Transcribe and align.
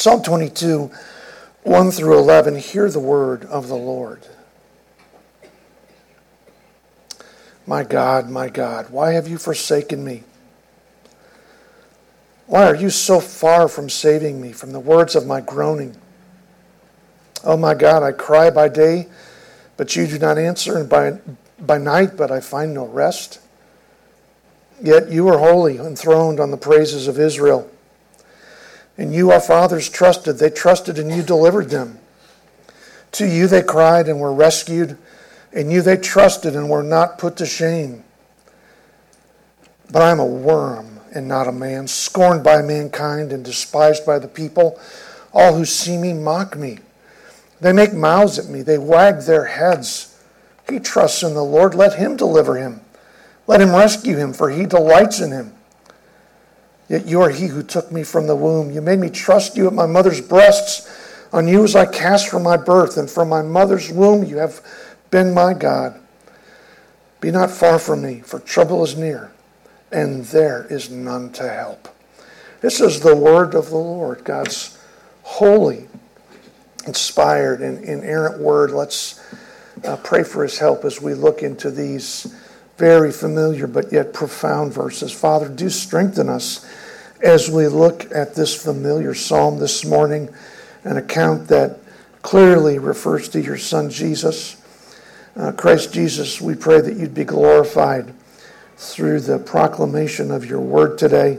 Psalm 0.00 0.22
22, 0.22 0.90
1 1.64 1.90
through 1.90 2.16
11. 2.16 2.56
Hear 2.56 2.88
the 2.88 2.98
word 2.98 3.44
of 3.44 3.68
the 3.68 3.76
Lord. 3.76 4.26
My 7.66 7.84
God, 7.84 8.30
my 8.30 8.48
God, 8.48 8.88
why 8.88 9.12
have 9.12 9.28
you 9.28 9.36
forsaken 9.36 10.02
me? 10.02 10.22
Why 12.46 12.64
are 12.64 12.74
you 12.74 12.88
so 12.88 13.20
far 13.20 13.68
from 13.68 13.90
saving 13.90 14.40
me 14.40 14.52
from 14.52 14.72
the 14.72 14.80
words 14.80 15.14
of 15.16 15.26
my 15.26 15.42
groaning? 15.42 15.94
Oh 17.44 17.58
my 17.58 17.74
God, 17.74 18.02
I 18.02 18.12
cry 18.12 18.48
by 18.48 18.70
day, 18.70 19.06
but 19.76 19.94
you 19.96 20.06
do 20.06 20.18
not 20.18 20.38
answer, 20.38 20.78
and 20.78 20.88
by, 20.88 21.18
by 21.58 21.76
night, 21.76 22.16
but 22.16 22.30
I 22.30 22.40
find 22.40 22.72
no 22.72 22.86
rest. 22.86 23.38
Yet 24.82 25.10
you 25.10 25.28
are 25.28 25.36
holy, 25.36 25.76
enthroned 25.76 26.40
on 26.40 26.50
the 26.50 26.56
praises 26.56 27.06
of 27.06 27.20
Israel. 27.20 27.70
And 29.00 29.14
you, 29.14 29.30
our 29.30 29.40
fathers, 29.40 29.88
trusted. 29.88 30.36
They 30.36 30.50
trusted, 30.50 30.98
and 30.98 31.10
you 31.10 31.22
delivered 31.22 31.70
them. 31.70 31.98
To 33.12 33.26
you 33.26 33.46
they 33.46 33.62
cried 33.62 34.08
and 34.08 34.20
were 34.20 34.32
rescued. 34.32 34.98
In 35.52 35.70
you 35.70 35.80
they 35.80 35.96
trusted 35.96 36.54
and 36.54 36.68
were 36.68 36.82
not 36.82 37.16
put 37.16 37.38
to 37.38 37.46
shame. 37.46 38.04
But 39.90 40.02
I 40.02 40.10
am 40.10 40.20
a 40.20 40.26
worm 40.26 41.00
and 41.14 41.26
not 41.26 41.48
a 41.48 41.52
man, 41.52 41.88
scorned 41.88 42.44
by 42.44 42.60
mankind 42.60 43.32
and 43.32 43.42
despised 43.42 44.04
by 44.04 44.18
the 44.18 44.28
people. 44.28 44.78
All 45.32 45.54
who 45.54 45.64
see 45.64 45.96
me 45.96 46.12
mock 46.12 46.54
me. 46.54 46.80
They 47.58 47.72
make 47.72 47.94
mouths 47.94 48.38
at 48.38 48.48
me, 48.50 48.60
they 48.60 48.76
wag 48.76 49.22
their 49.22 49.46
heads. 49.46 50.14
He 50.68 50.78
trusts 50.78 51.22
in 51.22 51.32
the 51.32 51.42
Lord, 51.42 51.74
let 51.74 51.94
him 51.94 52.18
deliver 52.18 52.56
him. 52.56 52.82
Let 53.46 53.62
him 53.62 53.74
rescue 53.74 54.18
him, 54.18 54.34
for 54.34 54.50
he 54.50 54.66
delights 54.66 55.20
in 55.20 55.32
him. 55.32 55.54
Yet 56.90 57.06
you 57.06 57.20
are 57.20 57.30
he 57.30 57.46
who 57.46 57.62
took 57.62 57.92
me 57.92 58.02
from 58.02 58.26
the 58.26 58.34
womb. 58.34 58.72
You 58.72 58.80
made 58.80 58.98
me 58.98 59.10
trust 59.10 59.56
you 59.56 59.68
at 59.68 59.72
my 59.72 59.86
mother's 59.86 60.20
breasts. 60.20 60.90
On 61.32 61.46
you 61.46 61.60
was 61.60 61.76
I 61.76 61.86
cast 61.86 62.28
from 62.28 62.42
my 62.42 62.56
birth, 62.56 62.96
and 62.96 63.08
from 63.08 63.28
my 63.28 63.42
mother's 63.42 63.92
womb 63.92 64.24
you 64.24 64.38
have 64.38 64.60
been 65.12 65.32
my 65.32 65.54
God. 65.54 66.00
Be 67.20 67.30
not 67.30 67.52
far 67.52 67.78
from 67.78 68.02
me, 68.02 68.20
for 68.20 68.40
trouble 68.40 68.82
is 68.82 68.96
near, 68.96 69.30
and 69.92 70.24
there 70.26 70.66
is 70.68 70.90
none 70.90 71.30
to 71.34 71.48
help. 71.48 71.88
This 72.60 72.80
is 72.80 72.98
the 72.98 73.14
word 73.14 73.54
of 73.54 73.70
the 73.70 73.76
Lord, 73.76 74.24
God's 74.24 74.76
holy, 75.22 75.86
inspired, 76.88 77.60
and 77.60 77.84
inerrant 77.84 78.40
word. 78.40 78.72
Let's 78.72 79.20
uh, 79.84 79.96
pray 79.98 80.24
for 80.24 80.42
his 80.42 80.58
help 80.58 80.84
as 80.84 81.00
we 81.00 81.14
look 81.14 81.44
into 81.44 81.70
these 81.70 82.34
very 82.78 83.12
familiar 83.12 83.66
but 83.66 83.92
yet 83.92 84.12
profound 84.12 84.72
verses. 84.72 85.12
Father, 85.12 85.48
do 85.48 85.68
strengthen 85.68 86.28
us 86.28 86.66
as 87.22 87.50
we 87.50 87.68
look 87.68 88.10
at 88.14 88.34
this 88.34 88.62
familiar 88.62 89.14
psalm 89.14 89.58
this 89.58 89.84
morning, 89.84 90.28
an 90.84 90.96
account 90.96 91.48
that 91.48 91.78
clearly 92.22 92.78
refers 92.78 93.28
to 93.30 93.40
your 93.40 93.58
Son 93.58 93.90
Jesus. 93.90 94.56
Uh, 95.36 95.52
Christ 95.52 95.92
Jesus, 95.92 96.40
we 96.40 96.54
pray 96.54 96.80
that 96.80 96.96
you'd 96.96 97.14
be 97.14 97.24
glorified 97.24 98.12
through 98.76 99.20
the 99.20 99.38
proclamation 99.38 100.30
of 100.30 100.46
your 100.46 100.60
word 100.60 100.98
today. 100.98 101.38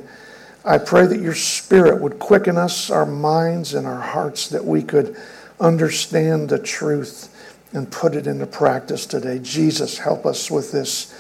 I 0.64 0.78
pray 0.78 1.08
that 1.08 1.20
your 1.20 1.34
Spirit 1.34 2.02
would 2.02 2.20
quicken 2.20 2.58
us, 2.58 2.92
our 2.92 3.06
minds, 3.06 3.74
and 3.74 3.88
our 3.88 4.00
hearts, 4.00 4.48
that 4.50 4.64
we 4.64 4.84
could 4.84 5.18
understand 5.60 6.50
the 6.50 6.60
truth 6.60 7.28
and 7.74 7.92
put 7.92 8.16
it 8.16 8.28
into 8.28 8.46
practice 8.46 9.06
today. 9.06 9.40
Jesus, 9.40 9.98
help 9.98 10.26
us 10.26 10.52
with 10.52 10.72
this 10.72 11.14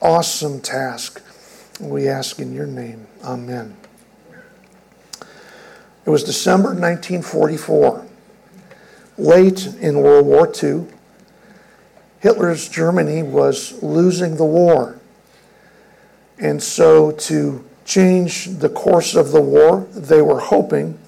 awesome 0.00 0.60
task. 0.60 1.20
We 1.80 2.08
ask 2.08 2.38
in 2.38 2.52
your 2.54 2.66
name. 2.66 3.06
Amen. 3.24 3.76
It 6.06 6.10
was 6.10 6.22
December 6.22 6.68
1944, 6.68 8.06
late 9.16 9.66
in 9.80 10.02
World 10.02 10.26
War 10.26 10.52
II. 10.62 10.86
Hitler's 12.20 12.68
Germany 12.68 13.22
was 13.22 13.82
losing 13.82 14.36
the 14.36 14.44
war. 14.44 14.98
And 16.38 16.62
so, 16.62 17.12
to 17.12 17.64
change 17.86 18.46
the 18.46 18.68
course 18.68 19.14
of 19.14 19.32
the 19.32 19.40
war, 19.40 19.86
they 19.92 20.20
were 20.20 20.40
hoping, 20.40 20.98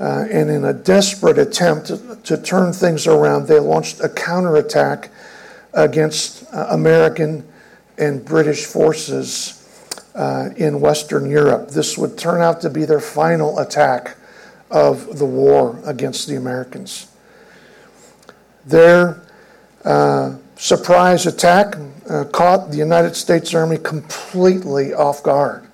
uh, 0.00 0.26
and 0.30 0.50
in 0.50 0.64
a 0.64 0.72
desperate 0.72 1.38
attempt 1.38 1.88
to, 1.88 2.18
to, 2.24 2.36
turn 2.36 2.72
things 2.72 3.06
around, 3.06 3.46
they 3.46 3.58
launched 3.58 4.00
a 4.00 4.08
counterattack 4.08 5.10
against 5.74 6.44
uh, 6.52 6.68
American 6.70 7.46
and 7.98 8.24
British 8.24 8.64
forces 8.64 9.58
uh, 10.14 10.50
in 10.56 10.80
Western 10.80 11.30
Europe. 11.30 11.70
This 11.70 11.98
would 11.98 12.18
turn 12.18 12.40
out 12.40 12.60
to 12.62 12.70
be 12.70 12.84
their 12.84 13.00
final 13.00 13.58
attack 13.58 14.16
of 14.70 15.18
the 15.18 15.24
war 15.26 15.80
against 15.84 16.28
the 16.28 16.36
Americans. 16.36 17.08
Their 18.66 19.22
uh, 19.84 20.36
surprise 20.56 21.26
attack 21.26 21.76
uh, 22.08 22.24
caught 22.24 22.70
the 22.70 22.76
United 22.76 23.16
States 23.16 23.54
Army 23.54 23.78
completely 23.78 24.92
off 24.92 25.22
guard. 25.22 25.66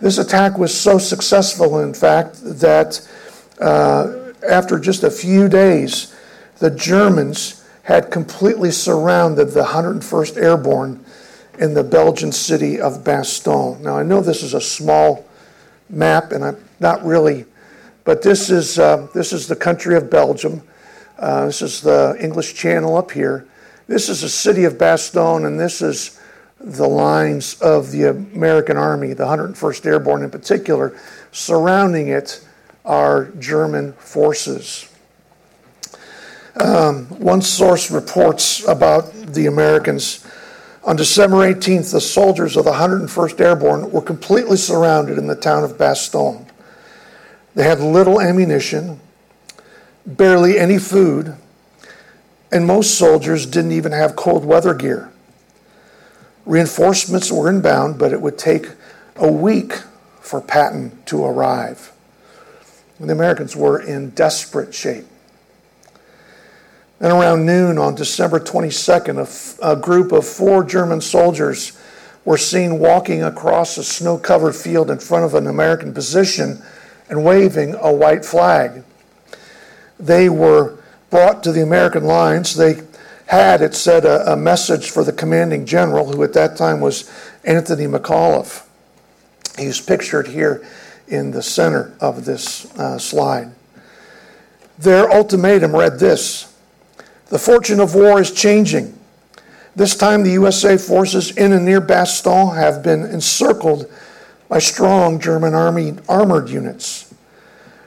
This 0.00 0.18
attack 0.18 0.58
was 0.58 0.78
so 0.78 0.98
successful, 0.98 1.80
in 1.80 1.94
fact, 1.94 2.36
that 2.42 3.06
uh, 3.60 4.32
after 4.46 4.78
just 4.78 5.04
a 5.04 5.10
few 5.10 5.48
days, 5.48 6.14
the 6.58 6.70
Germans 6.70 7.64
had 7.82 8.10
completely 8.10 8.70
surrounded 8.70 9.46
the 9.50 9.62
101st 9.62 10.36
Airborne 10.36 11.04
in 11.58 11.72
the 11.72 11.84
Belgian 11.84 12.32
city 12.32 12.80
of 12.80 13.04
Bastogne. 13.04 13.80
Now, 13.80 13.96
I 13.96 14.02
know 14.02 14.20
this 14.20 14.42
is 14.42 14.54
a 14.54 14.60
small 14.60 15.26
map, 15.88 16.32
and 16.32 16.44
I'm 16.44 16.56
not 16.80 17.04
really, 17.04 17.46
but 18.06 18.22
this 18.22 18.50
is, 18.50 18.78
uh, 18.78 19.08
this 19.12 19.32
is 19.32 19.48
the 19.48 19.56
country 19.56 19.96
of 19.96 20.08
Belgium. 20.08 20.62
Uh, 21.18 21.46
this 21.46 21.60
is 21.60 21.80
the 21.80 22.16
English 22.20 22.54
Channel 22.54 22.96
up 22.96 23.10
here. 23.10 23.46
This 23.88 24.08
is 24.08 24.20
the 24.20 24.28
city 24.28 24.64
of 24.64 24.74
Bastogne, 24.74 25.44
and 25.44 25.58
this 25.58 25.82
is 25.82 26.18
the 26.60 26.86
lines 26.88 27.60
of 27.60 27.90
the 27.90 28.04
American 28.04 28.76
Army, 28.76 29.12
the 29.12 29.24
101st 29.24 29.84
Airborne 29.86 30.22
in 30.22 30.30
particular. 30.30 30.96
Surrounding 31.32 32.08
it 32.08 32.46
are 32.84 33.24
German 33.40 33.92
forces. 33.94 34.88
Um, 36.54 37.06
one 37.06 37.42
source 37.42 37.90
reports 37.90 38.66
about 38.66 39.12
the 39.12 39.46
Americans. 39.46 40.24
On 40.84 40.94
December 40.94 41.38
18th, 41.38 41.90
the 41.90 42.00
soldiers 42.00 42.56
of 42.56 42.66
the 42.66 42.72
101st 42.72 43.40
Airborne 43.40 43.90
were 43.90 44.00
completely 44.00 44.56
surrounded 44.56 45.18
in 45.18 45.26
the 45.26 45.34
town 45.34 45.64
of 45.64 45.76
Bastogne. 45.76 46.45
They 47.56 47.64
had 47.64 47.80
little 47.80 48.20
ammunition, 48.20 49.00
barely 50.04 50.58
any 50.58 50.78
food, 50.78 51.36
and 52.52 52.66
most 52.66 52.98
soldiers 52.98 53.46
didn't 53.46 53.72
even 53.72 53.92
have 53.92 54.14
cold 54.14 54.44
weather 54.44 54.74
gear. 54.74 55.10
Reinforcements 56.44 57.32
were 57.32 57.48
inbound, 57.48 57.98
but 57.98 58.12
it 58.12 58.20
would 58.20 58.36
take 58.36 58.72
a 59.16 59.32
week 59.32 59.72
for 60.20 60.42
Patton 60.42 61.02
to 61.06 61.24
arrive. 61.24 61.92
And 62.98 63.08
the 63.08 63.14
Americans 63.14 63.56
were 63.56 63.80
in 63.80 64.10
desperate 64.10 64.74
shape. 64.74 65.06
And 67.00 67.10
around 67.10 67.46
noon 67.46 67.78
on 67.78 67.94
December 67.94 68.38
22nd, 68.38 69.58
a, 69.62 69.72
a 69.72 69.76
group 69.76 70.12
of 70.12 70.26
four 70.26 70.62
German 70.62 71.00
soldiers 71.00 71.72
were 72.22 72.36
seen 72.36 72.78
walking 72.78 73.22
across 73.22 73.78
a 73.78 73.84
snow 73.84 74.18
covered 74.18 74.54
field 74.54 74.90
in 74.90 74.98
front 74.98 75.24
of 75.24 75.32
an 75.32 75.46
American 75.46 75.94
position 75.94 76.62
and 77.08 77.24
waving 77.24 77.74
a 77.76 77.92
white 77.92 78.24
flag 78.24 78.82
they 79.98 80.28
were 80.28 80.78
brought 81.10 81.42
to 81.44 81.52
the 81.52 81.62
American 81.62 82.04
lines. 82.04 82.54
They 82.54 82.82
had, 83.26 83.62
it 83.62 83.74
said, 83.74 84.04
a, 84.04 84.32
a 84.32 84.36
message 84.36 84.90
for 84.90 85.04
the 85.04 85.12
commanding 85.12 85.66
general, 85.66 86.12
who 86.12 86.22
at 86.22 86.32
that 86.34 86.56
time 86.56 86.80
was 86.80 87.10
Anthony 87.44 87.86
McAuliffe. 87.86 88.66
He's 89.58 89.80
pictured 89.80 90.28
here 90.28 90.66
in 91.08 91.30
the 91.30 91.42
center 91.42 91.94
of 92.00 92.24
this 92.24 92.72
uh, 92.78 92.98
slide. 92.98 93.52
Their 94.78 95.10
ultimatum 95.10 95.74
read 95.74 95.98
this 95.98 96.52
The 97.28 97.38
fortune 97.38 97.80
of 97.80 97.94
war 97.94 98.20
is 98.20 98.30
changing. 98.30 98.98
This 99.74 99.94
time, 99.94 100.22
the 100.22 100.32
USA 100.32 100.78
forces 100.78 101.36
in 101.36 101.52
and 101.52 101.64
near 101.64 101.80
Bastogne 101.80 102.56
have 102.56 102.82
been 102.82 103.02
encircled 103.02 103.90
by 104.48 104.58
strong 104.58 105.18
German 105.18 105.54
army 105.54 105.94
armored 106.08 106.48
units. 106.48 107.12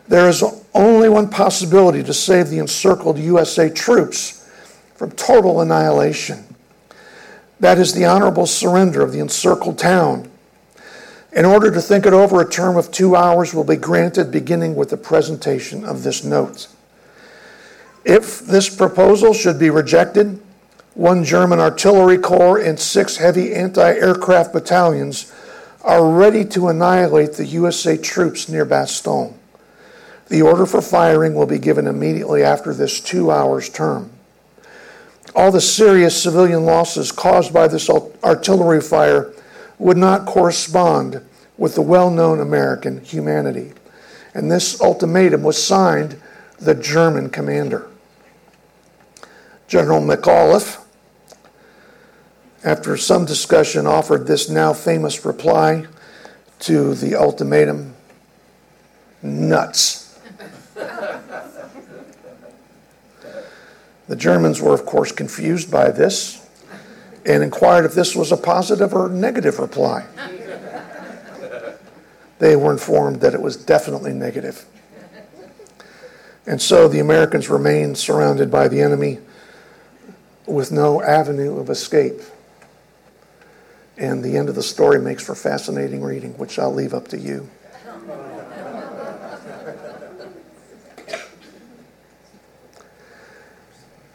There 0.08 0.28
is 0.28 0.44
only 0.74 1.10
one 1.10 1.30
possibility 1.30 2.04
to 2.04 2.14
save 2.14 2.50
the 2.50 2.60
encircled 2.60 3.18
USA 3.20 3.70
troops 3.70 4.50
from 4.96 5.12
total 5.12 5.62
annihilation. 5.62 6.44
That 7.60 7.78
is 7.78 7.94
the 7.94 8.06
honorable 8.06 8.46
surrender 8.46 9.02
of 9.02 9.12
the 9.12 9.20
encircled 9.20 9.78
town. 9.78 10.30
In 11.32 11.46
order 11.46 11.70
to 11.72 11.82
think 11.82 12.06
it 12.06 12.14
over, 12.14 12.42
a 12.42 12.50
term 12.50 12.76
of 12.76 12.92
two 12.92 13.16
hours 13.16 13.54
will 13.54 13.64
be 13.64 13.76
granted 13.76 14.32
beginning 14.32 14.76
with 14.76 14.90
the 14.90 14.98
presentation 14.98 15.86
of 15.86 16.04
this 16.04 16.24
note. 16.24 16.68
If 18.04 18.40
this 18.40 18.74
proposal 18.76 19.34
should 19.34 19.60
be 19.60 19.70
rejected, 19.70 20.42
one 20.96 21.24
German 21.24 21.60
artillery 21.60 22.18
corps 22.18 22.58
and 22.58 22.80
six 22.80 23.18
heavy 23.18 23.54
anti 23.54 23.94
aircraft 23.94 24.54
battalions 24.54 25.32
are 25.90 26.08
ready 26.08 26.46
to 26.46 26.68
annihilate 26.68 27.34
the 27.34 27.46
USA 27.48 27.98
troops 27.98 28.48
near 28.48 28.64
Bastogne. 28.64 29.34
The 30.28 30.44
order 30.44 30.68
for 30.68 30.84
firing 30.84 31.34
will 31.34 31.48
be 31.48 31.58
given 31.58 31.88
immediately 31.88 32.44
after 32.44 32.76
this 32.76 33.02
two 33.02 33.32
hours 33.32 33.70
term. 33.70 34.12
All 35.34 35.52
the 35.52 35.60
serious 35.60 36.22
civilian 36.22 36.64
losses 36.64 37.12
caused 37.12 37.52
by 37.52 37.68
this 37.68 37.90
artillery 37.90 38.82
fire 38.82 39.34
would 39.80 39.98
not 39.98 40.28
correspond 40.28 41.26
with 41.58 41.74
the 41.74 41.82
well 41.82 42.12
known 42.12 42.40
American 42.40 43.04
humanity. 43.04 43.74
And 44.36 44.52
this 44.52 44.80
ultimatum 44.80 45.42
was 45.42 45.62
signed 45.62 46.22
the 46.60 46.76
German 46.76 47.32
commander. 47.32 47.90
General 49.68 50.02
McAuliffe, 50.02 50.86
after 52.64 52.98
some 52.98 53.26
discussion, 53.26 53.88
offered 53.88 54.28
this 54.28 54.50
now 54.50 54.74
famous 54.74 55.26
reply 55.26 55.86
to 56.60 56.94
the 56.94 57.16
ultimatum 57.16 57.96
nuts. 59.22 60.20
the 64.08 64.16
Germans 64.16 64.62
were, 64.62 64.74
of 64.74 64.86
course, 64.86 65.12
confused 65.12 65.72
by 65.72 65.92
this 65.92 66.46
and 67.26 67.44
inquired 67.44 67.86
if 67.86 67.94
this 67.94 68.16
was 68.16 68.32
a 68.32 68.38
positive 68.38 68.94
or 68.94 69.10
negative 69.10 69.60
reply. 69.60 70.06
They 72.40 72.56
were 72.56 72.72
informed 72.72 73.22
that 73.22 73.34
it 73.34 73.42
was 73.42 73.58
definitely 73.58 74.14
negative. 74.14 74.66
And 76.48 76.62
so 76.62 76.88
the 76.88 77.00
Americans 77.00 77.50
remained 77.50 77.98
surrounded 77.98 78.50
by 78.50 78.68
the 78.70 78.82
enemy 78.82 79.20
with 80.48 80.72
no 80.72 81.02
avenue 81.04 81.60
of 81.60 81.70
escape. 81.70 82.22
And 84.00 84.24
the 84.24 84.38
end 84.38 84.48
of 84.48 84.56
the 84.56 84.64
story 84.64 84.98
makes 84.98 85.24
for 85.24 85.36
fascinating 85.36 86.02
reading, 86.02 86.32
which 86.38 86.58
I'll 86.58 86.74
leave 86.74 86.94
up 86.94 87.10
to 87.10 87.18
you. 87.20 87.50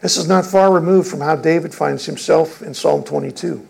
This 0.01 0.17
is 0.17 0.27
not 0.27 0.45
far 0.45 0.71
removed 0.71 1.07
from 1.07 1.21
how 1.21 1.35
David 1.35 1.73
finds 1.73 2.05
himself 2.05 2.63
in 2.63 2.73
Psalm 2.73 3.03
22. 3.03 3.65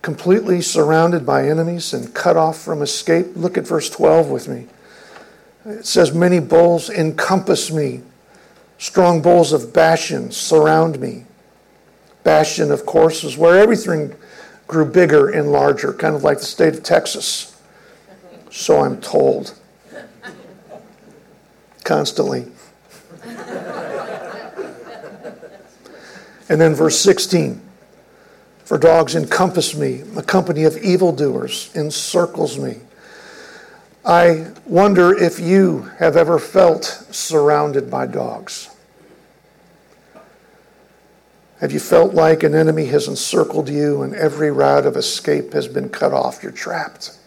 Completely 0.00 0.62
surrounded 0.62 1.26
by 1.26 1.46
enemies 1.46 1.92
and 1.92 2.14
cut 2.14 2.36
off 2.36 2.58
from 2.58 2.80
escape. 2.80 3.28
Look 3.34 3.58
at 3.58 3.66
verse 3.66 3.90
12 3.90 4.30
with 4.30 4.48
me. 4.48 4.66
It 5.66 5.86
says, 5.86 6.14
Many 6.14 6.40
bulls 6.40 6.88
encompass 6.88 7.70
me, 7.70 8.02
strong 8.78 9.20
bulls 9.20 9.52
of 9.52 9.72
Bashan 9.72 10.32
surround 10.32 11.00
me. 11.00 11.24
Bashan, 12.22 12.70
of 12.70 12.86
course, 12.86 13.24
is 13.24 13.36
where 13.36 13.58
everything 13.58 14.14
grew 14.68 14.84
bigger 14.84 15.30
and 15.30 15.50
larger, 15.50 15.92
kind 15.92 16.14
of 16.14 16.22
like 16.22 16.38
the 16.38 16.44
state 16.44 16.74
of 16.74 16.82
Texas. 16.84 17.58
So 18.50 18.84
I'm 18.84 19.00
told. 19.00 19.58
Constantly. 21.84 22.46
And 26.50 26.60
then 26.60 26.74
verse 26.74 26.98
16 26.98 27.60
For 28.64 28.78
dogs 28.78 29.14
encompass 29.14 29.74
me, 29.74 30.02
a 30.16 30.22
company 30.22 30.64
of 30.64 30.76
evildoers 30.78 31.70
encircles 31.74 32.58
me. 32.58 32.78
I 34.04 34.52
wonder 34.64 35.14
if 35.14 35.38
you 35.38 35.90
have 35.98 36.16
ever 36.16 36.38
felt 36.38 36.84
surrounded 37.10 37.90
by 37.90 38.06
dogs. 38.06 38.70
Have 41.60 41.72
you 41.72 41.80
felt 41.80 42.14
like 42.14 42.44
an 42.44 42.54
enemy 42.54 42.86
has 42.86 43.08
encircled 43.08 43.68
you 43.68 44.02
and 44.02 44.14
every 44.14 44.50
route 44.50 44.86
of 44.86 44.96
escape 44.96 45.52
has 45.54 45.66
been 45.66 45.88
cut 45.88 46.12
off? 46.12 46.42
You're 46.42 46.52
trapped. 46.52 47.18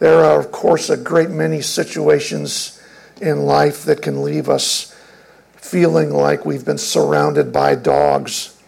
There 0.00 0.24
are, 0.24 0.40
of 0.40 0.50
course, 0.50 0.90
a 0.90 0.96
great 0.96 1.30
many 1.30 1.60
situations 1.60 2.82
in 3.20 3.44
life 3.44 3.84
that 3.84 4.02
can 4.02 4.24
leave 4.24 4.48
us 4.48 4.92
feeling 5.54 6.10
like 6.10 6.44
we've 6.44 6.64
been 6.64 6.76
surrounded 6.76 7.52
by 7.52 7.76
dogs. 7.76 8.60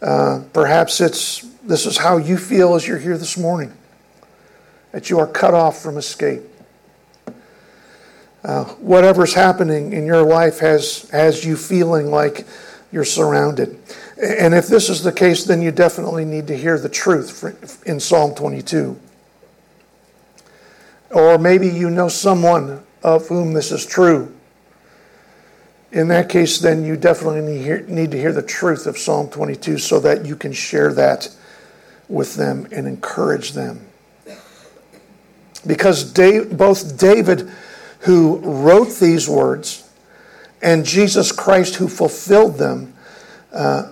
Uh, 0.00 0.44
perhaps 0.52 1.00
it's 1.00 1.40
this 1.64 1.86
is 1.86 1.98
how 1.98 2.16
you 2.16 2.38
feel 2.38 2.76
as 2.76 2.86
you're 2.86 2.98
here 2.98 3.18
this 3.18 3.36
morning, 3.36 3.72
that 4.92 5.10
you 5.10 5.18
are 5.18 5.26
cut 5.26 5.54
off 5.54 5.82
from 5.82 5.98
escape. 5.98 6.42
Uh, 8.42 8.64
whatever's 8.64 9.34
happening 9.34 9.92
in 9.92 10.06
your 10.06 10.22
life 10.22 10.60
has 10.60 11.08
has 11.10 11.44
you 11.44 11.56
feeling 11.56 12.06
like 12.10 12.46
you're 12.90 13.04
surrounded. 13.04 13.78
And 14.22 14.54
if 14.54 14.66
this 14.66 14.88
is 14.88 15.02
the 15.02 15.12
case, 15.12 15.44
then 15.44 15.62
you 15.62 15.70
definitely 15.70 16.24
need 16.24 16.46
to 16.48 16.56
hear 16.56 16.78
the 16.78 16.88
truth 16.88 17.82
in 17.86 18.00
Psalm 18.00 18.34
22. 18.34 18.98
Or 21.10 21.38
maybe 21.38 21.68
you 21.68 21.90
know 21.90 22.08
someone 22.08 22.84
of 23.02 23.28
whom 23.28 23.52
this 23.52 23.72
is 23.72 23.84
true 23.86 24.34
in 25.92 26.08
that 26.08 26.28
case, 26.28 26.58
then 26.58 26.84
you 26.84 26.96
definitely 26.96 27.40
need 27.88 28.10
to 28.12 28.16
hear 28.16 28.32
the 28.32 28.42
truth 28.42 28.86
of 28.86 28.96
Psalm 28.96 29.28
22 29.28 29.78
so 29.78 29.98
that 30.00 30.24
you 30.24 30.36
can 30.36 30.52
share 30.52 30.92
that 30.94 31.28
with 32.08 32.36
them 32.36 32.68
and 32.70 32.86
encourage 32.86 33.52
them. 33.52 33.86
Because 35.66 36.04
both 36.04 36.96
David, 36.96 37.50
who 38.00 38.38
wrote 38.38 38.98
these 38.98 39.28
words, 39.28 39.88
and 40.62 40.84
Jesus 40.84 41.32
Christ, 41.32 41.76
who 41.76 41.88
fulfilled 41.88 42.58
them, 42.58 42.94
uh, 43.52 43.90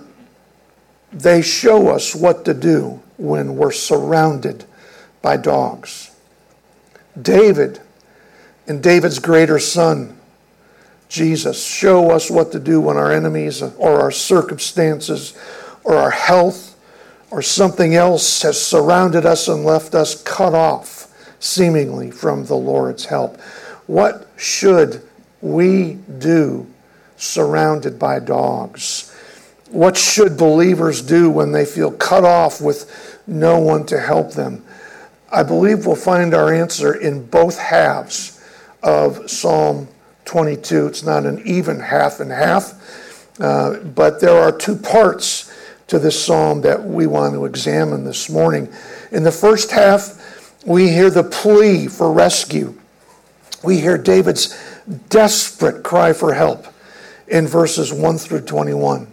they 1.11 1.41
show 1.41 1.89
us 1.89 2.15
what 2.15 2.45
to 2.45 2.53
do 2.53 3.01
when 3.17 3.55
we're 3.55 3.71
surrounded 3.71 4.65
by 5.21 5.37
dogs. 5.37 6.11
David 7.19 7.81
and 8.67 8.81
David's 8.81 9.19
greater 9.19 9.59
son, 9.59 10.17
Jesus. 11.09 11.65
Show 11.65 12.11
us 12.11 12.29
what 12.29 12.51
to 12.51 12.59
do 12.59 12.79
when 12.79 12.97
our 12.97 13.11
enemies 13.11 13.61
or 13.61 13.99
our 13.99 14.11
circumstances 14.11 15.37
or 15.83 15.95
our 15.95 16.11
health 16.11 16.77
or 17.31 17.41
something 17.41 17.95
else 17.95 18.41
has 18.43 18.61
surrounded 18.61 19.25
us 19.25 19.47
and 19.47 19.65
left 19.65 19.95
us 19.95 20.21
cut 20.23 20.53
off, 20.53 21.07
seemingly, 21.39 22.11
from 22.11 22.45
the 22.45 22.55
Lord's 22.55 23.05
help. 23.05 23.39
What 23.89 24.27
should 24.37 25.01
we 25.41 25.97
do 26.19 26.67
surrounded 27.17 27.97
by 27.97 28.19
dogs? 28.19 29.11
What 29.71 29.97
should 29.97 30.37
believers 30.37 31.01
do 31.01 31.31
when 31.31 31.53
they 31.53 31.65
feel 31.65 31.91
cut 31.93 32.23
off 32.23 32.61
with 32.61 33.19
no 33.25 33.57
one 33.57 33.87
to 33.87 33.99
help 33.99 34.33
them? 34.33 34.63
I 35.31 35.41
believe 35.41 35.87
we'll 35.87 35.95
find 35.95 36.35
our 36.35 36.53
answer 36.53 36.93
in 36.93 37.25
both 37.25 37.57
halves 37.57 38.39
of 38.83 39.27
Psalm 39.27 39.87
22. 40.25 40.85
It's 40.85 41.01
not 41.01 41.25
an 41.25 41.41
even 41.43 41.79
half 41.79 42.19
and 42.19 42.31
half, 42.31 43.41
uh, 43.41 43.79
but 43.79 44.21
there 44.21 44.37
are 44.37 44.55
two 44.55 44.75
parts 44.75 45.51
to 45.87 45.97
this 45.97 46.23
psalm 46.23 46.61
that 46.61 46.83
we 46.83 47.07
want 47.07 47.33
to 47.33 47.45
examine 47.45 48.03
this 48.03 48.29
morning. 48.29 48.71
In 49.11 49.23
the 49.23 49.31
first 49.31 49.71
half, 49.71 50.63
we 50.63 50.89
hear 50.89 51.09
the 51.09 51.23
plea 51.23 51.87
for 51.87 52.13
rescue. 52.13 52.78
We 53.63 53.79
hear 53.79 53.97
David's 53.97 54.57
desperate 55.09 55.83
cry 55.83 56.13
for 56.13 56.33
help 56.33 56.65
in 57.27 57.47
verses 57.47 57.93
1 57.93 58.17
through 58.17 58.41
21. 58.41 59.07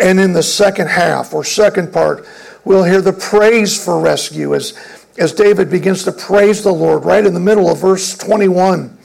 And 0.00 0.20
in 0.20 0.32
the 0.32 0.42
second 0.42 0.88
half, 0.88 1.32
or 1.32 1.44
second 1.44 1.92
part, 1.92 2.26
we'll 2.64 2.84
hear 2.84 3.00
the 3.00 3.12
praise 3.12 3.82
for 3.82 3.98
rescue 4.00 4.54
as, 4.54 4.78
as 5.18 5.32
David 5.32 5.70
begins 5.70 6.04
to 6.04 6.12
praise 6.12 6.62
the 6.62 6.72
Lord 6.72 7.04
right 7.04 7.24
in 7.24 7.34
the 7.34 7.40
middle 7.40 7.70
of 7.70 7.78
verse 7.78 8.16
21, 8.16 8.96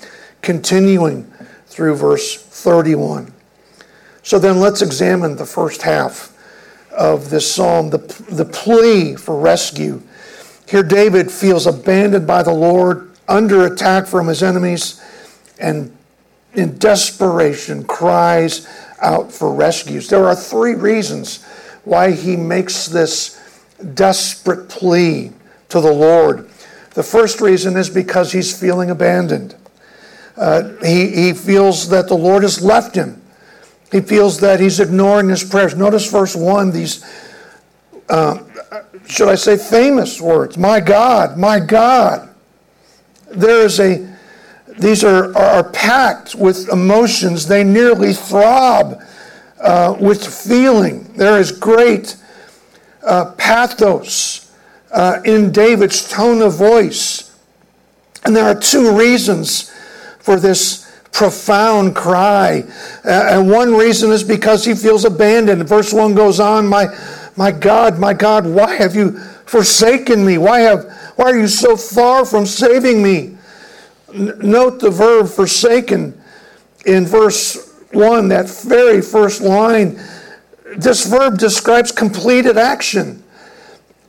continuing 0.42 1.32
through 1.68 1.96
verse 1.96 2.36
31. 2.36 3.34
So 4.24 4.38
then 4.38 4.60
let's 4.60 4.82
examine 4.82 5.36
the 5.36 5.46
first 5.46 5.82
half 5.82 6.38
of 6.92 7.30
this 7.30 7.54
psalm, 7.54 7.90
the, 7.90 8.00
the 8.30 8.46
plea 8.46 9.16
for 9.16 9.40
rescue. 9.40 10.01
Here, 10.68 10.84
David 10.84 11.32
feels 11.32 11.68
abandoned 11.68 12.28
by 12.28 12.44
the 12.44 12.54
Lord, 12.54 13.11
under 13.28 13.66
attack 13.66 14.08
from 14.08 14.28
his 14.28 14.44
enemies, 14.44 15.01
and 15.60 15.96
in 16.54 16.78
desperation 16.78 17.84
cries 17.84 18.68
out 19.01 19.32
for 19.32 19.54
rescues. 19.54 20.10
There 20.10 20.28
are 20.28 20.36
three 20.36 20.75
reasons 20.75 21.44
why 21.84 22.12
he 22.12 22.36
makes 22.36 22.88
this 22.88 23.40
desperate 23.94 24.70
plea 24.70 25.32
to 25.70 25.82
the 25.82 25.92
Lord. 25.92 26.50
The 26.94 27.04
first 27.04 27.42
reason 27.42 27.78
is 27.78 27.90
because 27.90 28.32
he's 28.32 28.58
feeling 28.58 28.90
abandoned. 28.90 29.56
Uh, 30.36 30.74
he, 30.84 31.08
he 31.10 31.34
feels 31.34 31.90
that 31.90 32.08
the 32.08 32.16
Lord 32.16 32.44
has 32.44 32.63
left 32.63 32.96
him. 32.96 33.22
He 33.92 34.01
feels 34.01 34.40
that 34.40 34.60
he's 34.60 34.80
ignoring 34.80 35.30
his 35.30 35.44
prayers. 35.44 35.75
Notice 35.75 36.10
verse 36.10 36.36
1, 36.36 36.72
these, 36.72 37.04
uh, 38.10 38.40
should 39.08 39.30
I 39.30 39.36
say, 39.36 39.58
famous 39.58 40.22
words 40.22 40.58
My 40.58 40.80
God, 40.80 41.38
my 41.38 41.60
God. 41.60 42.31
There 43.34 43.66
is 43.66 43.80
a, 43.80 44.08
these 44.80 45.04
are, 45.04 45.36
are 45.38 45.64
packed 45.64 46.36
with 46.36 46.70
emotions. 46.70 47.48
They 47.48 47.64
nearly 47.64 48.14
throb 48.14 49.02
uh, 49.60 49.96
with 50.00 50.26
feeling. 50.26 51.12
There 51.14 51.40
is 51.40 51.52
great 51.52 52.16
uh, 53.06 53.32
pathos 53.38 54.52
uh, 54.92 55.22
in 55.26 55.52
David's 55.52 56.10
tone 56.10 56.42
of 56.42 56.56
voice 56.56 57.32
And 58.24 58.36
there 58.36 58.46
are 58.46 58.60
two 58.60 58.96
reasons 58.96 59.72
for 60.20 60.40
this 60.40 60.90
profound 61.12 61.96
cry. 61.96 62.64
And 63.04 63.50
one 63.50 63.76
reason 63.76 64.12
is 64.12 64.24
because 64.24 64.64
he 64.64 64.76
feels 64.76 65.06
abandoned. 65.06 65.68
Verse 65.68 65.92
1 65.92 66.14
goes 66.14 66.40
on, 66.40 66.68
My, 66.68 66.88
my 67.36 67.52
God, 67.52 68.00
my 68.00 68.14
God, 68.14 68.46
why 68.46 68.76
have 68.76 68.96
you 68.96 69.18
forsaken 69.46 70.26
me? 70.26 70.38
Why, 70.38 70.62
have, 70.62 70.86
why 71.15 71.32
are 71.32 71.38
you 71.38 71.48
so 71.48 71.75
far 71.75 72.25
from 72.25 72.46
saving 72.46 73.01
me? 73.01 73.38
N- 74.13 74.34
note 74.41 74.80
the 74.80 74.89
verb 74.89 75.27
forsaken 75.30 76.20
in 76.86 77.06
verse 77.06 77.72
1, 77.91 78.27
that 78.30 78.50
very 78.50 79.01
first 79.01 79.41
line. 79.41 80.00
This 80.77 81.06
verb 81.06 81.38
describes 81.38 81.91
completed 81.91 82.58
action. 82.58 83.24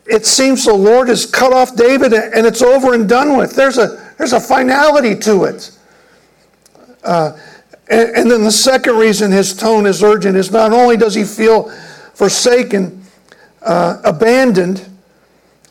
It 0.06 0.26
seems 0.26 0.64
the 0.64 0.75
Lord 0.75 1.09
has 1.09 1.26
cut 1.26 1.52
off 1.52 1.76
David 1.76 2.12
and 2.12 2.47
it's 2.47 2.62
over 2.62 2.94
and 2.94 3.09
done 3.09 3.37
with. 3.37 3.54
There's 3.54 3.78
a, 3.78 4.14
there's 4.18 4.32
a 4.32 4.40
finality 4.40 5.16
to 5.21 5.44
it. 5.44 5.71
Uh, 7.04 7.37
and, 7.88 8.11
and, 8.11 8.30
then 8.30 8.44
the 8.44 8.52
second 8.52 8.97
reason 8.97 9.32
his 9.32 9.56
tone 9.56 9.87
is 9.87 10.02
urgent 10.02 10.37
is 10.37 10.52
not 10.52 10.73
only 10.73 10.97
does 10.97 11.14
he 11.14 11.25
feel 11.25 11.68
forsaken, 12.14 13.02
uh, 13.62 14.00
abandoned, 14.04 14.88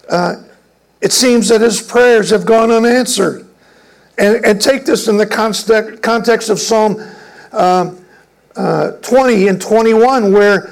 uh, 0.10 0.36
it 1.02 1.12
seems 1.12 1.50
that 1.50 1.62
his 1.62 1.82
prayers 1.82 2.30
have 2.30 2.46
gone 2.46 2.72
unanswered. 2.72 3.46
And, 4.18 4.46
and 4.46 4.62
take 4.62 4.86
this 4.86 5.08
in 5.08 5.18
the 5.18 5.26
context, 5.26 6.02
context 6.02 6.50
of 6.50 6.60
Psalm 6.60 7.02
um, 7.52 8.06
uh, 8.56 8.92
20 9.02 9.48
and 9.48 9.60
21, 9.60 10.32
where 10.32 10.72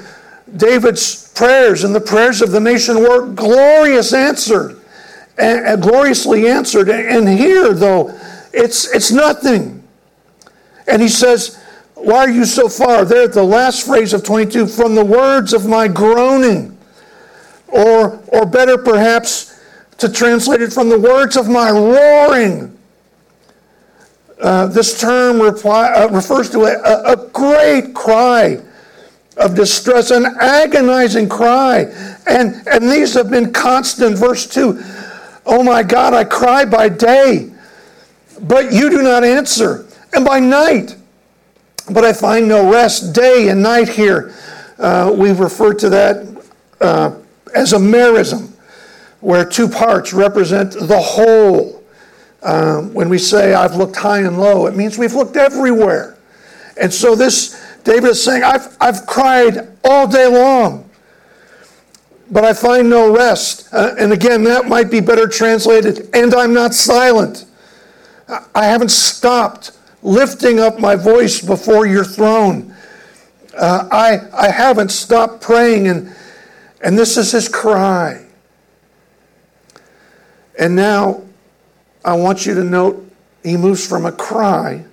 David's 0.56 1.32
prayers 1.32 1.84
and 1.84 1.94
the 1.94 2.00
prayers 2.00 2.42
of 2.42 2.52
the 2.52 2.60
nation 2.60 3.00
were 3.00 3.26
glorious 3.26 4.12
answered, 4.12 4.80
and, 5.38 5.66
and 5.66 5.82
gloriously 5.82 6.48
answered. 6.48 6.88
And 6.88 7.28
here, 7.28 7.72
though, 7.72 8.16
it's, 8.52 8.94
it's 8.94 9.10
nothing. 9.10 9.82
And 10.86 11.00
he 11.00 11.08
says, 11.08 11.62
Why 11.94 12.18
are 12.18 12.30
you 12.30 12.44
so 12.44 12.68
far? 12.68 13.04
There 13.04 13.24
at 13.24 13.32
the 13.32 13.42
last 13.42 13.86
phrase 13.86 14.12
of 14.12 14.22
22, 14.22 14.66
from 14.66 14.94
the 14.94 15.04
words 15.04 15.52
of 15.52 15.66
my 15.66 15.88
groaning. 15.88 16.76
Or, 17.68 18.20
or 18.28 18.46
better, 18.46 18.76
perhaps, 18.76 19.49
to 20.00 20.08
translate 20.08 20.62
it 20.62 20.72
from 20.72 20.88
the 20.88 20.98
words 20.98 21.36
of 21.36 21.48
my 21.48 21.70
roaring. 21.70 22.76
Uh, 24.40 24.66
this 24.66 24.98
term 24.98 25.40
reply, 25.40 25.90
uh, 25.90 26.08
refers 26.08 26.48
to 26.50 26.64
a, 26.64 27.12
a 27.12 27.28
great 27.28 27.94
cry 27.94 28.58
of 29.36 29.54
distress, 29.54 30.10
an 30.10 30.24
agonizing 30.40 31.28
cry. 31.28 31.80
And, 32.26 32.66
and 32.66 32.90
these 32.90 33.12
have 33.14 33.30
been 33.30 33.52
constant. 33.52 34.16
Verse 34.16 34.46
2 34.46 34.82
Oh 35.46 35.62
my 35.62 35.82
God, 35.82 36.14
I 36.14 36.24
cry 36.24 36.64
by 36.64 36.88
day, 36.88 37.50
but 38.42 38.72
you 38.72 38.88
do 38.88 39.02
not 39.02 39.24
answer 39.24 39.86
and 40.14 40.24
by 40.24 40.40
night. 40.40 40.96
But 41.92 42.04
I 42.04 42.12
find 42.12 42.48
no 42.48 42.70
rest 42.70 43.14
day 43.14 43.48
and 43.48 43.62
night 43.62 43.88
here. 43.88 44.34
Uh, 44.78 45.14
we 45.14 45.32
refer 45.32 45.74
to 45.74 45.88
that 45.90 46.44
uh, 46.80 47.16
as 47.54 47.72
a 47.72 47.78
merism, 47.78 48.49
where 49.20 49.44
two 49.44 49.68
parts 49.68 50.12
represent 50.12 50.72
the 50.72 51.00
whole. 51.00 51.82
Um, 52.42 52.94
when 52.94 53.10
we 53.10 53.18
say, 53.18 53.52
I've 53.52 53.76
looked 53.76 53.96
high 53.96 54.20
and 54.20 54.40
low, 54.40 54.66
it 54.66 54.74
means 54.74 54.96
we've 54.96 55.12
looked 55.12 55.36
everywhere. 55.36 56.16
And 56.80 56.92
so 56.92 57.14
this, 57.14 57.62
David 57.84 58.10
is 58.10 58.24
saying, 58.24 58.42
I've, 58.42 58.76
I've 58.80 59.04
cried 59.06 59.68
all 59.84 60.08
day 60.08 60.26
long, 60.26 60.88
but 62.30 62.44
I 62.44 62.54
find 62.54 62.88
no 62.88 63.14
rest. 63.14 63.68
Uh, 63.72 63.94
and 63.98 64.12
again, 64.12 64.42
that 64.44 64.66
might 64.66 64.90
be 64.90 65.00
better 65.00 65.28
translated, 65.28 66.08
and 66.14 66.32
I'm 66.34 66.54
not 66.54 66.72
silent. 66.72 67.44
I 68.54 68.64
haven't 68.64 68.90
stopped 68.90 69.72
lifting 70.02 70.60
up 70.60 70.78
my 70.78 70.96
voice 70.96 71.42
before 71.42 71.86
your 71.86 72.04
throne. 72.04 72.74
Uh, 73.54 73.86
I, 73.90 74.20
I 74.32 74.50
haven't 74.50 74.92
stopped 74.92 75.42
praying, 75.42 75.88
and, 75.88 76.14
and 76.80 76.98
this 76.98 77.18
is 77.18 77.32
his 77.32 77.48
cry. 77.48 78.24
And 80.60 80.76
now 80.76 81.22
I 82.04 82.14
want 82.16 82.44
you 82.44 82.54
to 82.54 82.62
note 82.62 83.10
he 83.42 83.56
moves 83.56 83.84
from 83.84 84.04
a 84.04 84.12
cry 84.12 84.84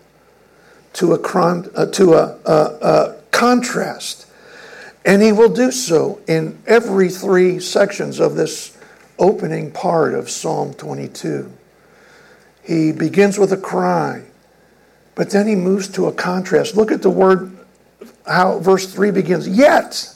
to 0.93 1.13
a, 1.13 1.19
cron, 1.19 1.69
uh, 1.75 1.87
to 1.87 2.13
a, 2.13 2.39
a, 2.45 2.51
a 2.81 3.15
contrast. 3.31 4.27
And 5.05 5.21
he 5.21 5.33
will 5.33 5.49
do 5.49 5.71
so 5.71 6.21
in 6.25 6.57
every 6.65 7.09
three 7.09 7.59
sections 7.59 8.19
of 8.19 8.35
this 8.35 8.77
opening 9.19 9.71
part 9.71 10.13
of 10.13 10.29
Psalm 10.29 10.73
22. 10.73 11.51
He 12.63 12.93
begins 12.93 13.37
with 13.37 13.51
a 13.51 13.57
cry. 13.57 14.23
But 15.15 15.31
then 15.31 15.47
he 15.47 15.55
moves 15.55 15.89
to 15.89 16.07
a 16.07 16.13
contrast. 16.13 16.77
Look 16.77 16.91
at 16.91 17.01
the 17.01 17.09
word, 17.09 17.57
how 18.25 18.59
verse 18.59 18.91
3 18.93 19.11
begins. 19.11 19.49
Yet. 19.49 20.13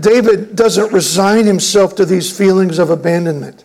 David 0.00 0.56
doesn't 0.56 0.92
resign 0.92 1.46
himself 1.46 1.94
to 1.96 2.04
these 2.04 2.36
feelings 2.36 2.78
of 2.78 2.90
abandonment. 2.90 3.64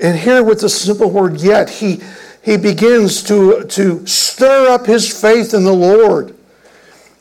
And 0.00 0.18
here, 0.18 0.42
with 0.42 0.60
the 0.60 0.68
simple 0.68 1.10
word 1.10 1.40
yet, 1.40 1.68
he, 1.68 2.00
he 2.42 2.56
begins 2.56 3.22
to, 3.24 3.64
to 3.64 4.06
stir 4.06 4.70
up 4.70 4.86
his 4.86 5.20
faith 5.20 5.54
in 5.54 5.64
the 5.64 5.72
Lord. 5.72 6.34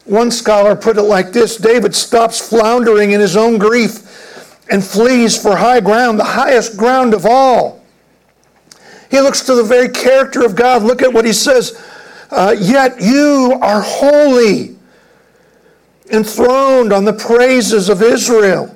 One 0.05 0.31
scholar 0.31 0.75
put 0.75 0.97
it 0.97 1.03
like 1.03 1.31
this 1.31 1.57
David 1.57 1.93
stops 1.93 2.39
floundering 2.39 3.11
in 3.11 3.19
his 3.19 3.37
own 3.37 3.57
grief 3.57 4.07
and 4.71 4.83
flees 4.83 5.39
for 5.39 5.55
high 5.55 5.81
ground, 5.81 6.19
the 6.19 6.23
highest 6.23 6.77
ground 6.77 7.13
of 7.13 7.25
all. 7.25 7.83
He 9.11 9.19
looks 9.19 9.41
to 9.41 9.55
the 9.55 9.63
very 9.63 9.89
character 9.89 10.45
of 10.45 10.55
God. 10.55 10.83
Look 10.83 11.01
at 11.01 11.11
what 11.11 11.25
he 11.25 11.33
says. 11.33 11.79
Uh, 12.31 12.55
Yet 12.57 13.01
you 13.01 13.59
are 13.61 13.81
holy, 13.81 14.77
enthroned 16.11 16.93
on 16.93 17.05
the 17.05 17.13
praises 17.13 17.89
of 17.89 18.01
Israel. 18.01 18.75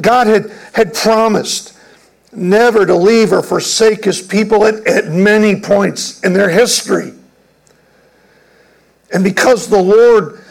God 0.00 0.26
had, 0.26 0.50
had 0.72 0.94
promised 0.94 1.76
never 2.32 2.84
to 2.84 2.94
leave 2.94 3.32
or 3.32 3.42
forsake 3.42 4.04
his 4.04 4.20
people 4.20 4.64
at, 4.66 4.86
at 4.86 5.08
many 5.08 5.58
points 5.60 6.22
in 6.22 6.32
their 6.32 6.50
history. 6.50 7.12
And 9.12 9.24
because 9.24 9.68
the 9.68 9.80
Lord 9.80 10.42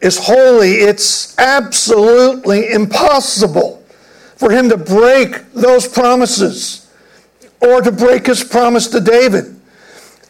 is 0.00 0.18
holy, 0.18 0.72
it's 0.72 1.38
absolutely 1.38 2.70
impossible 2.70 3.84
for 4.36 4.50
him 4.50 4.68
to 4.68 4.76
break 4.76 5.52
those 5.52 5.86
promises 5.86 6.90
or 7.60 7.82
to 7.82 7.92
break 7.92 8.26
his 8.26 8.42
promise 8.42 8.88
to 8.88 9.00
David. 9.00 9.60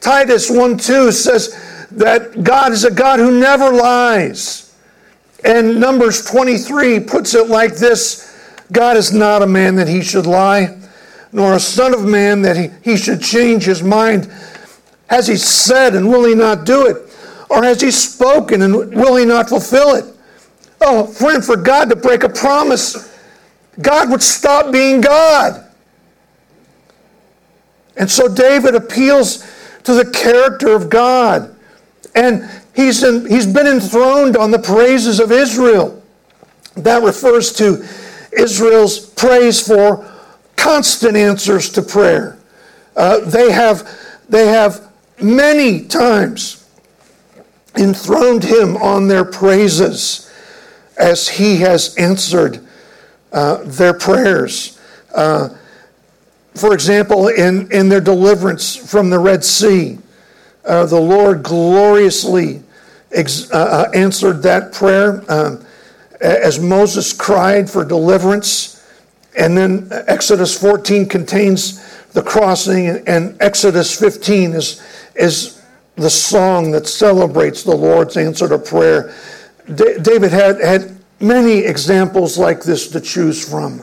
Titus 0.00 0.50
1 0.50 0.78
2 0.78 1.12
says 1.12 1.86
that 1.90 2.42
God 2.42 2.72
is 2.72 2.84
a 2.84 2.90
God 2.90 3.18
who 3.18 3.38
never 3.38 3.70
lies. 3.70 4.67
And 5.44 5.80
Numbers 5.80 6.24
23 6.24 7.00
puts 7.00 7.34
it 7.34 7.48
like 7.48 7.76
this 7.76 8.24
God 8.72 8.96
is 8.96 9.12
not 9.12 9.42
a 9.42 9.46
man 9.46 9.76
that 9.76 9.88
he 9.88 10.02
should 10.02 10.26
lie, 10.26 10.78
nor 11.32 11.54
a 11.54 11.60
son 11.60 11.94
of 11.94 12.04
man 12.04 12.42
that 12.42 12.56
he, 12.56 12.70
he 12.82 12.96
should 12.96 13.22
change 13.22 13.64
his 13.64 13.82
mind. 13.82 14.30
Has 15.08 15.26
he 15.26 15.36
said 15.36 15.94
and 15.94 16.08
will 16.08 16.24
he 16.24 16.34
not 16.34 16.66
do 16.66 16.86
it? 16.86 16.96
Or 17.48 17.62
has 17.62 17.80
he 17.80 17.90
spoken 17.90 18.62
and 18.62 18.74
will 18.74 19.16
he 19.16 19.24
not 19.24 19.48
fulfill 19.48 19.94
it? 19.94 20.04
Oh, 20.80 21.06
friend, 21.06 21.44
for 21.44 21.56
God 21.56 21.88
to 21.88 21.96
break 21.96 22.24
a 22.24 22.28
promise, 22.28 23.16
God 23.80 24.10
would 24.10 24.22
stop 24.22 24.70
being 24.70 25.00
God. 25.00 25.64
And 27.96 28.10
so 28.10 28.32
David 28.32 28.74
appeals 28.74 29.44
to 29.84 29.94
the 29.94 30.08
character 30.10 30.74
of 30.74 30.88
God. 30.88 31.54
And 32.14 32.48
he's, 32.78 33.02
in, 33.02 33.26
he's 33.26 33.46
been 33.46 33.66
enthroned 33.66 34.36
on 34.36 34.52
the 34.52 34.58
praises 34.58 35.18
of 35.18 35.32
Israel. 35.32 36.00
That 36.76 37.02
refers 37.02 37.52
to 37.54 37.84
Israel's 38.30 39.00
praise 39.00 39.66
for 39.66 40.08
constant 40.54 41.16
answers 41.16 41.70
to 41.70 41.82
prayer. 41.82 42.38
Uh, 42.94 43.18
they, 43.20 43.50
have, 43.50 43.88
they 44.28 44.46
have 44.46 44.92
many 45.20 45.86
times 45.86 46.64
enthroned 47.76 48.44
him 48.44 48.76
on 48.76 49.08
their 49.08 49.24
praises 49.24 50.32
as 50.96 51.28
he 51.28 51.56
has 51.56 51.96
answered 51.96 52.64
uh, 53.32 53.56
their 53.64 53.94
prayers. 53.94 54.78
Uh, 55.12 55.48
for 56.54 56.74
example, 56.74 57.26
in, 57.26 57.70
in 57.72 57.88
their 57.88 58.00
deliverance 58.00 58.76
from 58.76 59.10
the 59.10 59.18
Red 59.18 59.44
Sea, 59.44 59.98
uh, 60.64 60.86
the 60.86 61.00
Lord 61.00 61.42
gloriously 61.42 62.62
ex- 63.12 63.50
uh, 63.50 63.86
uh 63.88 63.90
answered 63.94 64.42
that 64.42 64.72
prayer 64.72 65.24
um, 65.30 65.64
as 66.20 66.58
Moses 66.58 67.12
cried 67.12 67.70
for 67.70 67.84
deliverance. 67.84 68.74
And 69.38 69.56
then 69.56 69.88
Exodus 70.08 70.60
14 70.60 71.08
contains 71.08 71.84
the 72.12 72.22
crossing, 72.22 72.88
and 73.06 73.36
Exodus 73.40 73.98
15 73.98 74.52
is, 74.52 74.82
is 75.14 75.62
the 75.96 76.10
song 76.10 76.70
that 76.72 76.86
celebrates 76.86 77.62
the 77.62 77.74
Lord's 77.74 78.16
answer 78.16 78.48
to 78.48 78.58
prayer. 78.58 79.14
David 79.66 80.32
had, 80.32 80.60
had 80.60 80.98
many 81.20 81.58
examples 81.58 82.38
like 82.38 82.62
this 82.62 82.88
to 82.88 83.00
choose 83.00 83.46
from. 83.46 83.82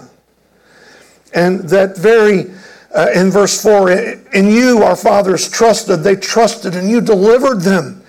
And 1.34 1.62
that 1.70 1.98
very, 1.98 2.52
uh, 2.96 3.08
in 3.14 3.30
verse 3.30 3.62
4, 3.62 3.92
in 3.92 4.48
you 4.48 4.84
our 4.84 4.96
fathers 4.96 5.50
trusted, 5.50 6.00
they 6.00 6.16
trusted, 6.16 6.76
and 6.76 6.90
you 6.90 7.02
delivered 7.02 7.62
them. 7.62 8.02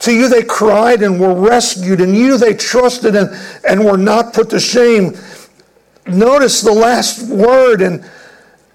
To 0.00 0.12
you 0.12 0.28
they 0.28 0.42
cried 0.42 1.02
and 1.02 1.18
were 1.20 1.34
rescued, 1.34 2.00
and 2.00 2.14
you 2.14 2.38
they 2.38 2.54
trusted 2.54 3.16
and, 3.16 3.30
and 3.68 3.84
were 3.84 3.96
not 3.96 4.32
put 4.32 4.50
to 4.50 4.60
shame. 4.60 5.16
Notice 6.06 6.60
the 6.60 6.72
last 6.72 7.28
word 7.28 7.82
and, 7.82 8.08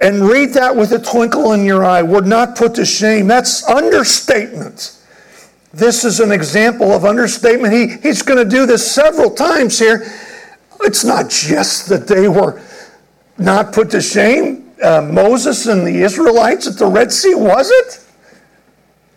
and 0.02 0.28
read 0.28 0.54
that 0.54 0.76
with 0.76 0.92
a 0.92 1.00
twinkle 1.00 1.54
in 1.54 1.66
your 1.66 1.84
eye. 1.86 2.02
Were 2.02 2.22
not 2.22 2.58
put 2.58 2.76
to 2.76 2.86
shame. 2.86 3.28
That's 3.28 3.64
understatement. 3.68 5.00
This 5.74 6.04
is 6.04 6.20
an 6.20 6.32
example 6.32 6.92
of 6.92 7.06
understatement. 7.06 7.74
He, 7.74 7.88
he's 7.88 8.22
going 8.22 8.38
to 8.38 8.50
do 8.50 8.66
this 8.66 8.90
several 8.90 9.32
times 9.32 9.80
here. 9.80 10.06
It's 10.82 11.04
not 11.04 11.30
just 11.30 11.88
that 11.90 12.08
they 12.08 12.28
were 12.28 12.62
not 13.38 13.74
put 13.74 13.90
to 13.92 14.02
shame. 14.02 14.72
Uh, 14.84 15.02
Moses 15.02 15.66
and 15.66 15.88
the 15.88 16.02
Israelites 16.02 16.68
at 16.68 16.78
the 16.78 16.86
Red 16.86 17.12
Sea, 17.12 17.34
was 17.34 17.72
it? 17.72 18.03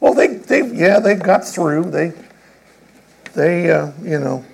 Well, 0.01 0.15
they, 0.15 0.27
they 0.27 0.67
yeah, 0.73 1.01
they 1.01 1.15
got 1.15 1.45
through. 1.45 1.91
They, 1.91 2.13
they 3.35 3.71
uh, 3.71 3.93
you 4.03 4.19
know, 4.19 4.45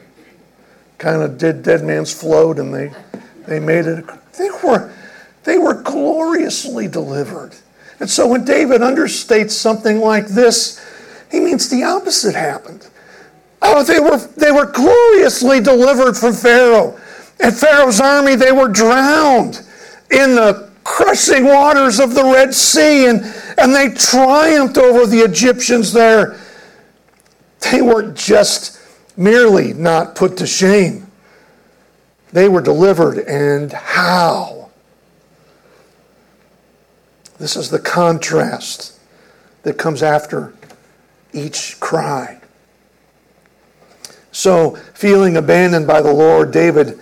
kind 0.99 1.23
of 1.23 1.37
did 1.39 1.63
dead 1.63 1.85
man's 1.85 2.13
float 2.13 2.59
and 2.59 2.73
they, 2.73 2.93
they 3.47 3.59
made 3.59 3.87
it. 3.87 4.05
They 4.39 4.51
were, 4.63 4.93
they 5.45 5.59
were 5.59 5.75
gloriously 5.75 6.89
delivered. 6.89 7.55
And 8.01 8.09
so 8.09 8.27
when 8.27 8.45
David 8.45 8.81
understates 8.81 9.51
something 9.51 9.99
like 9.99 10.27
this, 10.27 10.85
he 11.31 11.41
means 11.41 11.69
the 11.69 11.83
opposite 11.85 12.35
happened. 12.35 12.89
Oh, 13.63 13.83
they 13.85 14.01
were, 14.01 14.19
they 14.37 14.53
were 14.53 14.67
gloriously 14.67 15.61
delivered 15.61 16.17
from 16.17 16.35
Pharaoh. 16.35 16.99
And 17.41 17.57
Pharaoh's 17.57 18.01
army, 18.01 18.35
they 18.35 18.53
were 18.53 18.69
drowned 18.69 19.63
in 20.11 20.35
the 20.35 20.72
crushing 20.85 21.45
waters 21.45 22.01
of 22.01 22.15
the 22.15 22.25
Red 22.25 22.55
Sea, 22.55 23.07
and, 23.07 23.23
and 23.59 23.75
they 23.75 23.91
triumphed 23.91 24.79
over 24.79 25.07
the 25.07 25.21
Egyptians 25.21 25.93
there. 25.93 26.39
They 27.71 27.83
weren't 27.83 28.17
just 28.17 28.81
merely 29.17 29.73
not 29.73 30.15
put 30.15 30.37
to 30.39 30.47
shame, 30.47 31.07
they 32.33 32.49
were 32.49 32.63
delivered. 32.63 33.19
And 33.19 33.73
how? 33.73 34.71
This 37.39 37.57
is 37.57 37.71
the 37.71 37.79
contrast 37.79 38.99
that 39.65 39.79
comes 39.79 40.03
after 40.03 40.55
each 41.33 41.79
cry. 41.81 42.41
So, 44.31 44.77
feeling 44.95 45.37
abandoned 45.37 45.87
by 45.87 46.01
the 46.01 46.13
Lord, 46.13 46.53
David 46.53 46.99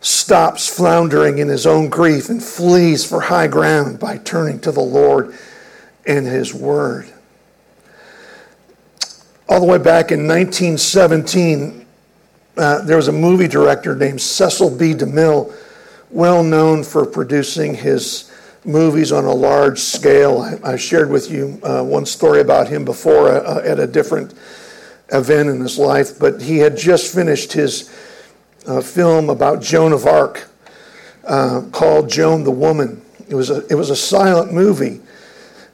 stops 0.00 0.68
floundering 0.68 1.38
in 1.38 1.48
his 1.48 1.66
own 1.66 1.88
grief 1.88 2.28
and 2.28 2.42
flees 2.42 3.04
for 3.04 3.20
high 3.20 3.48
ground 3.48 3.98
by 3.98 4.18
turning 4.18 4.60
to 4.60 4.72
the 4.72 4.80
Lord 4.80 5.34
and 6.06 6.26
his 6.26 6.54
word. 6.54 7.12
All 9.48 9.60
the 9.60 9.66
way 9.66 9.78
back 9.78 10.12
in 10.12 10.28
1917, 10.28 11.86
uh, 12.56 12.82
there 12.82 12.96
was 12.96 13.08
a 13.08 13.12
movie 13.12 13.48
director 13.48 13.94
named 13.94 14.20
Cecil 14.20 14.76
B. 14.76 14.94
DeMille, 14.94 15.54
well 16.10 16.42
known 16.42 16.84
for 16.84 17.06
producing 17.06 17.74
his 17.74 18.30
movies 18.64 19.12
on 19.12 19.24
a 19.24 19.32
large 19.32 19.78
scale. 19.78 20.40
I, 20.40 20.72
I 20.72 20.76
shared 20.76 21.10
with 21.10 21.30
you 21.30 21.58
uh, 21.62 21.82
one 21.82 22.04
story 22.06 22.40
about 22.40 22.68
him 22.68 22.84
before 22.84 23.30
uh, 23.30 23.62
at 23.64 23.78
a 23.78 23.86
different 23.86 24.34
event 25.10 25.48
in 25.48 25.60
his 25.60 25.78
life, 25.78 26.18
but 26.18 26.42
he 26.42 26.58
had 26.58 26.76
just 26.76 27.14
finished 27.14 27.52
his 27.52 27.90
uh, 28.68 28.80
film 28.80 29.30
about 29.30 29.62
Joan 29.62 29.92
of 29.92 30.06
Arc 30.06 30.48
uh, 31.24 31.62
called 31.72 32.10
Joan 32.10 32.44
the 32.44 32.50
Woman. 32.50 33.02
It 33.28 33.34
was 33.34 33.50
a, 33.50 33.66
it 33.66 33.74
was 33.74 33.90
a 33.90 33.96
silent 33.96 34.52
movie. 34.52 35.00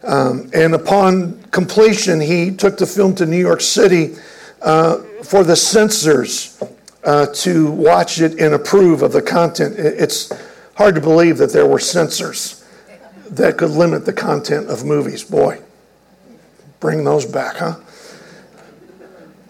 Um, 0.04 0.50
and 0.54 0.74
upon 0.74 1.42
completion, 1.50 2.20
he 2.20 2.54
took 2.54 2.78
the 2.78 2.86
film 2.86 3.14
to 3.16 3.26
New 3.26 3.38
York 3.38 3.60
City 3.60 4.16
uh, 4.62 4.98
for 5.22 5.44
the 5.44 5.56
censors 5.56 6.62
uh, 7.04 7.26
to 7.34 7.70
watch 7.70 8.20
it 8.20 8.40
and 8.40 8.54
approve 8.54 9.02
of 9.02 9.12
the 9.12 9.22
content. 9.22 9.76
It's 9.78 10.32
hard 10.76 10.94
to 10.94 11.00
believe 11.00 11.38
that 11.38 11.52
there 11.52 11.66
were 11.66 11.78
censors 11.78 12.64
that 13.30 13.56
could 13.56 13.70
limit 13.70 14.04
the 14.04 14.12
content 14.12 14.68
of 14.68 14.84
movies. 14.84 15.24
Boy, 15.24 15.60
bring 16.80 17.04
those 17.04 17.24
back, 17.24 17.56
huh? 17.56 17.76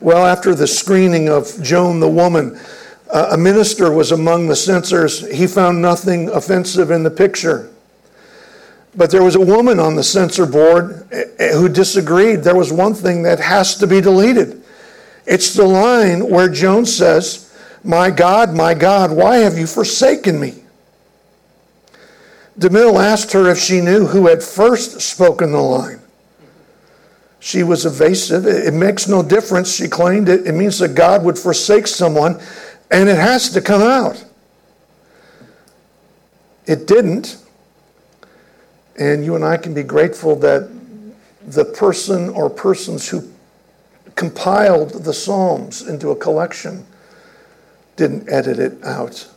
Well, 0.01 0.27
after 0.27 0.55
the 0.55 0.67
screening 0.67 1.29
of 1.29 1.61
Joan 1.63 1.99
the 1.99 2.09
Woman, 2.09 2.59
a 3.15 3.37
minister 3.39 3.93
was 3.93 4.11
among 4.11 4.49
the 4.49 4.57
censors. 4.57 5.31
He 5.31 5.47
found 5.47 5.81
nothing 5.81 6.29
offensive 6.31 6.91
in 6.91 7.05
the 7.05 7.11
picture. 7.11 7.71
But 8.97 9.11
there 9.11 9.23
was 9.23 9.37
a 9.37 9.41
woman 9.41 9.79
on 9.79 9.95
the 9.95 10.03
censor 10.03 10.47
board 10.47 11.07
eh, 11.13 11.25
eh, 11.39 11.53
who 11.55 11.69
disagreed. 11.69 12.43
There 12.43 12.55
was 12.55 12.73
one 12.73 12.95
thing 12.95 13.23
that 13.23 13.41
has 13.41 13.77
to 13.77 13.87
be 13.87 14.01
deleted. 14.01 14.63
It's 15.27 15.55
the 15.55 15.67
line 15.67 16.29
where 16.29 16.49
Joan 16.49 16.87
says, 16.87 17.53
My 17.83 18.11
God, 18.11 18.55
my 18.55 18.75
God, 18.75 19.11
why 19.13 19.37
have 19.39 19.59
you 19.59 19.67
forsaken 19.67 20.39
me? 20.39 20.55
DeMille 22.59 23.03
asked 23.03 23.33
her 23.33 23.49
if 23.49 23.59
she 23.59 23.81
knew 23.81 24.07
who 24.07 24.29
had 24.29 24.43
first 24.43 25.01
spoken 25.01 25.53
the 25.53 25.59
line. 25.59 26.01
She 27.41 27.63
was 27.63 27.85
evasive. 27.85 28.47
It 28.47 28.73
makes 28.73 29.07
no 29.07 29.23
difference, 29.23 29.75
she 29.75 29.89
claimed. 29.89 30.29
It, 30.29 30.47
it 30.47 30.53
means 30.53 30.79
that 30.79 30.95
God 30.95 31.25
would 31.25 31.39
forsake 31.39 31.87
someone, 31.87 32.41
and 32.91 33.09
it 33.09 33.17
has 33.17 33.51
to 33.51 33.61
come 33.61 33.83
out. 33.83 34.25
It 36.67 36.87
didn't. 36.87 37.39
And 38.99 39.25
you 39.25 39.35
and 39.35 39.45
I 39.45 39.57
can 39.57 39.75
be 39.75 39.83
grateful 39.83 40.37
that 40.37 40.71
the 41.47 41.65
person 41.65 42.29
or 42.31 42.49
persons 42.49 43.09
who 43.09 43.31
compiled 44.15 45.05
the 45.05 45.13
Psalms 45.13 45.83
into 45.87 46.11
a 46.11 46.17
collection 46.17 46.87
didn't 47.97 48.29
edit 48.31 48.59
it 48.59 48.83
out 48.85 49.29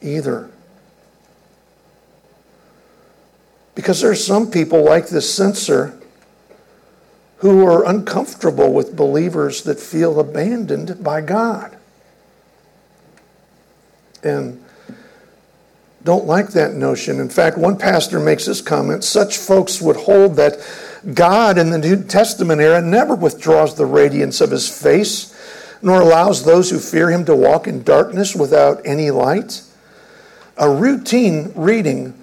either. 0.00 0.50
Because 3.74 4.00
there 4.00 4.10
are 4.10 4.16
some 4.16 4.50
people 4.50 4.84
like 4.84 5.08
this 5.08 5.32
censor 5.32 5.98
who 7.38 7.66
are 7.66 7.86
uncomfortable 7.86 8.72
with 8.72 8.94
believers 8.94 9.62
that 9.62 9.80
feel 9.80 10.20
abandoned 10.20 11.02
by 11.02 11.20
God. 11.20 11.76
And 14.22 14.62
don't 16.02 16.26
like 16.26 16.48
that 16.50 16.74
notion. 16.74 17.20
In 17.20 17.28
fact, 17.28 17.58
one 17.58 17.76
pastor 17.76 18.18
makes 18.18 18.46
this 18.46 18.60
comment 18.62 19.04
such 19.04 19.36
folks 19.36 19.80
would 19.80 19.96
hold 19.96 20.36
that 20.36 20.58
God 21.14 21.58
in 21.58 21.70
the 21.70 21.78
New 21.78 22.02
Testament 22.04 22.60
era 22.60 22.80
never 22.80 23.14
withdraws 23.14 23.74
the 23.74 23.86
radiance 23.86 24.40
of 24.40 24.50
his 24.50 24.68
face, 24.68 25.34
nor 25.82 26.00
allows 26.00 26.44
those 26.44 26.70
who 26.70 26.78
fear 26.78 27.10
him 27.10 27.24
to 27.26 27.34
walk 27.34 27.66
in 27.66 27.82
darkness 27.82 28.34
without 28.34 28.80
any 28.84 29.10
light. 29.10 29.62
A 30.56 30.70
routine 30.70 31.52
reading 31.54 32.14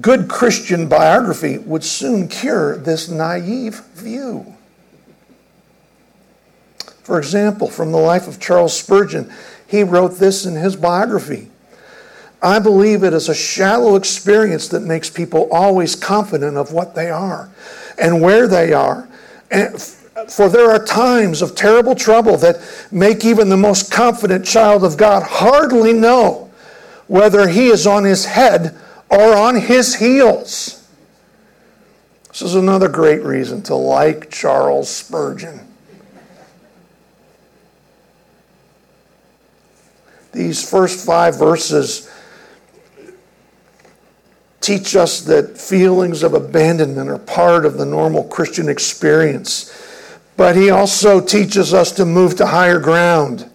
good 0.00 0.28
Christian 0.28 0.88
biography 0.88 1.58
would 1.58 1.84
soon 1.84 2.28
cure 2.28 2.76
this 2.76 3.08
naive 3.08 3.84
view. 3.94 4.54
For 7.02 7.18
example, 7.18 7.68
from 7.68 7.92
the 7.92 7.98
life 7.98 8.26
of 8.26 8.40
Charles 8.40 8.76
Spurgeon, 8.76 9.32
he 9.66 9.82
wrote 9.82 10.18
this 10.18 10.46
in 10.46 10.54
his 10.54 10.76
biography 10.76 11.50
I 12.42 12.58
believe 12.58 13.02
it 13.02 13.12
is 13.12 13.28
a 13.28 13.34
shallow 13.34 13.96
experience 13.96 14.68
that 14.68 14.80
makes 14.80 15.08
people 15.08 15.48
always 15.50 15.96
confident 15.96 16.56
of 16.56 16.72
what 16.72 16.94
they 16.94 17.10
are 17.10 17.50
and 17.98 18.20
where 18.20 18.46
they 18.46 18.72
are. 18.72 19.08
And 19.50 19.80
for 20.28 20.48
there 20.48 20.70
are 20.70 20.84
times 20.84 21.40
of 21.42 21.54
terrible 21.54 21.94
trouble 21.94 22.36
that 22.38 22.56
make 22.92 23.24
even 23.24 23.48
the 23.48 23.56
most 23.56 23.90
confident 23.90 24.44
child 24.44 24.84
of 24.84 24.96
God 24.96 25.22
hardly 25.22 25.92
know 25.92 26.50
whether 27.06 27.48
he 27.48 27.68
is 27.68 27.86
on 27.86 28.04
his 28.04 28.26
head 28.26 28.76
or 29.08 29.34
on 29.34 29.56
his 29.56 29.96
heels. 29.96 30.88
This 32.28 32.42
is 32.42 32.54
another 32.54 32.88
great 32.88 33.22
reason 33.22 33.62
to 33.62 33.74
like 33.74 34.30
Charles 34.30 34.90
Spurgeon. 34.90 35.65
These 40.36 40.68
first 40.68 41.06
five 41.06 41.38
verses 41.38 42.10
teach 44.60 44.94
us 44.94 45.22
that 45.22 45.56
feelings 45.56 46.22
of 46.22 46.34
abandonment 46.34 47.08
are 47.08 47.18
part 47.18 47.64
of 47.64 47.78
the 47.78 47.86
normal 47.86 48.24
Christian 48.24 48.68
experience. 48.68 49.72
But 50.36 50.54
he 50.54 50.68
also 50.68 51.20
teaches 51.20 51.72
us 51.72 51.90
to 51.92 52.04
move 52.04 52.36
to 52.36 52.46
higher 52.46 52.78
ground 52.78 53.50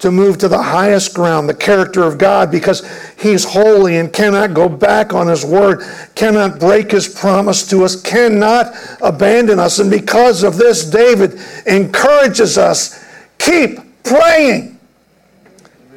to 0.00 0.10
move 0.10 0.38
to 0.38 0.48
the 0.48 0.62
highest 0.62 1.14
ground, 1.14 1.46
the 1.48 1.54
character 1.54 2.04
of 2.04 2.16
God, 2.16 2.50
because 2.50 2.82
He's 3.18 3.44
holy 3.44 3.98
and 3.98 4.10
cannot 4.10 4.54
go 4.54 4.66
back 4.66 5.12
on 5.12 5.28
His 5.28 5.44
word, 5.44 5.82
cannot 6.14 6.58
break 6.58 6.90
His 6.90 7.06
promise 7.06 7.68
to 7.68 7.84
us, 7.84 8.00
cannot 8.00 8.74
abandon 9.02 9.58
us. 9.58 9.78
And 9.78 9.90
because 9.90 10.42
of 10.42 10.56
this, 10.56 10.88
David 10.88 11.38
encourages 11.66 12.56
us 12.56 13.04
keep 13.38 14.02
praying. 14.02 14.79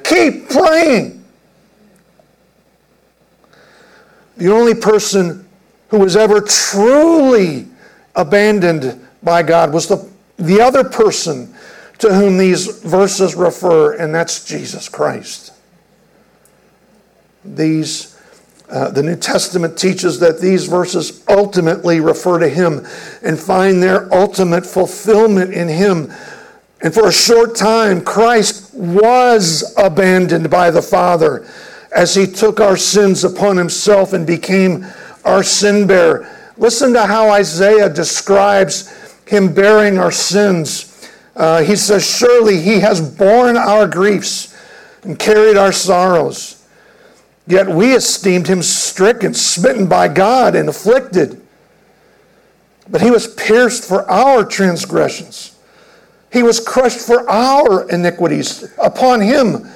Keep 0.04 0.50
praying. 0.50 1.24
The 4.38 4.52
only 4.52 4.74
person 4.74 5.48
who 5.90 6.00
was 6.00 6.16
ever 6.16 6.42
truly 6.42 7.68
abandoned 8.16 9.00
by 9.22 9.44
God 9.44 9.72
was 9.72 9.88
the, 9.88 10.10
the 10.38 10.60
other 10.60 10.84
person 10.84 11.54
to 12.00 12.14
whom 12.14 12.38
these 12.38 12.82
verses 12.82 13.36
refer, 13.36 13.94
and 13.94 14.14
that's 14.14 14.44
Jesus 14.44 14.90
Christ. 14.90 15.54
These, 17.46 18.20
uh, 18.70 18.90
the 18.90 19.04
New 19.04 19.16
Testament 19.16 19.78
teaches 19.78 20.20
that 20.20 20.42
these 20.42 20.66
verses 20.66 21.24
ultimately 21.30 22.00
refer 22.00 22.40
to 22.40 22.50
Him 22.50 22.86
and 23.22 23.40
find 23.40 23.82
their 23.82 24.14
ultimate 24.14 24.66
fulfillment 24.66 25.54
in 25.54 25.68
Him. 25.68 26.12
And 26.84 26.94
for 26.94 27.08
a 27.08 27.14
short 27.14 27.56
time, 27.56 28.04
Christ 28.04 28.74
was 28.74 29.74
abandoned 29.78 30.50
by 30.50 30.70
the 30.70 30.82
Father 30.82 31.48
as 31.96 32.14
He 32.14 32.28
took 32.28 32.60
our 32.60 32.78
sins 32.78 33.24
upon 33.24 33.58
Himself 33.58 34.14
and 34.14 34.28
became 34.28 34.86
our 35.26 35.44
sin 35.44 35.88
bearer. 35.88 36.30
Listen 36.58 36.94
to 36.94 37.06
how 37.06 37.30
Isaiah 37.30 37.90
describes 37.90 38.94
Him 39.26 39.54
bearing 39.54 39.98
our 39.98 40.12
sins. 40.12 40.94
Uh, 41.36 41.64
he 41.64 41.76
says, 41.76 42.06
Surely 42.06 42.62
he 42.62 42.80
has 42.80 43.02
borne 43.02 43.58
our 43.58 43.88
griefs 43.88 44.56
and 45.04 45.18
carried 45.18 45.58
our 45.58 45.72
sorrows. 45.72 46.66
Yet 47.48 47.68
we 47.68 47.94
esteemed 47.94 48.48
him 48.48 48.62
stricken, 48.62 49.34
smitten 49.34 49.88
by 49.88 50.08
God, 50.08 50.56
and 50.56 50.70
afflicted. 50.70 51.42
But 52.88 53.02
he 53.02 53.12
was 53.12 53.28
pierced 53.28 53.88
for 53.88 54.10
our 54.10 54.46
transgressions, 54.46 55.53
he 56.34 56.42
was 56.42 56.60
crushed 56.60 57.00
for 57.00 57.30
our 57.30 57.88
iniquities. 57.90 58.74
Upon 58.80 59.22
him 59.22 59.70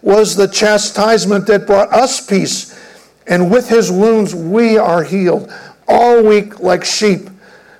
was 0.00 0.36
the 0.36 0.46
chastisement 0.46 1.48
that 1.48 1.66
brought 1.66 1.92
us 1.92 2.24
peace, 2.24 2.78
and 3.26 3.50
with 3.50 3.68
his 3.68 3.90
wounds 3.90 4.32
we 4.32 4.78
are 4.78 5.02
healed. 5.02 5.52
All 5.88 6.22
weak 6.22 6.60
like 6.60 6.84
sheep 6.84 7.28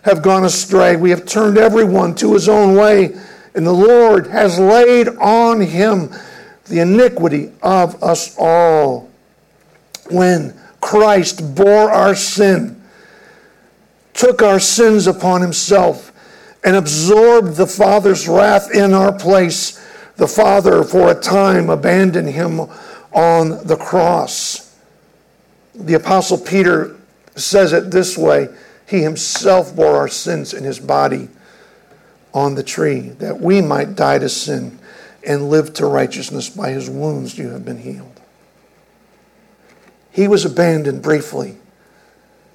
have 0.03 0.21
gone 0.21 0.45
astray. 0.45 0.97
We 0.97 1.11
have 1.11 1.25
turned 1.25 1.59
everyone 1.59 2.17
to 2.17 2.35
his 2.35 2.49
own 2.49 2.75
way, 2.75 3.17
and 3.55 3.65
the 3.65 3.73
Lord 3.73 4.27
has 4.27 4.59
laid 4.59 5.09
on 5.09 5.61
him 5.61 6.11
the 6.65 6.81
iniquity 6.81 7.53
of 7.63 8.03
us 8.03 8.35
all. 8.37 9.11
When 10.11 10.59
Christ 10.81 11.55
bore 11.55 11.91
our 11.91 12.17
sin, 12.17 12.83
took 14.13 14.43
our 14.43 14.59
sins 14.59 15.07
upon 15.07 15.41
himself, 15.41 16.11
and 16.65 16.77
absorbed 16.77 17.57
the 17.57 17.67
Father's 17.67 18.27
wrath 18.27 18.75
in 18.75 18.95
our 18.95 19.13
place, 19.13 19.81
the 20.17 20.27
Father 20.27 20.83
for 20.83 21.11
a 21.11 21.15
time 21.15 21.69
abandoned 21.69 22.31
him 22.31 22.61
on 23.13 23.67
the 23.67 23.77
cross. 23.77 24.75
The 25.75 25.95
Apostle 25.95 26.39
Peter 26.39 26.97
says 27.37 27.73
it 27.73 27.91
this 27.91 28.17
way 28.17 28.49
he 28.87 29.03
himself 29.03 29.75
bore 29.75 29.97
our 29.97 30.09
sins 30.09 30.55
in 30.55 30.65
his 30.65 30.79
body 30.79 31.29
on 32.33 32.55
the 32.55 32.63
tree, 32.63 33.11
that 33.19 33.41
we 33.41 33.61
might 33.61 33.95
die 33.95 34.19
to 34.19 34.29
sin 34.29 34.79
and 35.27 35.49
live 35.49 35.73
to 35.75 35.87
righteousness. 35.87 36.51
By 36.51 36.71
his 36.71 36.91
wounds 36.91 37.39
you 37.39 37.51
have 37.51 37.65
been 37.65 37.79
healed. 37.79 38.21
He 40.11 40.29
was 40.29 40.45
abandoned 40.45 41.03
briefly 41.03 41.57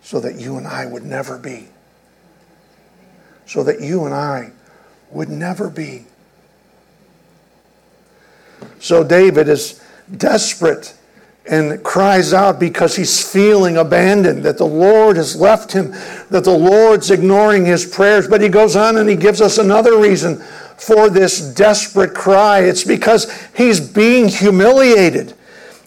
so 0.02 0.20
that 0.20 0.36
you 0.36 0.58
and 0.58 0.68
I 0.68 0.86
would 0.86 1.04
never 1.04 1.38
be. 1.38 1.68
So 3.50 3.64
that 3.64 3.82
you 3.82 4.06
and 4.06 4.14
I 4.14 4.52
would 5.10 5.28
never 5.28 5.72
be. 5.72 6.06
So 8.78 9.04
David 9.04 9.50
is 9.50 9.84
desperate 10.18 10.96
and 11.50 11.84
cries 11.84 12.32
out 12.32 12.60
because 12.60 12.96
he's 12.96 13.28
feeling 13.28 13.78
abandoned, 13.78 14.44
that 14.44 14.60
the 14.60 14.68
Lord 14.68 15.18
has 15.18 15.36
left 15.36 15.72
him, 15.72 15.90
that 16.30 16.44
the 16.44 16.56
Lord's 16.56 17.10
ignoring 17.10 17.66
his 17.66 17.88
prayers. 17.88 18.28
But 18.28 18.42
he 18.42 18.50
goes 18.50 18.76
on 18.76 18.98
and 18.98 19.10
he 19.10 19.16
gives 19.16 19.42
us 19.42 19.58
another 19.58 19.98
reason 19.98 20.38
for 20.78 21.10
this 21.10 21.42
desperate 21.56 22.14
cry. 22.14 22.60
It's 22.60 22.84
because 22.84 23.50
he's 23.58 23.80
being 23.80 24.28
humiliated. 24.28 25.34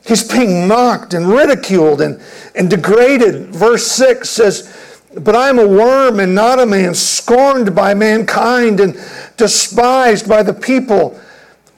He's 0.05 0.29
being 0.29 0.67
mocked 0.67 1.15
and 1.15 1.29
ridiculed 1.29 2.01
and, 2.01 2.21
and 2.57 2.69
degraded. 2.69 3.55
Verse 3.55 3.87
6 3.87 4.29
says, 4.29 4.82
But 5.15 5.37
I 5.37 5.49
am 5.49 5.59
a 5.59 5.67
worm 5.67 6.21
and 6.21 6.35
not 6.35 6.59
a 6.59 6.67
man, 6.67 6.95
scorned 6.95 7.75
by 7.75 7.95
mankind 7.95 8.81
and 8.81 8.95
despised 9.37 10.29
by 10.29 10.43
the 10.43 10.55
people. 10.55 11.21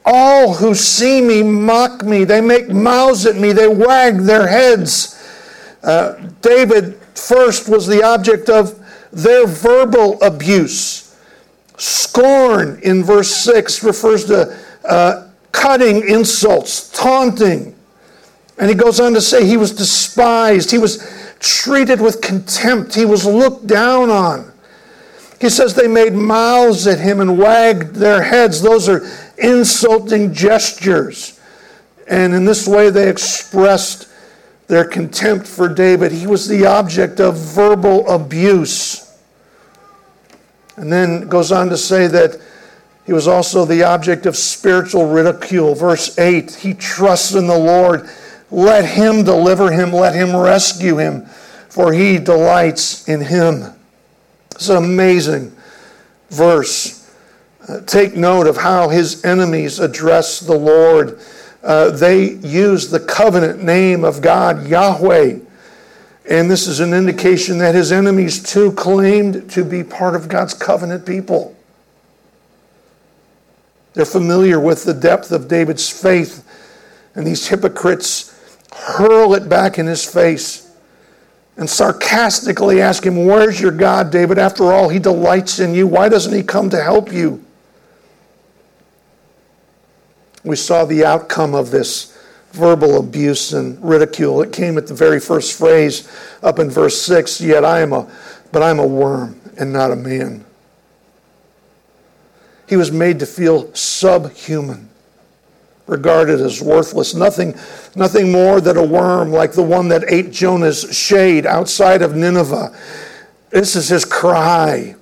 All 0.05 0.53
who 0.53 0.75
see 0.75 1.21
me 1.21 1.43
mock 1.43 2.03
me. 2.03 2.23
They 2.23 2.41
make 2.41 2.69
mouths 2.69 3.25
at 3.25 3.35
me. 3.35 3.51
They 3.51 3.67
wag 3.67 4.19
their 4.19 4.47
heads. 4.47 5.11
Uh, 5.83 6.15
David 6.41 6.99
first 7.15 7.67
was 7.67 7.87
the 7.87 8.03
object 8.03 8.49
of 8.49 8.79
their 9.11 9.47
verbal 9.47 10.21
abuse. 10.21 11.15
Scorn 11.77 12.79
in 12.83 13.03
verse 13.03 13.33
6 13.35 13.83
refers 13.83 14.25
to 14.25 14.57
uh, 14.87 15.27
cutting 15.51 16.07
insults, 16.07 16.89
taunting. 16.91 17.75
And 18.57 18.69
he 18.69 18.75
goes 18.75 18.99
on 18.99 19.13
to 19.13 19.21
say 19.21 19.45
he 19.45 19.57
was 19.57 19.71
despised, 19.71 20.71
he 20.71 20.77
was 20.77 21.24
treated 21.39 22.01
with 22.01 22.21
contempt, 22.21 22.95
he 22.95 23.05
was 23.05 23.25
looked 23.25 23.67
down 23.67 24.09
on. 24.09 24.51
He 25.39 25.49
says 25.49 25.73
they 25.73 25.87
made 25.87 26.13
mouths 26.13 26.87
at 26.87 26.99
him 26.99 27.19
and 27.19 27.37
wagged 27.37 27.95
their 27.95 28.23
heads. 28.23 28.61
Those 28.61 28.87
are 28.87 29.07
insulting 29.37 30.33
gestures. 30.33 31.39
And 32.07 32.33
in 32.33 32.45
this 32.45 32.67
way, 32.67 32.89
they 32.89 33.09
expressed 33.09 34.07
their 34.67 34.85
contempt 34.85 35.45
for 35.47 35.67
David. 35.67 36.11
He 36.11 36.27
was 36.27 36.47
the 36.47 36.65
object 36.65 37.19
of 37.19 37.37
verbal 37.37 38.07
abuse. 38.09 39.01
And 40.77 40.91
then 40.91 41.27
goes 41.27 41.51
on 41.51 41.69
to 41.69 41.77
say 41.77 42.07
that 42.07 42.39
he 43.05 43.13
was 43.13 43.27
also 43.27 43.65
the 43.65 43.83
object 43.83 44.25
of 44.25 44.35
spiritual 44.35 45.07
ridicule. 45.07 45.75
Verse 45.75 46.17
8 46.17 46.55
He 46.55 46.73
trusts 46.73 47.33
in 47.35 47.47
the 47.47 47.57
Lord. 47.57 48.09
Let 48.51 48.85
him 48.85 49.23
deliver 49.23 49.71
him, 49.71 49.91
let 49.91 50.13
him 50.13 50.35
rescue 50.35 50.97
him, 50.97 51.25
for 51.69 51.93
he 51.93 52.17
delights 52.17 53.07
in 53.07 53.21
him. 53.21 53.73
It's 54.51 54.69
an 54.69 54.77
amazing 54.77 55.55
verse. 56.29 57.11
Uh, 57.67 57.81
take 57.81 58.15
note 58.15 58.47
of 58.47 58.57
how 58.57 58.89
his 58.89 59.25
enemies 59.25 59.79
address 59.79 60.39
the 60.39 60.57
Lord. 60.57 61.19
Uh, 61.63 61.89
they 61.89 62.33
use 62.33 62.89
the 62.89 62.99
covenant 62.99 63.63
name 63.63 64.03
of 64.03 64.21
God, 64.21 64.67
Yahweh. 64.67 65.39
And 66.29 66.49
this 66.49 66.67
is 66.67 66.79
an 66.79 66.93
indication 66.93 67.57
that 67.59 67.75
his 67.75 67.91
enemies 67.91 68.41
too 68.41 68.71
claimed 68.73 69.49
to 69.51 69.63
be 69.63 69.83
part 69.83 70.15
of 70.15 70.27
God's 70.27 70.53
covenant 70.53 71.05
people. 71.05 71.55
They're 73.93 74.05
familiar 74.05 74.59
with 74.59 74.83
the 74.83 74.93
depth 74.93 75.31
of 75.31 75.47
David's 75.47 75.89
faith, 75.89 76.43
and 77.15 77.25
these 77.25 77.47
hypocrites 77.47 78.34
hurl 78.75 79.33
it 79.33 79.49
back 79.49 79.79
in 79.79 79.85
his 79.87 80.05
face 80.05 80.71
and 81.57 81.69
sarcastically 81.69 82.81
ask 82.81 83.05
him, 83.05 83.25
Where's 83.25 83.59
your 83.59 83.71
God, 83.71 84.11
David? 84.11 84.37
After 84.37 84.71
all, 84.71 84.89
he 84.89 84.99
delights 84.99 85.59
in 85.59 85.73
you. 85.73 85.87
Why 85.87 86.09
doesn't 86.09 86.33
he 86.33 86.43
come 86.43 86.69
to 86.69 86.81
help 86.81 87.11
you? 87.11 87.45
we 90.45 90.55
saw 90.55 90.85
the 90.85 91.03
outcome 91.03 91.55
of 91.55 91.71
this 91.71 92.15
verbal 92.51 92.99
abuse 92.99 93.51
and 93.51 93.83
ridicule. 93.83 94.41
It 94.41 94.53
came 94.53 94.77
at 94.77 94.87
the 94.87 94.93
very 94.93 95.19
first 95.19 95.57
phrase 95.57 96.07
up 96.41 96.59
in 96.59 96.69
verse 96.69 97.01
6, 97.01 97.41
yet 97.41 97.65
I 97.65 97.81
am 97.81 97.91
a 97.91 98.09
but 98.51 98.63
I'm 98.63 98.79
a 98.79 98.87
worm 98.87 99.41
and 99.57 99.73
not 99.73 99.91
a 99.91 99.95
man. 99.95 100.45
He 102.69 102.77
was 102.77 102.91
made 102.91 103.19
to 103.19 103.25
feel 103.25 103.73
subhuman, 103.73 104.89
regarded 105.87 106.41
as 106.41 106.61
worthless, 106.61 107.13
nothing, 107.13 107.55
nothing 107.95 108.31
more 108.31 108.59
than 108.59 108.77
a 108.77 108.83
worm 108.83 109.31
like 109.31 109.53
the 109.53 109.63
one 109.63 109.87
that 109.89 110.03
ate 110.07 110.31
Jonah's 110.31 110.95
shade 110.95 111.45
outside 111.45 112.01
of 112.01 112.15
Nineveh. 112.15 112.75
This 113.51 113.75
is 113.75 113.89
his 113.89 114.03
cry 114.03 114.95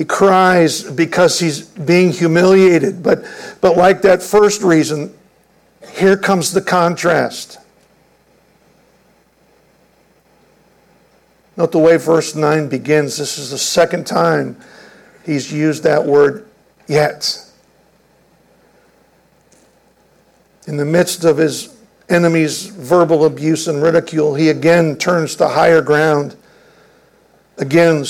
he 0.00 0.06
cries 0.06 0.82
because 0.82 1.38
he's 1.38 1.60
being 1.60 2.10
humiliated. 2.10 3.02
But, 3.02 3.22
but 3.60 3.76
like 3.76 4.00
that 4.00 4.22
first 4.22 4.62
reason, 4.62 5.14
here 5.92 6.16
comes 6.16 6.54
the 6.54 6.62
contrast. 6.62 7.58
Note 11.54 11.70
the 11.70 11.78
way 11.78 11.98
verse 11.98 12.34
9 12.34 12.70
begins. 12.70 13.18
This 13.18 13.36
is 13.36 13.50
the 13.50 13.58
second 13.58 14.06
time 14.06 14.58
he's 15.26 15.52
used 15.52 15.82
that 15.82 16.06
word 16.06 16.48
yet. 16.88 17.46
In 20.70 20.76
the 20.76 20.84
midst 20.84 21.24
of 21.24 21.36
his 21.36 21.76
enemy's 22.08 22.66
verbal 22.66 23.24
abuse 23.24 23.66
and 23.66 23.82
ridicule, 23.82 24.36
he 24.36 24.50
again 24.50 24.94
turns 24.94 25.34
to 25.34 25.48
higher 25.48 25.82
ground, 25.82 26.36
again 27.58 28.04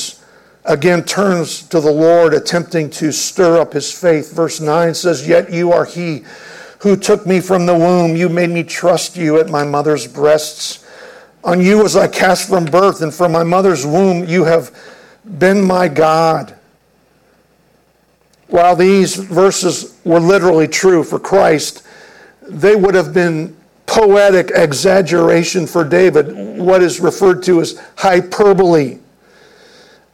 again 0.66 1.03
turns 1.03 1.62
to 1.68 1.81
the 1.81 1.90
Lord, 1.90 2.35
attempting 2.35 2.90
to 2.90 3.12
stir 3.12 3.59
up 3.59 3.73
his 3.73 3.90
faith. 3.90 4.35
Verse 4.35 4.61
9 4.61 4.92
says, 4.92 5.27
Yet 5.27 5.51
you 5.51 5.73
are 5.73 5.87
he 5.87 6.23
who 6.81 6.99
took 6.99 7.27
me 7.27 7.40
from 7.40 7.64
the 7.64 7.75
womb. 7.75 8.14
You 8.14 8.29
made 8.29 8.51
me 8.51 8.62
trust 8.62 9.16
you 9.16 9.40
at 9.40 9.49
my 9.49 9.64
mother's 9.64 10.07
breasts. 10.07 10.85
On 11.42 11.62
you 11.62 11.79
was 11.79 11.96
I 11.96 12.09
cast 12.09 12.46
from 12.46 12.66
birth, 12.66 13.01
and 13.01 13.14
from 13.14 13.33
my 13.33 13.42
mother's 13.42 13.87
womb 13.87 14.27
you 14.27 14.44
have 14.44 14.70
been 15.38 15.64
my 15.64 15.88
God. 15.88 16.55
While 18.49 18.77
these 18.77 19.16
verses 19.16 19.99
were 20.05 20.20
literally 20.20 20.68
true 20.68 21.03
for 21.03 21.18
Christ, 21.18 21.87
they 22.51 22.77
would 22.77 22.95
have 22.95 23.13
been 23.13 23.57
poetic 23.87 24.51
exaggeration 24.55 25.67
for 25.67 25.85
David, 25.85 26.59
what 26.59 26.83
is 26.83 27.01
referred 27.01 27.43
to 27.45 27.61
as 27.61 27.81
hyperbole. 27.97 28.99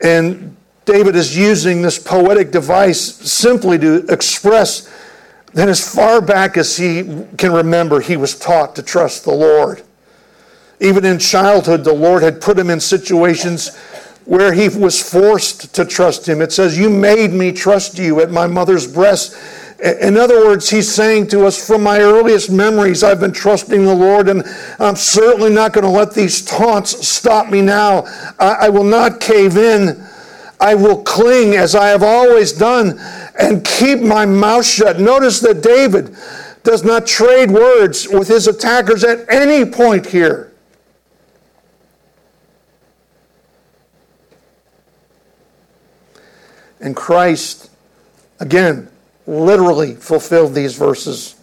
And 0.02 0.56
David 0.86 1.16
is 1.16 1.36
using 1.36 1.82
this 1.82 1.98
poetic 1.98 2.50
device 2.50 3.00
simply 3.00 3.78
to 3.78 4.06
express 4.08 4.90
that 5.52 5.68
as 5.68 5.94
far 5.94 6.20
back 6.20 6.56
as 6.56 6.76
he 6.76 7.24
can 7.36 7.52
remember, 7.52 8.00
he 8.00 8.16
was 8.16 8.38
taught 8.38 8.76
to 8.76 8.82
trust 8.82 9.24
the 9.24 9.32
Lord. 9.32 9.82
Even 10.80 11.04
in 11.04 11.18
childhood, 11.18 11.84
the 11.84 11.94
Lord 11.94 12.22
had 12.22 12.40
put 12.40 12.58
him 12.58 12.70
in 12.70 12.80
situations 12.80 13.74
where 14.26 14.52
he 14.52 14.68
was 14.68 15.00
forced 15.00 15.74
to 15.74 15.84
trust 15.84 16.28
him. 16.28 16.42
It 16.42 16.52
says, 16.52 16.78
You 16.78 16.90
made 16.90 17.32
me 17.32 17.52
trust 17.52 17.98
you 17.98 18.20
at 18.20 18.30
my 18.30 18.46
mother's 18.46 18.86
breast. 18.86 19.36
In 19.78 20.16
other 20.16 20.46
words, 20.46 20.70
he's 20.70 20.92
saying 20.92 21.28
to 21.28 21.44
us, 21.44 21.66
From 21.66 21.82
my 21.82 22.00
earliest 22.00 22.50
memories, 22.50 23.04
I've 23.04 23.20
been 23.20 23.32
trusting 23.32 23.84
the 23.84 23.94
Lord, 23.94 24.28
and 24.28 24.42
I'm 24.78 24.96
certainly 24.96 25.50
not 25.50 25.74
going 25.74 25.84
to 25.84 25.90
let 25.90 26.14
these 26.14 26.42
taunts 26.42 27.06
stop 27.06 27.50
me 27.50 27.60
now. 27.60 28.04
I, 28.38 28.70
will 28.70 28.84
not 28.84 29.20
cave 29.20 29.58
in. 29.58 30.02
I 30.58 30.74
will 30.74 31.02
cling 31.02 31.56
as 31.56 31.74
I 31.74 31.88
have 31.88 32.02
always 32.02 32.52
done 32.52 32.98
and 33.38 33.62
keep 33.64 34.00
my 34.00 34.24
mouth 34.24 34.64
shut. 34.64 34.98
Notice 34.98 35.40
that 35.40 35.62
David 35.62 36.16
does 36.62 36.82
not 36.82 37.06
trade 37.06 37.50
words 37.50 38.08
with 38.08 38.28
his 38.28 38.48
attackers 38.48 39.04
at 39.04 39.30
any 39.30 39.70
point 39.70 40.06
here. 40.06 40.54
And 46.80 46.96
Christ, 46.96 47.70
again, 48.40 48.88
literally 49.26 49.94
fulfilled 49.94 50.54
these 50.54 50.76
verses, 50.76 51.34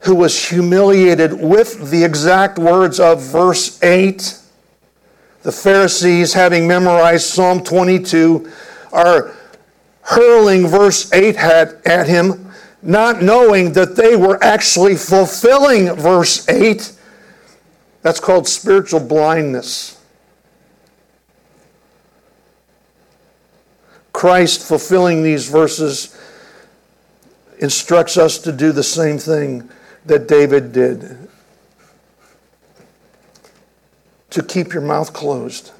who 0.00 0.14
was 0.14 0.48
humiliated 0.48 1.32
with 1.32 1.90
the 1.90 2.04
exact 2.04 2.58
words 2.58 3.00
of 3.00 3.22
verse 3.22 3.82
8. 3.82 4.38
The 5.42 5.52
Pharisees, 5.52 6.32
having 6.34 6.68
memorized 6.68 7.26
Psalm 7.26 7.62
22, 7.62 8.50
are 8.92 9.34
hurling 10.02 10.66
verse 10.66 11.12
8 11.12 11.36
at, 11.36 11.86
at 11.86 12.06
him, 12.06 12.52
not 12.82 13.22
knowing 13.22 13.72
that 13.72 13.96
they 13.96 14.16
were 14.16 14.42
actually 14.42 14.96
fulfilling 14.96 15.94
verse 15.94 16.48
8. 16.48 16.92
That's 18.02 18.20
called 18.20 18.46
spiritual 18.46 19.00
blindness. 19.00 20.00
Christ 24.12 24.66
fulfilling 24.66 25.22
these 25.22 25.50
verses 25.50 26.16
instructs 27.58 28.16
us 28.16 28.38
to 28.38 28.52
do 28.52 28.72
the 28.72 28.82
same 28.82 29.18
thing 29.18 29.68
that 30.04 30.28
David 30.28 30.72
did 30.72 31.28
to 34.30 34.42
keep 34.42 34.72
your 34.72 34.82
mouth 34.82 35.12
closed. 35.12 35.72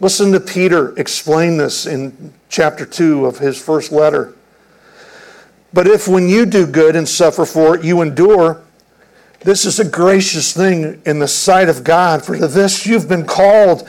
Listen 0.00 0.32
to 0.32 0.40
Peter 0.40 0.96
explain 0.98 1.56
this 1.56 1.86
in 1.86 2.32
chapter 2.48 2.86
2 2.86 3.26
of 3.26 3.38
his 3.38 3.60
first 3.60 3.90
letter. 3.90 4.34
But 5.72 5.86
if 5.86 6.06
when 6.06 6.28
you 6.28 6.46
do 6.46 6.66
good 6.66 6.94
and 6.94 7.08
suffer 7.08 7.44
for 7.44 7.76
it, 7.76 7.84
you 7.84 8.00
endure, 8.00 8.62
this 9.40 9.64
is 9.64 9.80
a 9.80 9.84
gracious 9.84 10.52
thing 10.52 11.00
in 11.04 11.18
the 11.18 11.28
sight 11.28 11.68
of 11.68 11.84
God. 11.84 12.24
For 12.24 12.36
to 12.36 12.46
this 12.48 12.86
you've 12.86 13.08
been 13.08 13.26
called 13.26 13.88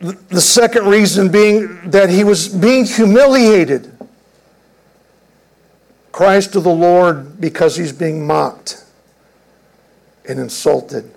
the 0.00 0.40
second 0.40 0.86
reason 0.86 1.30
being 1.30 1.90
that 1.90 2.08
he 2.08 2.24
was 2.24 2.48
being 2.48 2.84
humiliated. 2.84 3.92
Cries 6.12 6.46
to 6.48 6.60
the 6.60 6.70
Lord 6.70 7.40
because 7.40 7.76
he's 7.76 7.92
being 7.92 8.26
mocked 8.26 8.84
and 10.28 10.38
insulted. 10.38 11.12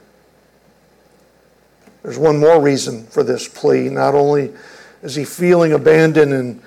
There's 2.04 2.18
one 2.18 2.40
more 2.40 2.60
reason 2.62 3.06
for 3.06 3.24
this 3.24 3.48
plea. 3.48 3.90
Not 3.90 4.16
only 4.16 4.52
is 5.04 5.16
he 5.16 5.26
feeling 5.26 5.74
abandoned 5.74 6.34
and 6.34 6.62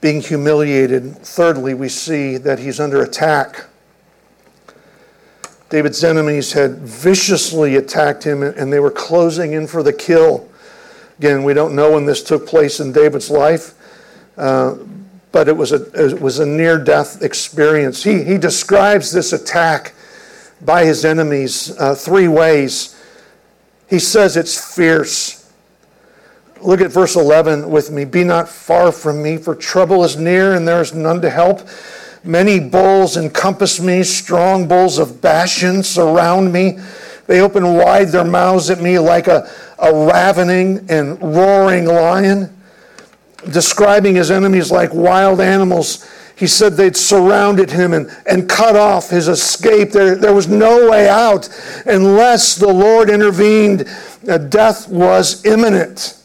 being 0.00 0.20
humiliated, 0.20 1.18
thirdly, 1.18 1.74
we 1.74 1.88
see 1.88 2.36
that 2.38 2.58
he's 2.58 2.80
under 2.80 3.02
attack. 3.02 3.66
David's 5.68 6.02
enemies 6.02 6.52
had 6.52 6.78
viciously 6.78 7.76
attacked 7.76 8.24
him 8.24 8.42
and 8.42 8.72
they 8.72 8.80
were 8.80 8.90
closing 8.90 9.52
in 9.52 9.68
for 9.68 9.84
the 9.84 9.92
kill. 9.92 10.49
Again, 11.20 11.44
we 11.44 11.52
don't 11.52 11.74
know 11.74 11.92
when 11.92 12.06
this 12.06 12.22
took 12.22 12.46
place 12.46 12.80
in 12.80 12.92
David's 12.92 13.28
life, 13.28 13.74
uh, 14.38 14.76
but 15.32 15.48
it 15.48 15.52
was 15.54 15.70
a, 15.70 15.82
it 15.92 16.18
was 16.18 16.38
a 16.38 16.46
near 16.46 16.82
death 16.82 17.20
experience. 17.20 18.02
He, 18.02 18.24
he 18.24 18.38
describes 18.38 19.12
this 19.12 19.34
attack 19.34 19.92
by 20.62 20.86
his 20.86 21.04
enemies 21.04 21.78
uh, 21.78 21.94
three 21.94 22.26
ways. 22.26 22.98
He 23.86 23.98
says 23.98 24.38
it's 24.38 24.74
fierce. 24.74 25.52
Look 26.62 26.80
at 26.80 26.90
verse 26.90 27.16
11 27.16 27.70
with 27.70 27.90
me. 27.90 28.06
Be 28.06 28.24
not 28.24 28.48
far 28.48 28.90
from 28.90 29.22
me, 29.22 29.36
for 29.36 29.54
trouble 29.54 30.02
is 30.04 30.16
near 30.16 30.54
and 30.54 30.66
there 30.66 30.80
is 30.80 30.94
none 30.94 31.20
to 31.20 31.28
help. 31.28 31.68
Many 32.24 32.58
bulls 32.60 33.18
encompass 33.18 33.78
me, 33.78 34.04
strong 34.04 34.66
bulls 34.66 34.96
of 34.96 35.20
Bashan 35.20 35.82
surround 35.82 36.50
me. 36.50 36.78
They 37.30 37.42
open 37.42 37.74
wide 37.74 38.08
their 38.08 38.24
mouths 38.24 38.70
at 38.70 38.80
me 38.80 38.98
like 38.98 39.28
a, 39.28 39.48
a 39.78 39.94
ravening 39.94 40.84
and 40.88 41.16
roaring 41.22 41.84
lion, 41.84 42.52
describing 43.52 44.16
his 44.16 44.32
enemies 44.32 44.72
like 44.72 44.92
wild 44.92 45.40
animals. 45.40 46.10
He 46.34 46.48
said 46.48 46.72
they'd 46.72 46.96
surrounded 46.96 47.70
him 47.70 47.92
and, 47.92 48.10
and 48.28 48.48
cut 48.48 48.74
off 48.74 49.10
his 49.10 49.28
escape. 49.28 49.92
There, 49.92 50.16
there 50.16 50.34
was 50.34 50.48
no 50.48 50.90
way 50.90 51.08
out 51.08 51.48
unless 51.86 52.56
the 52.56 52.66
Lord 52.66 53.08
intervened. 53.08 53.88
Uh, 54.28 54.36
death 54.36 54.88
was 54.88 55.44
imminent. 55.44 56.20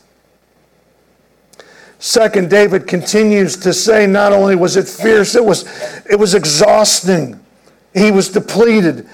Second, 1.99 2.49
David 2.49 2.87
continues 2.87 3.57
to 3.57 3.73
say 3.73 4.07
not 4.07 4.33
only 4.33 4.55
was 4.55 4.75
it 4.75 4.87
fierce, 4.87 5.35
it 5.35 5.45
was, 5.45 5.65
it 6.09 6.17
was 6.17 6.33
exhausting. 6.33 7.39
He 7.93 8.09
was 8.09 8.29
depleted 8.29 9.07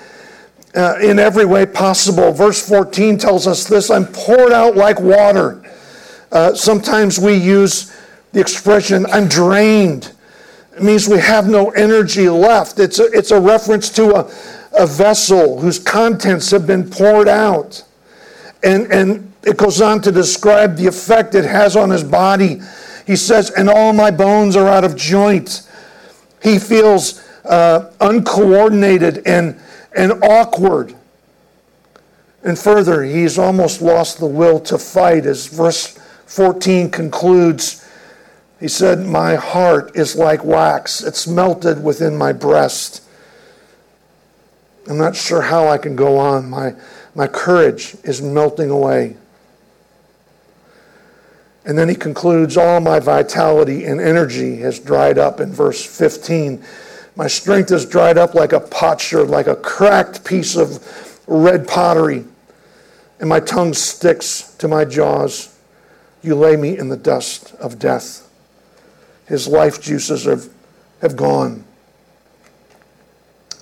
uh, 0.76 0.98
in 1.02 1.20
every 1.20 1.46
way 1.46 1.66
possible. 1.66 2.32
Verse 2.32 2.68
14 2.68 3.18
tells 3.18 3.48
us 3.48 3.66
this 3.66 3.90
I'm 3.90 4.06
poured 4.06 4.52
out 4.52 4.76
like 4.76 5.00
water. 5.00 5.62
Uh, 6.32 6.54
sometimes 6.54 7.20
we 7.20 7.36
use 7.36 7.96
the 8.32 8.40
expression, 8.40 9.06
I'm 9.08 9.28
drained. 9.28 10.14
It 10.76 10.84
means 10.84 11.10
we 11.10 11.20
have 11.20 11.50
no 11.50 11.72
energy 11.72 12.30
left. 12.30 12.80
It's 12.80 13.00
a, 13.00 13.06
it's 13.12 13.32
a 13.32 13.42
reference 13.42 13.90
to 13.92 14.16
a, 14.16 14.32
a 14.80 14.88
vessel 14.88 15.60
whose 15.60 15.78
contents 15.78 16.50
have 16.52 16.66
been 16.66 16.90
poured 16.90 17.28
out. 17.28 17.84
And, 18.64 18.90
and 18.92 19.34
it 19.44 19.58
goes 19.58 19.82
on 19.82 20.02
to 20.02 20.12
describe 20.12 20.78
the 20.78 20.88
effect 20.88 21.36
it 21.36 21.44
has 21.44 21.76
on 21.76 21.90
his 21.90 22.04
body. 22.04 22.62
He 23.06 23.18
says, 23.18 23.50
And 23.52 23.70
all 23.70 23.92
my 23.92 24.12
bones 24.12 24.56
are 24.56 24.68
out 24.68 24.86
of 24.86 24.96
joint. 24.96 25.68
He 26.42 26.58
feels 26.58 27.22
uh, 27.44 27.92
uncoordinated 28.00 29.28
and 29.28 29.60
and 29.96 30.24
awkward. 30.24 30.96
And 32.44 32.58
further, 32.58 33.04
he's 33.04 33.38
almost 33.38 33.82
lost 33.82 34.20
the 34.20 34.26
will 34.26 34.60
to 34.62 34.78
fight, 34.78 35.26
as 35.26 35.48
verse 35.48 35.98
14 36.26 36.90
concludes. 36.90 37.88
He 38.60 38.68
said, 38.68 39.00
My 39.06 39.36
heart 39.36 39.96
is 39.96 40.16
like 40.16 40.44
wax, 40.44 41.04
it's 41.04 41.28
melted 41.28 41.84
within 41.84 42.18
my 42.18 42.34
breast. 42.34 43.04
I'm 44.90 44.98
not 44.98 45.16
sure 45.16 45.42
how 45.42 45.68
I 45.68 45.78
can 45.78 45.96
go 45.96 46.18
on. 46.18 46.50
My, 46.50 46.74
my 47.14 47.28
courage 47.28 47.96
is 48.04 48.22
melting 48.22 48.72
away. 48.72 49.18
And 51.64 51.78
then 51.78 51.90
he 51.90 51.96
concludes, 51.96 52.58
All 52.58 52.80
my 52.80 53.00
vitality 53.00 53.86
and 53.86 54.02
energy 54.02 54.58
has 54.58 54.80
dried 54.80 55.20
up 55.20 55.40
in 55.40 55.52
verse 55.54 55.86
15. 55.86 56.64
My 57.22 57.28
strength 57.28 57.72
is 57.72 57.86
dried 57.86 58.18
up 58.18 58.34
like 58.34 58.52
a 58.52 58.60
potsherd, 58.60 59.30
like 59.30 59.46
a 59.46 59.56
cracked 59.56 60.26
piece 60.26 60.56
of 60.56 61.22
red 61.28 61.68
pottery, 61.68 62.26
and 63.20 63.30
my 63.30 63.40
tongue 63.40 63.76
sticks 63.76 64.56
to 64.56 64.68
my 64.68 64.86
jaws. 64.86 65.56
You 66.24 66.34
lay 66.34 66.56
me 66.56 66.76
in 66.76 66.90
the 66.90 66.98
dust 66.98 67.54
of 67.60 67.78
death. 67.78 68.28
His 69.28 69.48
life 69.48 69.80
juices 69.80 70.26
have, 70.26 70.50
have 71.04 71.16
gone, 71.16 71.64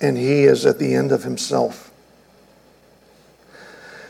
and 0.00 0.16
he 0.16 0.44
is 0.44 0.64
at 0.64 0.78
the 0.78 0.94
end 0.94 1.12
of 1.12 1.24
himself. 1.24 1.92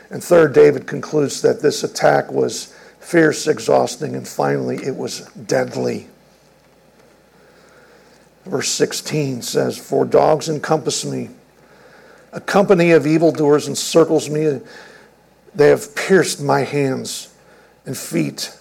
And 0.09 0.23
third, 0.23 0.53
David 0.53 0.87
concludes 0.87 1.41
that 1.41 1.61
this 1.61 1.83
attack 1.83 2.31
was 2.31 2.73
fierce, 3.01 3.47
exhausting, 3.47 4.15
and 4.15 4.25
finally 4.25 4.77
it 4.77 4.95
was 4.95 5.25
deadly. 5.31 6.07
Verse 8.45 8.69
16 8.69 9.41
says, 9.41 9.77
For 9.77 10.05
dogs 10.05 10.49
encompass 10.49 11.05
me, 11.05 11.29
a 12.33 12.41
company 12.41 12.91
of 12.91 13.05
evildoers 13.05 13.67
encircles 13.67 14.29
me. 14.29 14.61
They 15.53 15.69
have 15.69 15.95
pierced 15.95 16.41
my 16.41 16.61
hands 16.61 17.33
and 17.85 17.97
feet. 17.97 18.57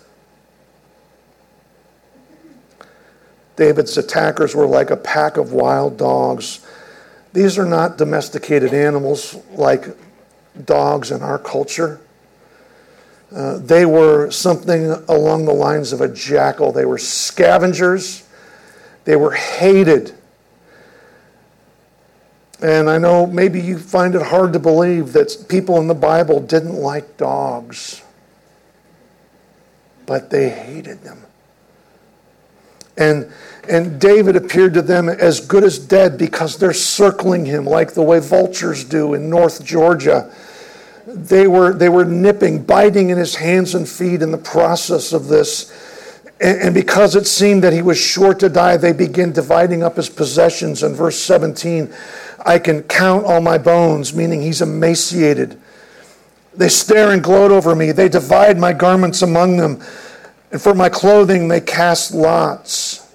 David's 3.56 3.96
attackers 3.96 4.54
were 4.54 4.66
like 4.66 4.90
a 4.90 4.96
pack 4.96 5.36
of 5.36 5.52
wild 5.52 5.96
dogs. 5.96 6.66
These 7.32 7.58
are 7.58 7.66
not 7.66 7.96
domesticated 7.96 8.74
animals 8.74 9.36
like 9.52 9.86
dogs 10.64 11.10
in 11.10 11.22
our 11.22 11.38
culture. 11.38 12.00
Uh, 13.34 13.58
they 13.58 13.86
were 13.86 14.30
something 14.30 14.90
along 15.08 15.44
the 15.44 15.52
lines 15.52 15.92
of 15.92 16.00
a 16.00 16.08
jackal. 16.08 16.72
They 16.72 16.84
were 16.84 16.98
scavengers. 16.98 18.24
They 19.04 19.16
were 19.16 19.32
hated. 19.32 20.14
And 22.62 22.90
I 22.90 22.98
know 22.98 23.26
maybe 23.26 23.60
you 23.60 23.78
find 23.78 24.14
it 24.14 24.22
hard 24.22 24.52
to 24.52 24.58
believe 24.58 25.12
that 25.14 25.46
people 25.48 25.78
in 25.78 25.86
the 25.86 25.94
Bible 25.94 26.40
didn't 26.40 26.74
like 26.74 27.16
dogs, 27.16 28.02
but 30.04 30.30
they 30.30 30.50
hated 30.50 31.02
them. 31.02 31.22
And, 32.98 33.32
and 33.66 33.98
David 33.98 34.36
appeared 34.36 34.74
to 34.74 34.82
them 34.82 35.08
as 35.08 35.40
good 35.40 35.64
as 35.64 35.78
dead 35.78 36.18
because 36.18 36.58
they're 36.58 36.74
circling 36.74 37.46
him 37.46 37.64
like 37.64 37.94
the 37.94 38.02
way 38.02 38.20
vultures 38.20 38.84
do 38.84 39.14
in 39.14 39.30
North 39.30 39.64
Georgia. 39.64 40.30
They 41.06 41.46
were, 41.46 41.72
they 41.72 41.88
were 41.88 42.04
nipping, 42.04 42.64
biting 42.64 43.08
in 43.08 43.16
his 43.16 43.36
hands 43.36 43.74
and 43.74 43.88
feet 43.88 44.20
in 44.20 44.32
the 44.32 44.38
process 44.38 45.14
of 45.14 45.28
this. 45.28 45.72
And, 46.40 46.72
because 46.72 47.16
it 47.16 47.26
seemed 47.26 47.62
that 47.64 47.74
he 47.74 47.83
was 47.83 47.98
sure 47.98 48.33
to 48.33 48.48
die, 48.48 48.79
they 48.79 48.92
begin 48.92 49.33
dividing 49.33 49.83
up 49.83 49.96
his 49.96 50.09
possessions. 50.09 50.83
In 50.83 50.94
verse 50.94 51.16
17, 51.16 51.92
I 52.46 52.59
can 52.59 52.83
count 52.85 53.26
all 53.26 53.42
my 53.42 53.59
bones, 53.59 54.14
meaning 54.14 54.40
he's 54.40 54.62
emaciated. 54.62 55.61
They 56.55 56.70
stare 56.70 57.11
and 57.11 57.22
gloat 57.22 57.50
over 57.50 57.76
me. 57.76 57.92
They 57.92 58.09
divide 58.09 58.59
my 58.59 58.72
garments 58.72 59.20
among 59.20 59.59
them. 59.59 59.83
And 60.50 60.61
for 60.61 60.74
my 60.74 60.88
clothing, 60.88 61.48
they 61.48 61.61
cast 61.61 62.14
lots. 62.14 63.07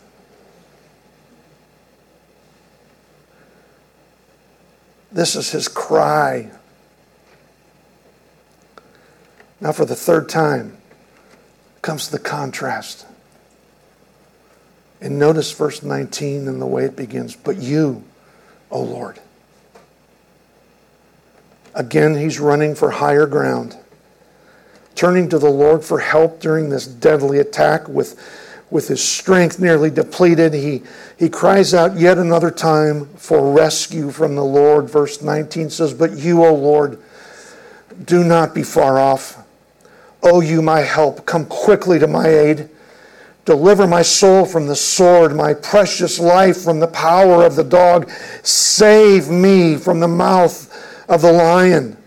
This 5.11 5.35
is 5.35 5.49
his 5.49 5.67
cry. 5.67 6.51
Now, 9.59 9.71
for 9.71 9.85
the 9.85 9.95
third 9.95 10.29
time, 10.29 10.77
comes 11.81 12.09
the 12.09 12.19
contrast. 12.19 13.07
And 15.01 15.19
notice 15.19 15.51
verse 15.51 15.83
19 15.83 16.47
and 16.47 16.61
the 16.61 16.65
way 16.65 16.85
it 16.85 16.95
begins. 16.95 17.35
But 17.35 17.57
you, 17.57 18.03
O 18.71 18.81
Lord. 18.81 19.19
Again, 21.73 22.15
he's 22.15 22.39
running 22.39 22.73
for 22.75 22.91
higher 22.91 23.27
ground 23.27 23.77
turning 24.95 25.27
to 25.29 25.37
the 25.37 25.49
Lord 25.49 25.83
for 25.83 25.99
help 25.99 26.39
during 26.39 26.69
this 26.69 26.87
deadly 26.87 27.39
attack 27.39 27.87
with, 27.87 28.19
with 28.71 28.87
his 28.87 29.03
strength 29.03 29.59
nearly 29.59 29.89
depleted. 29.89 30.53
He, 30.53 30.83
he 31.19 31.29
cries 31.29 31.73
out 31.73 31.97
yet 31.97 32.17
another 32.17 32.49
time 32.49 33.05
for 33.15 33.53
rescue 33.53 34.09
from 34.09 34.35
the 34.35 34.43
Lord. 34.43 34.89
Verse 34.89 35.21
19 35.21 35.69
says, 35.69 35.93
But 35.93 36.17
you, 36.17 36.43
O 36.43 36.53
Lord, 36.53 37.01
do 38.03 38.23
not 38.23 38.55
be 38.55 38.63
far 38.63 38.97
off. 38.97 39.45
O 40.23 40.41
you, 40.41 40.61
my 40.61 40.79
help, 40.79 41.25
come 41.25 41.45
quickly 41.45 41.99
to 41.99 42.07
my 42.07 42.27
aid. 42.27 42.69
Deliver 43.45 43.87
my 43.87 44.01
soul 44.01 44.45
from 44.45 44.67
the 44.67 44.75
sword, 44.75 45.35
my 45.35 45.53
precious 45.53 46.19
life 46.19 46.63
from 46.63 46.79
the 46.79 46.87
power 46.87 47.45
of 47.45 47.55
the 47.55 47.63
dog. 47.63 48.09
Save 48.41 49.29
me 49.29 49.77
from 49.77 49.99
the 49.99 50.07
mouth 50.07 50.71
of 51.07 51.21
the 51.21 51.31
lion 51.31 51.97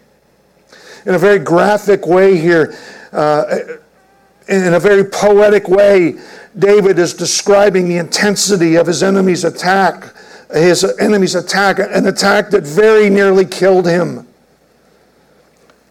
in 1.08 1.14
a 1.14 1.18
very 1.18 1.38
graphic 1.38 2.06
way 2.06 2.36
here, 2.36 2.76
uh, 3.12 3.60
in 4.46 4.74
a 4.74 4.78
very 4.78 5.04
poetic 5.04 5.66
way, 5.66 6.18
David 6.58 6.98
is 6.98 7.14
describing 7.14 7.88
the 7.88 7.96
intensity 7.96 8.76
of 8.76 8.86
his 8.86 9.02
enemy's 9.02 9.44
attack, 9.44 10.14
his 10.52 10.84
enemy's 10.98 11.34
attack, 11.34 11.78
an 11.78 12.06
attack 12.06 12.50
that 12.50 12.62
very 12.62 13.08
nearly 13.08 13.46
killed 13.46 13.86
him. 13.86 14.26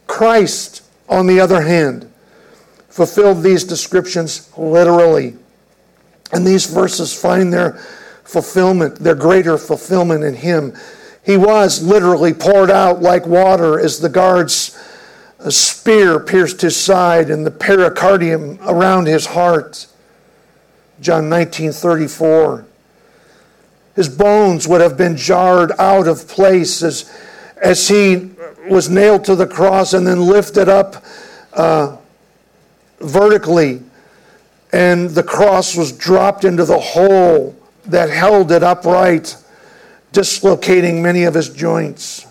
Christ, 0.06 0.84
on 1.10 1.26
the 1.26 1.40
other 1.40 1.62
hand, 1.62 2.12
fulfilled 2.98 3.44
these 3.44 3.64
descriptions 3.64 4.50
literally. 4.58 5.36
And 6.32 6.48
these 6.48 6.66
verses 6.66 7.14
find 7.14 7.54
their 7.54 7.74
fulfillment, 8.24 8.96
their 8.96 9.14
greater 9.14 9.60
fulfillment 9.60 10.24
in 10.24 10.34
him. 10.34 10.74
He 11.24 11.38
was 11.38 11.84
literally 11.84 12.34
poured 12.34 12.72
out 12.72 13.04
like 13.04 13.28
water 13.28 13.80
as 13.80 14.00
the 14.00 14.10
guards 14.10 14.76
a 15.38 15.52
spear 15.52 16.20
pierced 16.20 16.62
his 16.62 16.76
side 16.76 17.30
and 17.30 17.46
the 17.46 17.52
pericardium 17.52 18.58
around 18.64 19.06
his 19.06 19.28
heart. 19.28 19.86
John 21.00 21.30
19:34. 21.30 22.66
His 23.96 24.10
bones 24.10 24.68
would 24.68 24.82
have 24.82 24.98
been 24.98 25.16
jarred 25.16 25.72
out 25.78 26.08
of 26.08 26.28
place 26.28 26.82
as, 26.82 27.08
as 27.62 27.90
he 27.90 28.32
was 28.68 28.90
nailed 28.90 29.24
to 29.26 29.36
the 29.36 29.46
cross 29.46 29.94
and 29.94 30.08
then 30.08 30.20
lifted 30.26 30.68
up 30.68 31.06
uh, 31.54 31.98
vertically, 33.00 33.82
and 34.72 35.10
the 35.10 35.24
cross 35.24 35.76
was 35.76 35.92
dropped 35.92 36.44
into 36.44 36.66
the 36.66 36.80
hole 36.80 37.56
that 37.86 38.10
held 38.10 38.52
it 38.52 38.64
upright, 38.64 39.36
dislocating 40.12 41.02
many 41.02 41.24
of 41.24 41.34
his 41.34 41.50
joints. 41.50 42.26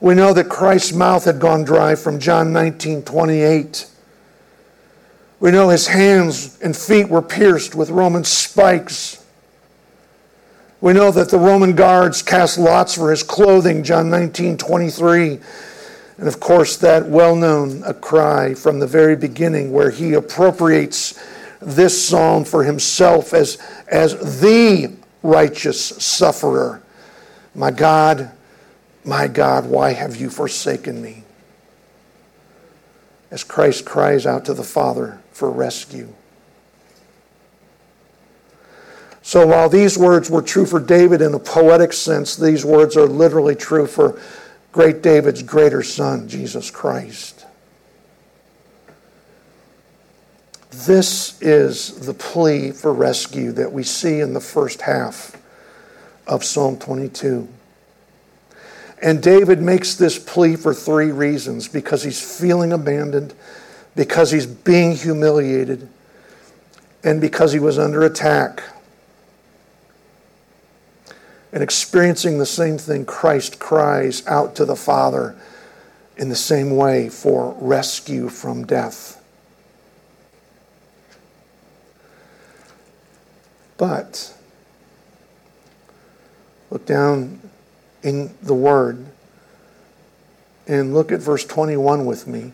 We 0.00 0.14
know 0.14 0.32
that 0.32 0.48
Christ's 0.48 0.92
mouth 0.92 1.24
had 1.24 1.38
gone 1.38 1.64
dry 1.64 1.94
from 1.94 2.18
John 2.18 2.52
19 2.52 3.02
28. 3.02 3.86
We 5.40 5.50
know 5.50 5.70
his 5.70 5.86
hands 5.86 6.58
and 6.60 6.76
feet 6.76 7.08
were 7.08 7.22
pierced 7.22 7.74
with 7.74 7.90
Roman 7.90 8.24
spikes. 8.24 9.24
We 10.80 10.94
know 10.94 11.10
that 11.10 11.30
the 11.30 11.38
Roman 11.38 11.74
guards 11.74 12.22
cast 12.22 12.58
lots 12.58 12.94
for 12.94 13.10
his 13.10 13.22
clothing, 13.22 13.82
John 13.82 14.08
19 14.10 14.56
23. 14.56 15.38
And 16.20 16.28
of 16.28 16.38
course, 16.38 16.76
that 16.76 17.06
well 17.06 17.34
known 17.34 17.82
cry 18.02 18.52
from 18.52 18.78
the 18.78 18.86
very 18.86 19.16
beginning 19.16 19.72
where 19.72 19.88
he 19.88 20.12
appropriates 20.12 21.18
this 21.62 22.06
psalm 22.06 22.44
for 22.44 22.62
himself 22.62 23.32
as, 23.32 23.56
as 23.88 24.42
the 24.42 24.92
righteous 25.22 25.82
sufferer. 25.82 26.82
My 27.54 27.70
God, 27.70 28.32
my 29.02 29.28
God, 29.28 29.64
why 29.64 29.94
have 29.94 30.16
you 30.16 30.28
forsaken 30.28 31.00
me? 31.00 31.24
As 33.30 33.42
Christ 33.42 33.86
cries 33.86 34.26
out 34.26 34.44
to 34.44 34.52
the 34.52 34.62
Father 34.62 35.22
for 35.32 35.50
rescue. 35.50 36.12
So 39.22 39.46
while 39.46 39.70
these 39.70 39.96
words 39.96 40.28
were 40.28 40.42
true 40.42 40.66
for 40.66 40.80
David 40.80 41.22
in 41.22 41.32
a 41.32 41.38
poetic 41.38 41.94
sense, 41.94 42.36
these 42.36 42.62
words 42.62 42.94
are 42.94 43.06
literally 43.06 43.54
true 43.54 43.86
for 43.86 44.20
great 44.72 45.02
David's 45.02 45.42
greater 45.42 45.82
son, 45.82 46.28
Jesus 46.28 46.70
Christ. 46.70 47.46
This 50.70 51.40
is 51.42 52.06
the 52.06 52.14
plea 52.14 52.70
for 52.70 52.92
rescue 52.92 53.52
that 53.52 53.72
we 53.72 53.82
see 53.82 54.20
in 54.20 54.32
the 54.32 54.40
first 54.40 54.82
half 54.82 55.36
of 56.26 56.44
Psalm 56.44 56.78
22. 56.78 57.48
And 59.02 59.22
David 59.22 59.60
makes 59.60 59.96
this 59.96 60.18
plea 60.18 60.56
for 60.56 60.72
three 60.72 61.10
reasons 61.10 61.66
because 61.66 62.02
he's 62.02 62.38
feeling 62.38 62.72
abandoned, 62.72 63.34
because 63.96 64.30
he's 64.30 64.46
being 64.46 64.94
humiliated, 64.94 65.88
and 67.02 67.20
because 67.20 67.52
he 67.52 67.58
was 67.58 67.78
under 67.78 68.04
attack. 68.04 68.62
And 71.52 71.62
experiencing 71.62 72.38
the 72.38 72.46
same 72.46 72.78
thing, 72.78 73.04
Christ 73.04 73.58
cries 73.58 74.26
out 74.26 74.54
to 74.56 74.64
the 74.64 74.76
Father 74.76 75.36
in 76.16 76.28
the 76.28 76.36
same 76.36 76.76
way 76.76 77.08
for 77.08 77.56
rescue 77.60 78.28
from 78.28 78.64
death. 78.64 79.22
But 83.76 84.34
Look 86.70 86.86
down 86.86 87.40
in 88.02 88.34
the 88.42 88.54
Word 88.54 89.06
and 90.66 90.94
look 90.94 91.10
at 91.10 91.20
verse 91.20 91.44
21 91.44 92.06
with 92.06 92.26
me 92.28 92.52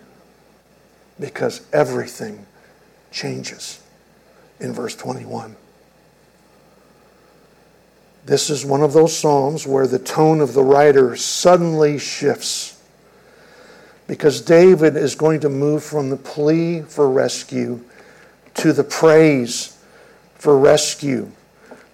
because 1.20 1.66
everything 1.72 2.46
changes 3.10 3.80
in 4.58 4.72
verse 4.72 4.96
21. 4.96 5.56
This 8.26 8.50
is 8.50 8.66
one 8.66 8.82
of 8.82 8.92
those 8.92 9.16
Psalms 9.16 9.68
where 9.68 9.86
the 9.86 10.00
tone 10.00 10.40
of 10.40 10.52
the 10.52 10.62
writer 10.64 11.14
suddenly 11.14 11.96
shifts 11.96 12.82
because 14.08 14.40
David 14.40 14.96
is 14.96 15.14
going 15.14 15.38
to 15.40 15.48
move 15.48 15.84
from 15.84 16.10
the 16.10 16.16
plea 16.16 16.82
for 16.82 17.08
rescue 17.08 17.80
to 18.54 18.72
the 18.72 18.82
praise 18.82 19.78
for 20.34 20.58
rescue. 20.58 21.30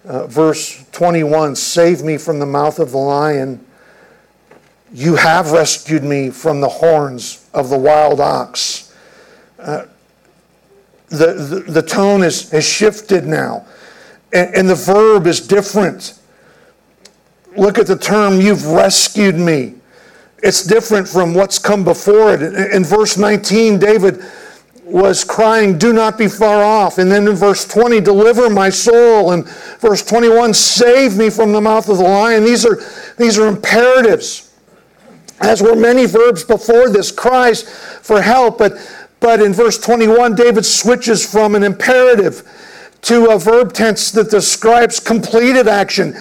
Uh, 0.05 0.25
verse 0.25 0.83
21 0.91 1.55
Save 1.55 2.01
me 2.01 2.17
from 2.17 2.39
the 2.39 2.47
mouth 2.47 2.79
of 2.79 2.91
the 2.91 2.97
lion. 2.97 3.63
You 4.91 5.15
have 5.17 5.51
rescued 5.51 6.03
me 6.03 6.31
from 6.31 6.61
the 6.61 6.69
horns 6.69 7.47
of 7.53 7.69
the 7.69 7.77
wild 7.77 8.19
ox. 8.19 8.91
Uh, 9.59 9.85
the, 11.09 11.33
the, 11.33 11.71
the, 11.71 11.81
tone 11.83 12.23
is, 12.23 12.49
has 12.49 12.67
shifted 12.67 13.25
now, 13.25 13.67
and, 14.33 14.55
and 14.55 14.69
the 14.69 14.75
verb 14.75 15.27
is 15.27 15.39
different 15.39 16.19
look 17.57 17.77
at 17.77 17.87
the 17.87 17.97
term, 17.97 18.39
you've 18.39 18.65
rescued 18.67 19.35
me. 19.35 19.75
It's 20.41 20.63
different 20.63 21.07
from 21.07 21.33
what's 21.33 21.57
come 21.57 21.83
before 21.83 22.33
it. 22.33 22.41
In 22.73 22.83
verse 22.83 23.17
19, 23.17 23.79
David 23.79 24.23
was 24.83 25.23
crying, 25.23 25.77
Do 25.77 25.93
not 25.93 26.17
be 26.17 26.27
far 26.27 26.61
off. 26.61 26.97
And 26.97 27.09
then 27.09 27.27
in 27.27 27.35
verse 27.35 27.65
20, 27.65 28.01
deliver 28.01 28.49
my 28.49 28.69
soul. 28.69 29.31
And 29.31 29.47
verse 29.79 30.05
21, 30.05 30.53
save 30.53 31.17
me 31.17 31.29
from 31.29 31.53
the 31.53 31.61
mouth 31.61 31.87
of 31.87 31.97
the 31.97 32.03
lion. 32.03 32.43
These 32.43 32.65
are, 32.65 32.79
these 33.17 33.39
are 33.39 33.47
imperatives. 33.47 34.53
As 35.39 35.61
were 35.61 35.75
many 35.75 36.05
verbs 36.05 36.43
before 36.43 36.89
this, 36.89 37.11
cries 37.11 37.63
for 38.01 38.21
help. 38.21 38.57
But, 38.57 38.73
but 39.19 39.41
in 39.41 39.53
verse 39.53 39.77
21, 39.77 40.35
David 40.35 40.65
switches 40.65 41.29
from 41.29 41.55
an 41.55 41.63
imperative 41.63 42.43
to 43.03 43.31
a 43.31 43.39
verb 43.39 43.73
tense 43.73 44.11
that 44.11 44.29
describes 44.29 44.99
completed 44.99 45.67
action. 45.67 46.15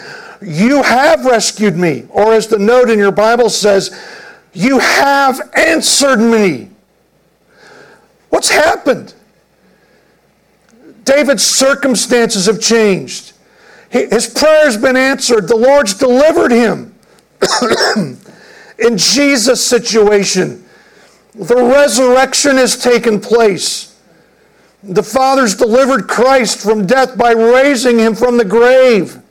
You 0.45 0.82
have 0.82 1.24
rescued 1.24 1.76
me. 1.76 2.07
Or 2.11 2.32
as 2.32 2.47
the 2.47 2.59
note 2.59 2.90
in 2.90 2.99
your 2.99 3.12
Bible 3.12 3.51
says, 3.51 3.97
You 4.53 4.78
have 4.78 5.40
answered 5.55 6.18
me. 6.18 6.70
What's 8.30 8.51
happened? 8.51 9.14
David's 11.05 11.45
circumstances 11.45 12.47
have 12.47 12.61
changed. 12.61 13.32
His 13.90 14.26
prayer's 14.26 14.78
been 14.78 14.97
answered. 14.97 15.49
The 15.49 15.57
Lord's 15.57 15.95
delivered 15.95 16.51
him. 16.51 16.95
in 18.78 18.97
Jesus' 18.97 19.64
situation, 19.64 20.64
the 21.34 21.57
resurrection 21.57 22.57
has 22.57 22.76
taken 22.82 23.20
place. 23.20 24.01
The 24.82 25.03
Father's 25.03 25.55
delivered 25.55 26.09
Christ 26.09 26.61
from 26.61 26.86
death 26.86 27.16
by 27.18 27.32
raising 27.32 27.99
him 27.99 28.14
from 28.14 28.38
the 28.38 28.45
grave. 28.45 29.22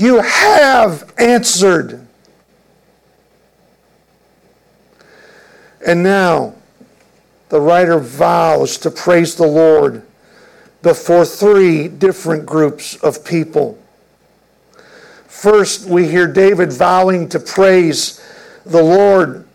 You 0.00 0.22
have 0.22 1.12
answered. 1.18 2.06
And 5.86 6.02
now, 6.02 6.54
the 7.50 7.60
writer 7.60 7.98
vows 7.98 8.78
to 8.78 8.90
praise 8.90 9.34
the 9.34 9.46
Lord 9.46 10.02
before 10.80 11.26
three 11.26 11.86
different 11.86 12.46
groups 12.46 12.96
of 13.02 13.22
people. 13.26 13.78
First, 15.26 15.84
we 15.84 16.08
hear 16.08 16.26
David 16.26 16.72
vowing 16.72 17.28
to 17.28 17.38
praise 17.38 18.26
the 18.64 18.82
Lord 18.82 19.46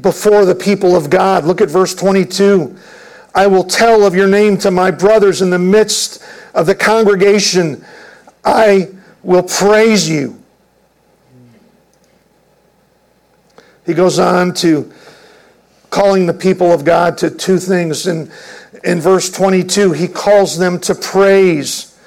before 0.00 0.46
the 0.46 0.54
people 0.54 0.96
of 0.96 1.10
God. 1.10 1.44
Look 1.44 1.60
at 1.60 1.68
verse 1.68 1.94
22. 1.94 2.74
I 3.34 3.48
will 3.48 3.64
tell 3.64 4.06
of 4.06 4.14
your 4.14 4.28
name 4.28 4.56
to 4.58 4.70
my 4.70 4.90
brothers 4.90 5.42
in 5.42 5.50
the 5.50 5.58
midst 5.58 6.24
of 6.54 6.64
the 6.64 6.74
congregation. 6.74 7.84
I 8.46 8.88
will 9.22 9.42
praise 9.42 10.08
you. 10.08 10.42
He 13.84 13.94
goes 13.94 14.18
on 14.18 14.54
to 14.54 14.92
calling 15.90 16.26
the 16.26 16.34
people 16.34 16.72
of 16.72 16.84
God 16.84 17.18
to 17.18 17.30
two 17.30 17.58
things. 17.58 18.06
In, 18.06 18.30
in 18.84 19.00
verse 19.00 19.30
22, 19.30 19.92
he 19.92 20.08
calls 20.08 20.56
them 20.56 20.78
to 20.80 20.94
praise. 20.94 21.98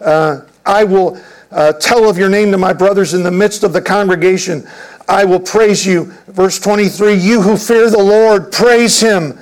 Uh, 0.00 0.42
I 0.64 0.84
will 0.84 1.20
uh, 1.50 1.72
tell 1.74 2.08
of 2.08 2.18
your 2.18 2.28
name 2.28 2.50
to 2.52 2.58
my 2.58 2.72
brothers 2.72 3.14
in 3.14 3.22
the 3.22 3.30
midst 3.30 3.64
of 3.64 3.72
the 3.72 3.82
congregation. 3.82 4.66
I 5.08 5.24
will 5.24 5.40
praise 5.40 5.84
you. 5.84 6.06
Verse 6.28 6.58
23 6.58 7.14
You 7.14 7.42
who 7.42 7.56
fear 7.56 7.90
the 7.90 8.02
Lord, 8.02 8.50
praise 8.50 9.00
him. 9.00 9.38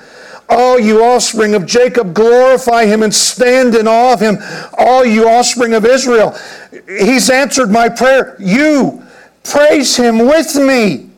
All 0.54 0.78
you 0.78 1.02
offspring 1.02 1.54
of 1.54 1.64
Jacob, 1.64 2.12
glorify 2.12 2.84
him 2.84 3.02
and 3.02 3.14
stand 3.14 3.74
in 3.74 3.88
awe 3.88 4.12
of 4.12 4.20
him. 4.20 4.36
All 4.76 5.02
you 5.02 5.26
offspring 5.26 5.72
of 5.72 5.86
Israel, 5.86 6.36
he's 6.86 7.30
answered 7.30 7.70
my 7.70 7.88
prayer. 7.88 8.36
You 8.38 9.02
praise 9.44 9.96
him 9.96 10.18
with 10.18 10.54
me. 10.56 11.08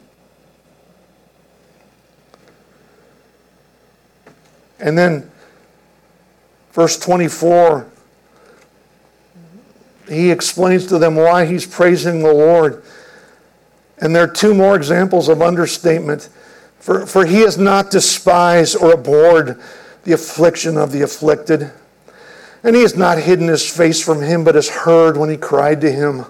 And 4.78 4.96
then, 4.96 5.28
verse 6.72 6.96
24, 6.96 7.88
he 10.08 10.30
explains 10.30 10.86
to 10.86 10.98
them 10.98 11.16
why 11.16 11.44
he's 11.46 11.66
praising 11.66 12.20
the 12.20 12.32
Lord. 12.32 12.84
And 13.98 14.14
there 14.14 14.22
are 14.24 14.32
two 14.32 14.54
more 14.54 14.76
examples 14.76 15.28
of 15.28 15.42
understatement. 15.42 16.28
For, 16.84 17.06
for 17.06 17.24
he 17.24 17.40
has 17.40 17.56
not 17.56 17.90
despised 17.90 18.76
or 18.76 18.92
abhorred 18.92 19.58
the 20.02 20.12
affliction 20.12 20.76
of 20.76 20.92
the 20.92 21.00
afflicted. 21.00 21.72
And 22.62 22.76
he 22.76 22.82
has 22.82 22.94
not 22.94 23.16
hidden 23.16 23.48
his 23.48 23.66
face 23.66 24.04
from 24.04 24.20
him, 24.20 24.44
but 24.44 24.54
has 24.54 24.68
heard 24.68 25.16
when 25.16 25.30
he 25.30 25.38
cried 25.38 25.80
to 25.80 25.90
him. 25.90 26.26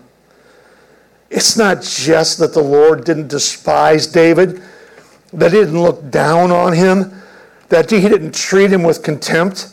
It's 1.29 1.57
not 1.57 1.83
just 1.83 2.39
that 2.39 2.55
the 2.55 2.63
Lord 2.63 3.05
didn't 3.05 3.27
despise 3.27 4.07
David, 4.07 4.63
that 5.33 5.51
he 5.51 5.59
didn't 5.59 5.83
look 5.83 6.09
down 6.13 6.53
on 6.53 6.73
him, 6.73 7.21
that 7.69 7.91
he 7.91 8.01
didn't 8.03 8.33
treat 8.33 8.71
him 8.71 8.85
with 8.85 9.03
contempt. 9.03 9.73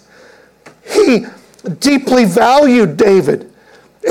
He 0.83 1.27
deeply 1.77 2.25
valued 2.25 2.97
David, 2.97 3.53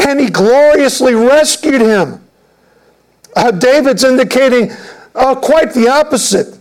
and 0.07 0.21
he 0.21 0.31
gloriously 0.31 1.15
rescued 1.15 1.81
him. 1.81 2.25
Uh, 3.35 3.51
David's 3.51 4.05
indicating 4.05 4.71
uh, 5.17 5.35
quite 5.35 5.75
the 5.75 5.89
opposite. 5.89 6.59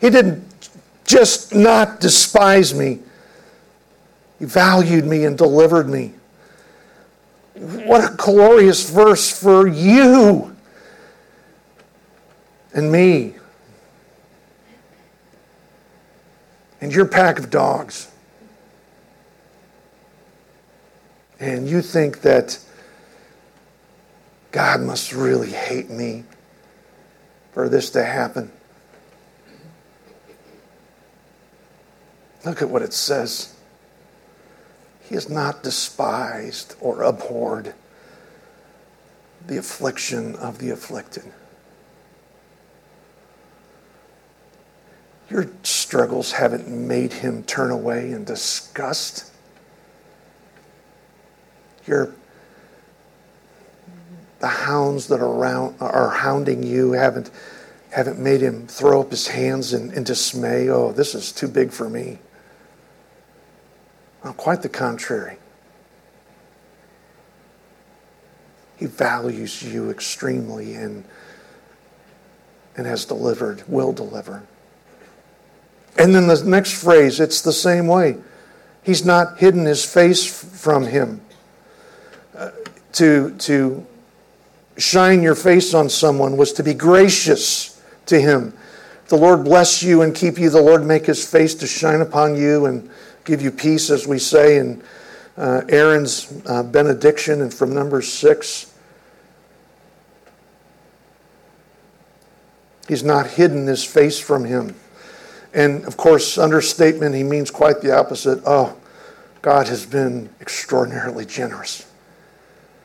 He 0.00 0.10
didn't 0.10 0.44
just 1.04 1.54
not 1.54 2.00
despise 2.00 2.74
me, 2.74 3.00
He 4.38 4.44
valued 4.44 5.04
me 5.04 5.24
and 5.24 5.36
delivered 5.36 5.88
me. 5.88 6.12
What 7.54 8.12
a 8.12 8.14
glorious 8.14 8.88
verse 8.88 9.36
for 9.36 9.66
you 9.66 10.54
and 12.72 12.92
me 12.92 13.34
and 16.80 16.94
your 16.94 17.06
pack 17.06 17.38
of 17.38 17.50
dogs. 17.50 18.10
And 21.40 21.68
you 21.68 21.82
think 21.82 22.22
that 22.22 22.58
God 24.50 24.80
must 24.80 25.12
really 25.12 25.50
hate 25.50 25.90
me 25.90 26.24
for 27.52 27.68
this 27.68 27.90
to 27.90 28.04
happen. 28.04 28.50
Look 32.44 32.62
at 32.62 32.70
what 32.70 32.82
it 32.82 32.92
says. 32.92 33.54
He 35.00 35.14
has 35.14 35.28
not 35.28 35.62
despised 35.62 36.76
or 36.80 37.02
abhorred 37.02 37.74
the 39.46 39.56
affliction 39.56 40.36
of 40.36 40.58
the 40.58 40.70
afflicted. 40.70 41.24
Your 45.30 45.48
struggles 45.62 46.32
haven't 46.32 46.68
made 46.68 47.12
him 47.12 47.42
turn 47.44 47.70
away 47.70 48.12
in 48.12 48.24
disgust. 48.24 49.30
Your 51.86 52.14
the 54.40 54.46
hounds 54.46 55.08
that 55.08 55.20
are 55.20 55.26
around 55.26 55.76
are 55.80 56.10
hounding 56.10 56.62
you 56.62 56.92
haven't 56.92 57.30
haven't 57.90 58.18
made 58.18 58.40
him 58.40 58.66
throw 58.66 59.00
up 59.00 59.10
his 59.10 59.26
hands 59.26 59.72
in, 59.72 59.90
in 59.92 60.04
dismay. 60.04 60.68
Oh, 60.68 60.92
this 60.92 61.14
is 61.14 61.32
too 61.32 61.48
big 61.48 61.72
for 61.72 61.88
me. 61.88 62.18
Well, 64.22 64.32
quite 64.32 64.62
the 64.62 64.68
contrary. 64.68 65.38
He 68.76 68.86
values 68.86 69.62
you 69.62 69.90
extremely 69.90 70.74
and, 70.74 71.04
and 72.76 72.86
has 72.86 73.04
delivered, 73.04 73.64
will 73.68 73.92
deliver. 73.92 74.44
And 75.98 76.14
then 76.14 76.28
the 76.28 76.42
next 76.44 76.80
phrase, 76.80 77.18
it's 77.18 77.42
the 77.42 77.52
same 77.52 77.88
way. 77.88 78.16
He's 78.82 79.04
not 79.04 79.38
hidden 79.38 79.64
his 79.64 79.84
face 79.84 80.24
from 80.24 80.84
him. 80.84 81.20
Uh, 82.36 82.50
to, 82.92 83.34
to 83.38 83.84
shine 84.76 85.22
your 85.22 85.34
face 85.34 85.74
on 85.74 85.88
someone 85.88 86.36
was 86.36 86.52
to 86.54 86.62
be 86.62 86.72
gracious 86.72 87.82
to 88.06 88.20
him. 88.20 88.54
The 89.08 89.16
Lord 89.16 89.44
bless 89.44 89.82
you 89.82 90.02
and 90.02 90.14
keep 90.14 90.38
you. 90.38 90.50
The 90.50 90.62
Lord 90.62 90.86
make 90.86 91.06
his 91.06 91.28
face 91.28 91.54
to 91.56 91.66
shine 91.66 92.00
upon 92.00 92.36
you 92.36 92.66
and 92.66 92.88
give 93.28 93.42
you 93.42 93.50
peace, 93.50 93.90
as 93.90 94.06
we 94.06 94.18
say 94.18 94.56
in 94.56 94.82
uh, 95.36 95.60
Aaron's 95.68 96.32
uh, 96.46 96.62
benediction 96.62 97.42
and 97.42 97.52
from 97.52 97.74
Numbers 97.74 98.10
6. 98.10 98.72
He's 102.88 103.04
not 103.04 103.26
hidden 103.26 103.66
his 103.66 103.84
face 103.84 104.18
from 104.18 104.46
him. 104.46 104.74
And 105.52 105.84
of 105.84 105.98
course, 105.98 106.38
understatement, 106.38 107.14
he 107.14 107.22
means 107.22 107.50
quite 107.50 107.82
the 107.82 107.94
opposite. 107.94 108.42
Oh, 108.46 108.74
God 109.42 109.68
has 109.68 109.84
been 109.84 110.30
extraordinarily 110.40 111.26
generous. 111.26 111.86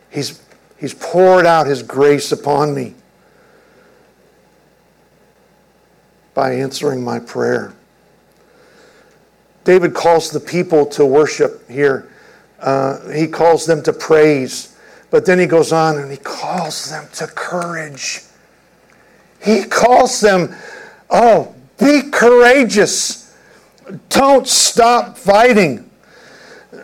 He's, 0.09 0.41
he's 0.77 0.93
poured 0.93 1.45
out 1.45 1.67
his 1.67 1.81
grace 1.83 2.33
upon 2.33 2.75
me 2.75 2.95
by 6.33 6.55
answering 6.55 7.01
my 7.01 7.19
prayer. 7.19 7.73
David 9.63 9.93
calls 9.93 10.29
the 10.29 10.39
people 10.39 10.85
to 10.87 11.05
worship 11.05 11.69
here. 11.69 12.09
Uh, 12.59 13.09
he 13.09 13.27
calls 13.27 13.65
them 13.65 13.81
to 13.83 13.93
praise. 13.93 14.77
But 15.09 15.25
then 15.25 15.37
he 15.37 15.45
goes 15.45 15.71
on 15.71 15.99
and 15.99 16.09
he 16.09 16.17
calls 16.17 16.89
them 16.89 17.07
to 17.13 17.27
courage. 17.27 18.23
He 19.43 19.63
calls 19.63 20.19
them, 20.21 20.55
oh, 21.09 21.53
be 21.77 22.09
courageous. 22.09 23.35
Don't 24.09 24.47
stop 24.47 25.17
fighting. 25.17 25.89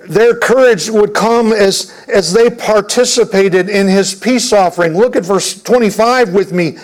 Their 0.07 0.35
courage 0.35 0.89
would 0.89 1.13
come 1.13 1.53
as, 1.53 1.93
as 2.07 2.33
they 2.33 2.49
participated 2.49 3.69
in 3.69 3.87
his 3.87 4.13
peace 4.13 4.53
offering. 4.53 4.97
Look 4.97 5.15
at 5.15 5.23
verse 5.23 5.61
25 5.61 6.33
with 6.33 6.51
me. 6.51 6.77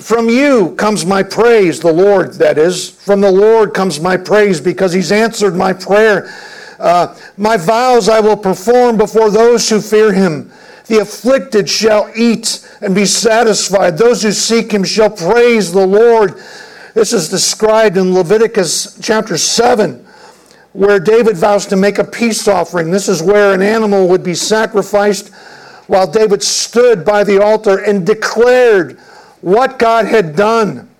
From 0.00 0.28
you 0.28 0.74
comes 0.74 1.06
my 1.06 1.22
praise, 1.22 1.80
the 1.80 1.92
Lord, 1.92 2.34
that 2.34 2.58
is. 2.58 2.90
From 2.90 3.20
the 3.20 3.30
Lord 3.30 3.72
comes 3.72 4.00
my 4.00 4.16
praise 4.16 4.60
because 4.60 4.92
he's 4.92 5.12
answered 5.12 5.54
my 5.54 5.72
prayer. 5.72 6.28
Uh, 6.78 7.16
my 7.36 7.56
vows 7.56 8.08
I 8.08 8.20
will 8.20 8.36
perform 8.36 8.98
before 8.98 9.30
those 9.30 9.68
who 9.68 9.80
fear 9.80 10.12
him. 10.12 10.52
The 10.86 10.98
afflicted 10.98 11.68
shall 11.68 12.10
eat 12.14 12.66
and 12.80 12.94
be 12.94 13.06
satisfied. 13.06 13.96
Those 13.96 14.22
who 14.22 14.32
seek 14.32 14.72
him 14.72 14.84
shall 14.84 15.10
praise 15.10 15.72
the 15.72 15.86
Lord. 15.86 16.40
This 16.94 17.12
is 17.12 17.28
described 17.28 17.96
in 17.96 18.14
Leviticus 18.14 18.98
chapter 19.02 19.36
7, 19.36 20.04
where 20.72 21.00
David 21.00 21.36
vows 21.36 21.66
to 21.66 21.76
make 21.76 21.98
a 21.98 22.04
peace 22.04 22.46
offering. 22.48 22.90
This 22.90 23.08
is 23.08 23.22
where 23.22 23.52
an 23.52 23.62
animal 23.62 24.08
would 24.08 24.22
be 24.22 24.34
sacrificed 24.34 25.30
while 25.86 26.06
David 26.06 26.42
stood 26.42 27.04
by 27.04 27.24
the 27.24 27.42
altar 27.42 27.78
and 27.78 28.06
declared 28.06 28.98
what 29.46 29.78
God 29.78 30.06
had 30.06 30.34
done. 30.34 30.90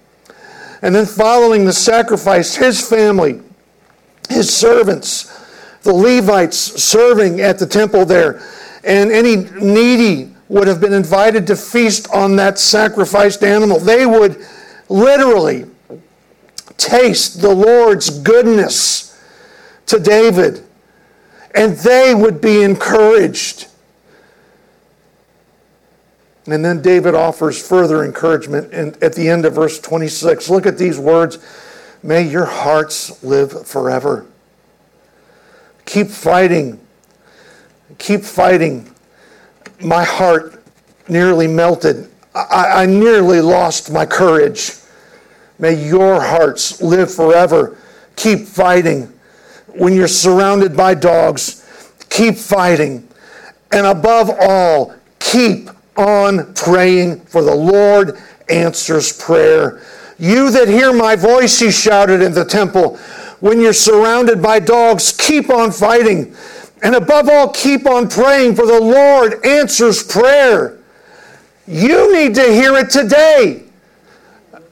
And 0.80 0.94
then, 0.94 1.04
following 1.04 1.64
the 1.64 1.72
sacrifice, 1.72 2.54
his 2.54 2.80
family, 2.88 3.42
his 4.28 4.54
servants, 4.54 5.36
the 5.82 5.92
Levites 5.92 6.56
serving 6.56 7.40
at 7.40 7.58
the 7.58 7.66
temple 7.66 8.04
there, 8.04 8.40
and 8.84 9.10
any 9.10 9.36
needy 9.60 10.32
would 10.48 10.68
have 10.68 10.80
been 10.80 10.92
invited 10.92 11.44
to 11.48 11.56
feast 11.56 12.08
on 12.14 12.36
that 12.36 12.56
sacrificed 12.60 13.42
animal. 13.42 13.80
They 13.80 14.06
would 14.06 14.46
literally 14.88 15.64
taste 16.76 17.42
the 17.42 17.52
Lord's 17.52 18.10
goodness 18.10 19.20
to 19.86 19.98
David, 19.98 20.64
and 21.52 21.76
they 21.78 22.14
would 22.14 22.40
be 22.40 22.62
encouraged. 22.62 23.66
And 26.46 26.64
then 26.64 26.80
David 26.80 27.14
offers 27.14 27.60
further 27.66 28.04
encouragement 28.04 28.72
at 29.02 29.14
the 29.14 29.28
end 29.28 29.44
of 29.44 29.54
verse 29.54 29.80
26. 29.80 30.48
Look 30.48 30.66
at 30.66 30.78
these 30.78 30.98
words 30.98 31.38
May 32.02 32.22
your 32.22 32.44
hearts 32.44 33.22
live 33.24 33.66
forever. 33.66 34.26
Keep 35.86 36.08
fighting. 36.08 36.78
Keep 37.98 38.22
fighting 38.22 38.92
my 39.80 40.04
heart 40.04 40.62
nearly 41.08 41.46
melted. 41.46 42.10
I, 42.34 42.82
I 42.82 42.86
nearly 42.86 43.40
lost 43.40 43.90
my 43.90 44.06
courage. 44.06 44.72
May 45.58 45.88
your 45.88 46.20
hearts 46.20 46.82
live 46.82 47.12
forever. 47.12 47.78
Keep 48.16 48.46
fighting. 48.46 49.12
When 49.68 49.92
you're 49.94 50.08
surrounded 50.08 50.76
by 50.76 50.94
dogs, 50.94 51.64
keep 52.08 52.36
fighting. 52.36 53.08
And 53.72 53.86
above 53.86 54.30
all, 54.40 54.94
keep 55.18 55.70
on 55.96 56.54
praying, 56.54 57.20
for 57.20 57.42
the 57.42 57.54
Lord 57.54 58.18
answers 58.48 59.12
prayer. 59.12 59.82
You 60.18 60.50
that 60.50 60.68
hear 60.68 60.92
my 60.92 61.16
voice, 61.16 61.58
he 61.58 61.70
shouted 61.70 62.22
in 62.22 62.32
the 62.32 62.44
temple. 62.44 62.96
When 63.40 63.60
you're 63.60 63.72
surrounded 63.72 64.40
by 64.42 64.60
dogs, 64.60 65.12
keep 65.12 65.50
on 65.50 65.70
fighting. 65.70 66.34
And 66.82 66.94
above 66.94 67.28
all, 67.28 67.50
keep 67.50 67.86
on 67.86 68.08
praying, 68.08 68.54
for 68.54 68.66
the 68.66 68.80
Lord 68.80 69.44
answers 69.44 70.02
prayer. 70.02 70.78
You 71.66 72.12
need 72.12 72.34
to 72.36 72.44
hear 72.44 72.76
it 72.76 72.90
today. 72.90 73.64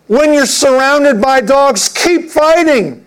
When 0.07 0.33
you're 0.33 0.47
surrounded 0.47 1.21
by 1.21 1.41
dogs, 1.41 1.89
keep 1.89 2.31
fighting. 2.31 3.05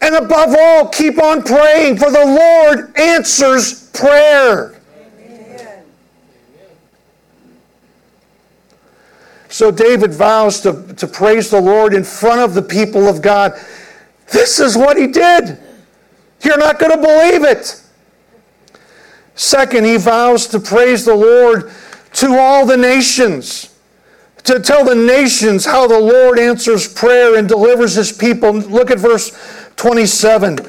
And 0.00 0.16
above 0.16 0.54
all, 0.58 0.88
keep 0.88 1.22
on 1.22 1.42
praying, 1.44 1.96
for 1.98 2.10
the 2.10 2.26
Lord 2.26 2.96
answers 2.98 3.88
prayer. 3.90 4.74
Amen. 4.96 5.84
So 9.52 9.70
David 9.70 10.14
vows 10.14 10.62
to, 10.62 10.94
to 10.94 11.06
praise 11.06 11.50
the 11.50 11.60
Lord 11.60 11.92
in 11.92 12.04
front 12.04 12.40
of 12.40 12.54
the 12.54 12.62
people 12.62 13.06
of 13.06 13.20
God. 13.20 13.52
This 14.32 14.58
is 14.58 14.78
what 14.78 14.96
he 14.96 15.06
did. 15.06 15.58
You're 16.40 16.56
not 16.56 16.78
going 16.78 16.92
to 16.92 16.96
believe 16.96 17.44
it. 17.44 17.78
Second, 19.34 19.84
he 19.84 19.98
vows 19.98 20.46
to 20.46 20.58
praise 20.58 21.04
the 21.04 21.14
Lord 21.14 21.70
to 22.14 22.38
all 22.38 22.64
the 22.64 22.78
nations, 22.78 23.78
to 24.44 24.58
tell 24.58 24.86
the 24.86 24.94
nations 24.94 25.66
how 25.66 25.86
the 25.86 26.00
Lord 26.00 26.38
answers 26.38 26.90
prayer 26.90 27.36
and 27.36 27.46
delivers 27.46 27.94
his 27.94 28.10
people. 28.10 28.54
Look 28.54 28.90
at 28.90 28.98
verse 28.98 29.38
27. 29.76 30.60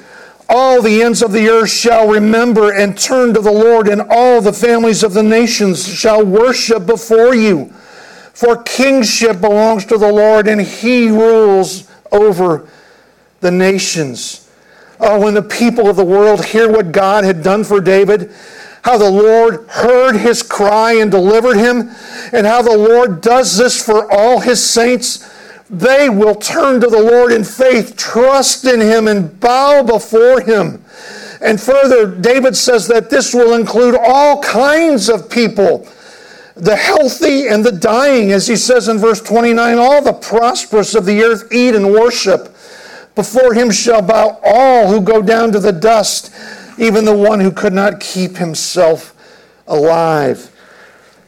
All 0.50 0.82
the 0.82 1.04
ends 1.04 1.24
of 1.24 1.32
the 1.32 1.48
earth 1.48 1.70
shall 1.70 2.10
remember 2.10 2.74
and 2.74 2.98
turn 2.98 3.34
to 3.34 3.40
the 3.40 3.50
Lord, 3.50 3.88
and 3.88 4.02
all 4.10 4.42
the 4.42 4.52
families 4.52 5.04
of 5.04 5.14
the 5.14 5.24
nations 5.24 5.88
shall 5.88 6.26
worship 6.26 6.86
before 6.86 7.34
you. 7.34 7.74
For 8.34 8.62
kingship 8.64 9.40
belongs 9.40 9.86
to 9.86 9.98
the 9.98 10.12
Lord, 10.12 10.48
and 10.48 10.60
he 10.60 11.10
rules 11.10 11.90
over 12.12 12.68
the 13.42 13.52
nations. 13.52 14.50
Oh, 15.00 15.20
when 15.20 15.34
the 15.36 15.42
people 15.42 15.88
of 15.88 15.96
the 15.96 16.06
world 16.06 16.46
hear 16.46 16.72
what 16.72 16.92
God 16.92 17.24
had 17.24 17.44
done 17.44 17.64
for 17.64 17.80
David, 17.80 18.32
how 18.84 18.98
the 18.98 19.10
Lord 19.10 19.68
heard 19.70 20.16
his 20.16 20.42
cry 20.42 20.94
and 20.94 21.12
delivered 21.12 21.58
him, 21.58 21.92
and 22.32 22.48
how 22.48 22.62
the 22.62 22.78
Lord 22.78 23.22
does 23.22 23.58
this 23.58 23.84
for 23.84 24.12
all 24.12 24.40
his 24.40 24.64
saints, 24.64 25.30
they 25.70 26.10
will 26.10 26.36
turn 26.36 26.82
to 26.82 26.88
the 26.88 27.02
Lord 27.02 27.32
in 27.32 27.44
faith, 27.44 27.96
trust 27.96 28.66
in 28.66 28.82
him, 28.82 29.08
and 29.08 29.40
bow 29.40 29.84
before 29.84 30.42
him. 30.42 30.84
And 31.42 31.60
further, 31.60 32.08
David 32.08 32.56
says 32.56 32.88
that 32.88 33.10
this 33.10 33.34
will 33.34 33.54
include 33.54 33.96
all 33.96 34.42
kinds 34.42 35.10
of 35.10 35.30
people 35.30 35.88
the 36.56 36.76
healthy 36.76 37.47
and 37.47 37.64
the 37.64 37.72
dying, 37.72 38.32
as 38.32 38.47
he 38.47 38.56
says 38.56 38.88
in 38.88 38.97
verse 38.97 39.22
29 39.22 39.78
all 39.78 40.01
the 40.01 40.14
prosperous 40.14 40.95
of 40.95 41.06
the 41.06 41.24
earth 41.24 41.51
eat 41.51 41.76
and 41.76 41.91
worship. 41.91 42.56
Before 43.16 43.54
him 43.54 43.72
shall 43.72 44.01
bow 44.01 44.39
all 44.43 44.88
who 44.88 45.01
go 45.01 45.22
down 45.22 45.51
to 45.51 45.60
the 45.60 45.72
dust, 45.72 46.34
even 46.78 47.06
the 47.06 47.16
one 47.16 47.39
who 47.39 47.51
could 47.51 47.74
not 47.74 47.99
keep 47.99 48.38
himself 48.38 49.16
alive. 49.68 50.49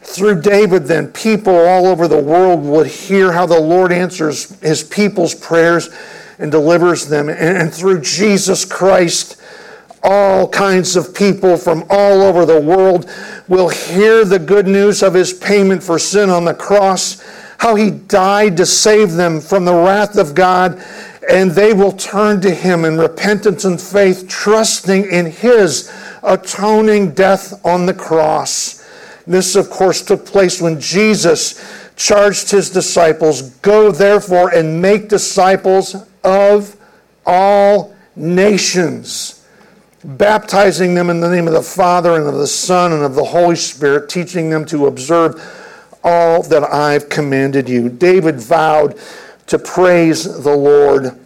Through 0.01 0.41
David, 0.41 0.86
then, 0.86 1.11
people 1.11 1.55
all 1.55 1.88
over 1.88 2.07
the 2.07 2.21
world 2.21 2.63
would 2.63 2.88
hear 2.88 3.32
how 3.32 3.45
the 3.45 3.59
Lord 3.59 3.91
answers 3.91 4.59
his 4.61 4.84
people's 4.84 5.34
prayers 5.34 5.89
and 6.38 6.51
delivers 6.51 7.07
them. 7.07 7.30
And 7.30 7.73
through 7.73 8.01
Jesus 8.01 8.65
Christ, 8.65 9.41
all 10.06 10.47
kinds 10.47 10.95
of 10.95 11.16
people 11.16 11.58
from 11.58 11.84
all 11.89 12.22
over 12.22 12.45
the 12.45 12.62
world 12.62 13.10
will 13.47 13.70
hear 13.70 14.24
the 14.24 14.38
good 14.38 14.68
news 14.68 15.01
of 15.01 15.16
his 15.16 15.34
payment 15.34 15.82
for 15.82 15.97
sin 15.97 16.30
on 16.30 16.45
the 16.45 16.53
cross, 16.53 17.24
how 17.58 17.74
he 17.74 17.89
died 17.89 18.56
to 18.58 18.66
save 18.66 19.14
them 19.14 19.41
from 19.41 19.66
the 19.66 19.74
wrath 19.74 20.18
of 20.18 20.36
God, 20.36 20.82
and 21.28 21.51
they 21.51 21.74
will 21.74 21.91
turn 21.91 22.39
to 22.41 22.51
him 22.51 22.86
in 22.86 22.99
repentance 22.99 23.66
and 23.66 23.82
faith, 23.82 24.28
trusting 24.30 25.12
in 25.12 25.26
his 25.26 25.91
atoning 26.22 27.12
death 27.12 27.66
on 27.66 27.88
the 27.88 27.93
cross. 27.93 28.86
This, 29.26 29.56
of 29.56 29.72
course, 29.72 30.03
took 30.03 30.24
place 30.24 30.62
when 30.62 30.80
Jesus 30.80 31.60
charged 31.95 32.51
his 32.51 32.70
disciples 32.70 33.41
Go 33.41 33.91
therefore 33.91 34.53
and 34.53 34.82
make 34.82 35.10
disciples 35.10 35.95
of 36.24 36.76
all 37.26 37.95
nations. 38.16 39.34
Baptizing 40.06 40.93
them 40.93 41.10
in 41.10 41.20
the 41.20 41.30
name 41.30 41.47
of 41.47 41.53
the 41.53 41.62
Father 41.62 42.16
and 42.16 42.28
of 42.28 42.36
the 42.36 42.47
Son 42.47 42.93
and 42.93 43.03
of 43.03 43.16
the 43.16 43.24
Holy 43.24 43.56
Spirit, 43.56 44.08
teaching 44.08 44.49
them 44.49 44.66
to 44.66 44.86
observe 44.86 45.41
all 46.03 46.43
that 46.43 46.64
I've 46.64 47.10
commanded 47.10 47.68
you. 47.68 47.89
David 47.89 48.39
vowed 48.39 48.99
to 49.47 49.58
praise 49.58 50.43
the 50.43 50.56
Lord 50.56 51.20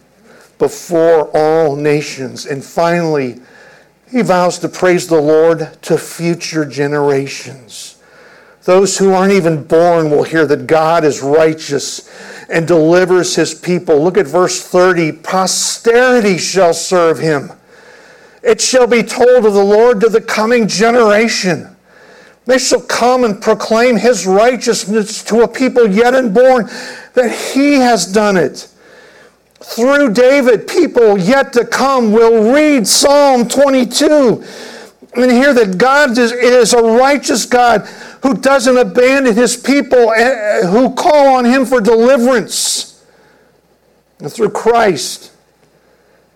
before 0.58 1.30
all 1.36 1.76
nations. 1.76 2.46
And 2.46 2.64
finally, 2.64 3.40
he 4.10 4.22
vows 4.22 4.58
to 4.60 4.68
praise 4.68 5.06
the 5.06 5.20
Lord 5.20 5.76
to 5.82 5.98
future 5.98 6.64
generations. 6.64 7.96
Those 8.64 8.98
who 8.98 9.12
aren't 9.12 9.32
even 9.32 9.64
born 9.64 10.10
will 10.10 10.22
hear 10.22 10.46
that 10.46 10.66
God 10.66 11.04
is 11.04 11.22
righteous 11.22 12.10
and 12.48 12.66
delivers 12.66 13.36
his 13.36 13.54
people. 13.54 14.02
Look 14.02 14.18
at 14.18 14.26
verse 14.26 14.62
30 14.66 15.12
posterity 15.12 16.38
shall 16.38 16.74
serve 16.74 17.18
him. 17.18 17.52
It 18.42 18.60
shall 18.60 18.86
be 18.86 19.02
told 19.02 19.44
of 19.44 19.54
the 19.54 19.64
Lord 19.64 20.00
to 20.00 20.08
the 20.08 20.20
coming 20.20 20.66
generation. 20.66 21.76
They 22.46 22.58
shall 22.58 22.80
come 22.80 23.24
and 23.24 23.40
proclaim 23.40 23.96
his 23.96 24.26
righteousness 24.26 25.22
to 25.24 25.42
a 25.42 25.48
people 25.48 25.88
yet 25.88 26.14
unborn, 26.14 26.66
that 27.14 27.30
he 27.54 27.74
has 27.74 28.10
done 28.10 28.36
it. 28.36 28.68
Through 29.62 30.14
David, 30.14 30.66
people 30.66 31.18
yet 31.18 31.52
to 31.52 31.66
come 31.66 32.12
will 32.12 32.52
read 32.52 32.86
Psalm 32.86 33.46
22 33.46 34.42
and 35.14 35.30
hear 35.30 35.52
that 35.52 35.76
God 35.76 36.16
is, 36.16 36.72
a 36.72 36.82
righteous 36.82 37.44
God 37.44 37.82
who 38.22 38.34
doesn't 38.34 38.76
abandon 38.76 39.34
his 39.34 39.56
people 39.56 40.12
eh, 40.12 40.66
who 40.66 40.94
call 40.94 41.34
on 41.36 41.44
him 41.44 41.66
for 41.66 41.80
deliverance. 41.80 43.04
And 44.18 44.32
through 44.32 44.50
Christ, 44.50 45.32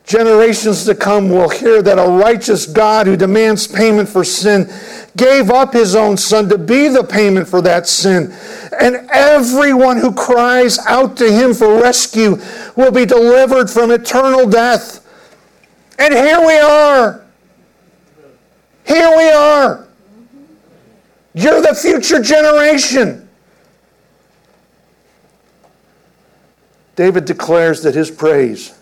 generations 0.05 0.85
to 0.85 0.95
come 0.95 1.31
will 1.31 1.49
hear 1.49 1.83
that 1.83 1.99
a 1.99 2.11
righteous 2.11 2.67
God 2.67 3.07
who 3.07 3.17
demands 3.17 3.67
payment 3.67 4.09
for 4.09 4.23
sin 4.23 4.71
gave 5.17 5.51
up 5.51 5.73
his 5.73 5.95
own 5.95 6.17
son 6.17 6.49
to 6.51 6.59
be 6.59 6.89
the 6.89 7.05
payment 7.05 7.49
for 7.49 7.63
that 7.63 7.87
sin. 7.87 8.33
And 8.79 9.09
everyone 9.11 9.97
who 9.97 10.13
cries 10.13 10.79
out 10.87 11.17
to 11.19 11.33
him 11.33 11.55
for 11.55 11.81
rescue 11.81 12.37
will 12.77 12.93
be 12.93 13.07
delivered 13.07 13.71
from 13.71 13.91
eternal 13.91 14.49
death. 14.49 15.01
And 15.99 16.13
here 16.13 16.41
we 16.45 16.59
are. 16.59 17.25
Here 18.87 19.17
we 19.17 19.31
are. 19.31 19.87
You're 21.33 21.63
the 21.63 21.75
future 21.75 22.21
generation. 22.21 23.29
David 26.95 27.25
declares 27.25 27.83
that 27.83 27.95
his 27.95 28.11
praise 28.11 28.79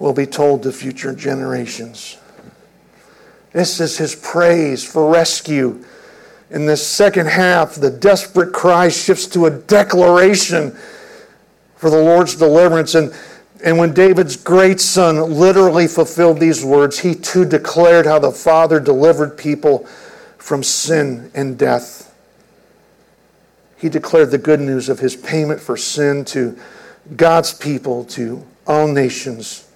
will 0.00 0.14
be 0.14 0.26
told 0.26 0.64
to 0.64 0.72
future 0.72 1.14
generations. 1.14 2.16
This 3.52 3.78
is 3.80 3.98
his 3.98 4.16
praise 4.16 4.82
for 4.82 5.08
rescue. 5.12 5.84
In 6.50 6.66
the 6.66 6.76
second 6.76 7.28
half, 7.28 7.76
the 7.76 7.90
desperate 7.90 8.52
cry 8.52 8.88
shifts 8.88 9.26
to 9.28 9.46
a 9.46 9.50
declaration 9.50 10.76
for 11.76 11.90
the 11.90 12.02
Lord's 12.02 12.34
deliverance. 12.34 12.94
And, 12.94 13.14
and 13.62 13.78
when 13.78 13.92
David's 13.92 14.36
great 14.36 14.80
son 14.80 15.34
literally 15.34 15.86
fulfilled 15.86 16.40
these 16.40 16.64
words, 16.64 16.98
he 16.98 17.14
too 17.14 17.44
declared 17.44 18.06
how 18.06 18.18
the 18.18 18.32
Father 18.32 18.80
delivered 18.80 19.36
people 19.36 19.86
from 20.38 20.62
sin 20.62 21.30
and 21.34 21.58
death. 21.58 22.12
He 23.76 23.88
declared 23.88 24.30
the 24.30 24.38
good 24.38 24.60
news 24.60 24.88
of 24.88 24.98
his 24.98 25.14
payment 25.14 25.60
for 25.60 25.76
sin 25.76 26.24
to 26.26 26.58
God's 27.16 27.52
people, 27.52 28.04
to 28.06 28.44
all 28.66 28.86
nations, 28.86 29.69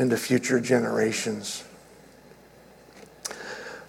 and 0.00 0.08
to 0.08 0.16
future 0.16 0.58
generations. 0.58 1.62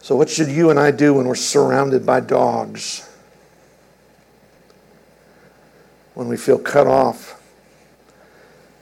So, 0.01 0.17
what 0.17 0.29
should 0.29 0.49
you 0.49 0.69
and 0.69 0.77
I 0.77 0.91
do 0.91 1.13
when 1.13 1.25
we're 1.25 1.35
surrounded 1.35 2.05
by 2.05 2.19
dogs? 2.19 3.09
When 6.13 6.27
we 6.27 6.35
feel 6.35 6.59
cut 6.59 6.85
off, 6.85 7.41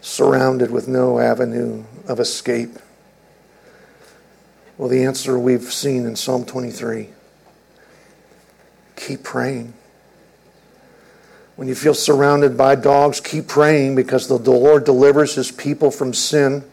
surrounded 0.02 0.72
with 0.72 0.88
no 0.88 1.20
avenue 1.20 1.84
of 2.08 2.20
escape? 2.20 2.80
Well, 4.80 4.90
the 4.90 5.04
answer 5.04 5.38
we've 5.38 5.72
seen 5.72 6.08
in 6.08 6.16
Psalm 6.16 6.46
23 6.46 7.10
keep 8.96 9.22
praying. 9.24 9.76
When 11.58 11.68
you 11.68 11.76
feel 11.76 11.94
surrounded 11.94 12.58
by 12.58 12.74
dogs, 12.74 13.20
keep 13.20 13.48
praying 13.48 13.94
because 13.94 14.28
the 14.28 14.38
Lord 14.40 14.84
delivers 14.84 15.36
his 15.36 15.52
people 15.52 15.92
from 15.92 16.12
sin. 16.16 16.64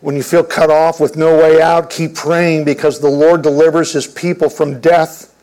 When 0.00 0.16
you 0.16 0.22
feel 0.22 0.42
cut 0.42 0.70
off 0.70 0.98
with 0.98 1.16
no 1.16 1.36
way 1.36 1.60
out, 1.60 1.90
keep 1.90 2.14
praying 2.14 2.64
because 2.64 3.00
the 3.00 3.08
Lord 3.08 3.42
delivers 3.42 3.92
his 3.92 4.06
people 4.06 4.48
from 4.48 4.80
death. 4.80 5.34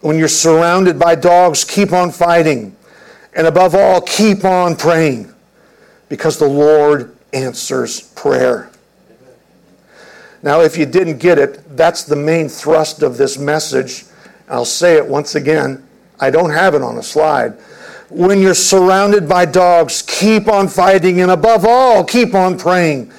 When 0.00 0.16
you're 0.16 0.28
surrounded 0.28 0.98
by 0.98 1.16
dogs, 1.16 1.64
keep 1.64 1.92
on 1.92 2.12
fighting. 2.12 2.76
And 3.34 3.46
above 3.46 3.74
all, 3.74 4.00
keep 4.00 4.44
on 4.44 4.76
praying 4.76 5.32
because 6.08 6.38
the 6.38 6.48
Lord 6.48 7.16
answers 7.32 8.00
prayer. 8.00 8.70
Now, 10.42 10.60
if 10.60 10.78
you 10.78 10.86
didn't 10.86 11.18
get 11.18 11.38
it, 11.38 11.76
that's 11.76 12.04
the 12.04 12.14
main 12.14 12.48
thrust 12.48 13.02
of 13.02 13.16
this 13.16 13.38
message. 13.38 14.04
I'll 14.48 14.64
say 14.64 14.96
it 14.96 15.06
once 15.06 15.34
again. 15.34 15.84
I 16.20 16.30
don't 16.30 16.50
have 16.50 16.74
it 16.74 16.82
on 16.82 16.96
a 16.96 17.02
slide 17.02 17.58
when 18.10 18.40
you're 18.40 18.54
surrounded 18.54 19.28
by 19.28 19.44
dogs, 19.44 20.02
keep 20.02 20.48
on 20.48 20.68
fighting, 20.68 21.20
and 21.20 21.30
above 21.30 21.64
all, 21.66 22.04
keep 22.04 22.34
on 22.34 22.58
praying 22.58 23.12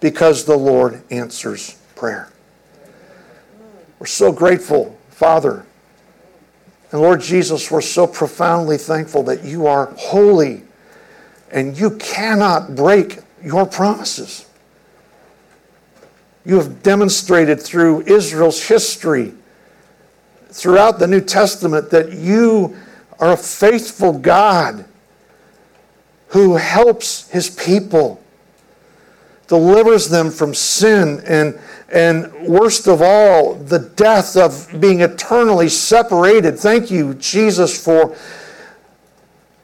because 0.00 0.44
the 0.44 0.56
Lord 0.56 1.02
answers 1.10 1.76
prayer. 1.94 2.30
We're 3.98 4.06
so 4.06 4.30
grateful, 4.30 4.96
Father. 5.10 5.64
And 6.92 7.00
Lord 7.00 7.20
Jesus, 7.20 7.70
we're 7.70 7.80
so 7.80 8.06
profoundly 8.06 8.78
thankful 8.78 9.22
that 9.24 9.44
you 9.44 9.66
are 9.66 9.86
holy 9.98 10.62
and 11.50 11.78
you 11.78 11.96
cannot 11.96 12.74
break 12.74 13.18
your 13.42 13.66
promises. 13.66 14.46
You 16.44 16.56
have 16.56 16.82
demonstrated 16.82 17.60
through 17.60 18.02
Israel's 18.02 18.62
history, 18.62 19.34
throughout 20.50 20.98
the 20.98 21.06
New 21.06 21.20
Testament, 21.20 21.90
that 21.90 22.12
you 22.12 22.76
are 23.20 23.32
a 23.32 23.36
faithful 23.36 24.18
God 24.18 24.84
who 26.28 26.56
helps 26.56 27.28
his 27.30 27.48
people, 27.48 28.22
delivers 29.46 30.08
them 30.08 30.30
from 30.30 30.54
sin, 30.54 31.22
and, 31.26 31.58
and 31.90 32.32
worst 32.46 32.86
of 32.86 33.00
all, 33.00 33.54
the 33.54 33.78
death 33.78 34.36
of 34.36 34.80
being 34.80 35.00
eternally 35.00 35.68
separated. 35.68 36.58
Thank 36.58 36.90
you, 36.90 37.14
Jesus, 37.14 37.82
for, 37.82 38.14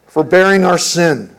for 0.07 0.25
bearing 0.25 0.65
our 0.65 0.79
sin 0.79 1.35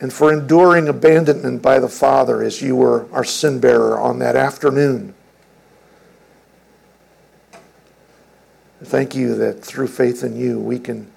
and 0.00 0.12
for 0.12 0.32
enduring 0.32 0.86
abandonment 0.86 1.62
by 1.62 1.78
the 1.78 1.88
Father 1.88 2.42
as 2.42 2.60
you 2.60 2.76
were 2.76 3.06
our 3.10 3.24
sin 3.24 3.58
bearer 3.58 3.98
on 3.98 4.18
that 4.18 4.36
afternoon. 4.36 5.14
Thank 8.84 9.14
you 9.14 9.34
that 9.36 9.64
through 9.64 9.86
faith 9.86 10.22
in 10.22 10.36
you, 10.36 10.60
we 10.60 10.78
can 10.78 11.10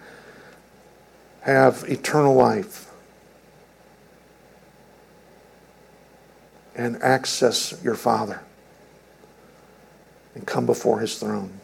have 1.41 1.83
eternal 1.87 2.33
life 2.33 2.89
and 6.75 7.01
access 7.03 7.77
your 7.83 7.95
Father 7.95 8.41
and 10.33 10.47
come 10.47 10.65
before 10.65 10.99
his 10.99 11.19
throne. 11.19 11.59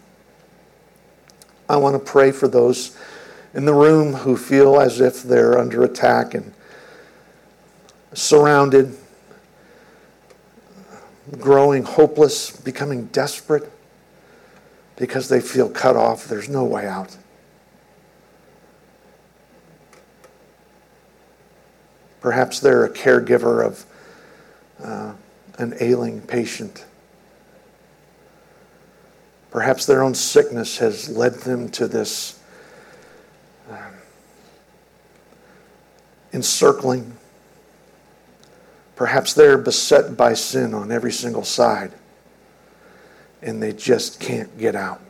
I 1.69 1.77
want 1.77 1.93
to 1.95 1.99
pray 1.99 2.31
for 2.31 2.49
those 2.49 2.97
in 3.53 3.63
the 3.63 3.73
room 3.73 4.13
who 4.13 4.35
feel 4.35 4.81
as 4.81 4.99
if 4.99 5.23
they're 5.23 5.57
under 5.57 5.83
attack 5.83 6.33
and 6.33 6.53
surrounded, 8.13 8.97
growing 11.39 11.83
hopeless, 11.83 12.51
becoming 12.51 13.05
desperate 13.05 13.72
because 14.95 15.29
they 15.29 15.41
feel 15.41 15.69
cut 15.69 15.95
off. 15.95 16.25
There's 16.25 16.49
no 16.49 16.63
way 16.63 16.87
out. 16.87 17.17
Perhaps 22.21 22.59
they're 22.59 22.85
a 22.85 22.89
caregiver 22.89 23.65
of 23.65 23.85
uh, 24.81 25.13
an 25.57 25.75
ailing 25.79 26.21
patient. 26.21 26.85
Perhaps 29.51 29.85
their 29.85 30.01
own 30.01 30.15
sickness 30.15 30.77
has 30.77 31.09
led 31.09 31.33
them 31.35 31.69
to 31.69 31.87
this 31.87 32.39
uh, 33.69 33.91
encircling. 36.31 37.17
Perhaps 38.95 39.33
they're 39.33 39.57
beset 39.57 40.15
by 40.15 40.33
sin 40.33 40.73
on 40.73 40.91
every 40.91 41.11
single 41.11 41.43
side 41.43 41.91
and 43.43 43.61
they 43.61 43.73
just 43.73 44.19
can't 44.19 44.57
get 44.57 44.75
out. 44.75 45.01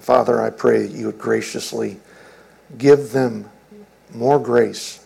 Father, 0.00 0.40
I 0.40 0.50
pray 0.50 0.86
that 0.86 0.92
you 0.92 1.06
would 1.06 1.18
graciously 1.18 2.00
give 2.78 3.12
them 3.12 3.50
more 4.14 4.38
grace 4.38 5.04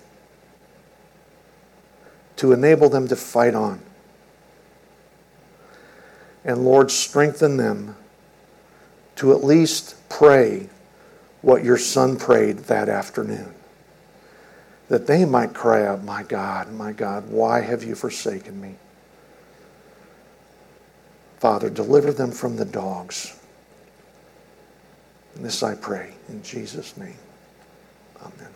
to 2.37 2.53
enable 2.53 2.89
them 2.89 3.09
to 3.09 3.17
fight 3.17 3.55
on. 3.55 3.81
And 6.45 6.65
Lord, 6.65 6.91
strengthen 6.91 7.57
them 7.57 7.97
to 9.17 9.33
at 9.33 9.43
least 9.43 9.97
pray 10.09 10.69
what 11.43 11.65
your 11.65 11.79
son 11.79 12.17
prayed 12.17 12.59
that 12.59 12.89
afternoon. 12.89 13.53
That 14.89 15.09
they 15.09 15.25
might 15.25 15.55
cry 15.55 15.85
out, 15.85 16.05
My 16.05 16.23
God, 16.23 16.73
my 16.73 16.93
God, 16.93 17.29
why 17.29 17.63
have 17.63 17.83
you 17.83 17.97
forsaken 17.97 18.61
me? 18.61 18.77
Father, 21.47 21.71
deliver 21.71 22.13
them 22.13 22.33
from 22.33 22.57
the 22.57 22.65
dogs. 22.65 23.39
And 25.37 25.45
this 25.45 25.63
I 25.63 25.77
pray 25.77 26.13
in 26.29 26.43
Jesus' 26.43 26.97
name. 26.97 27.15
Amen. 28.21 28.56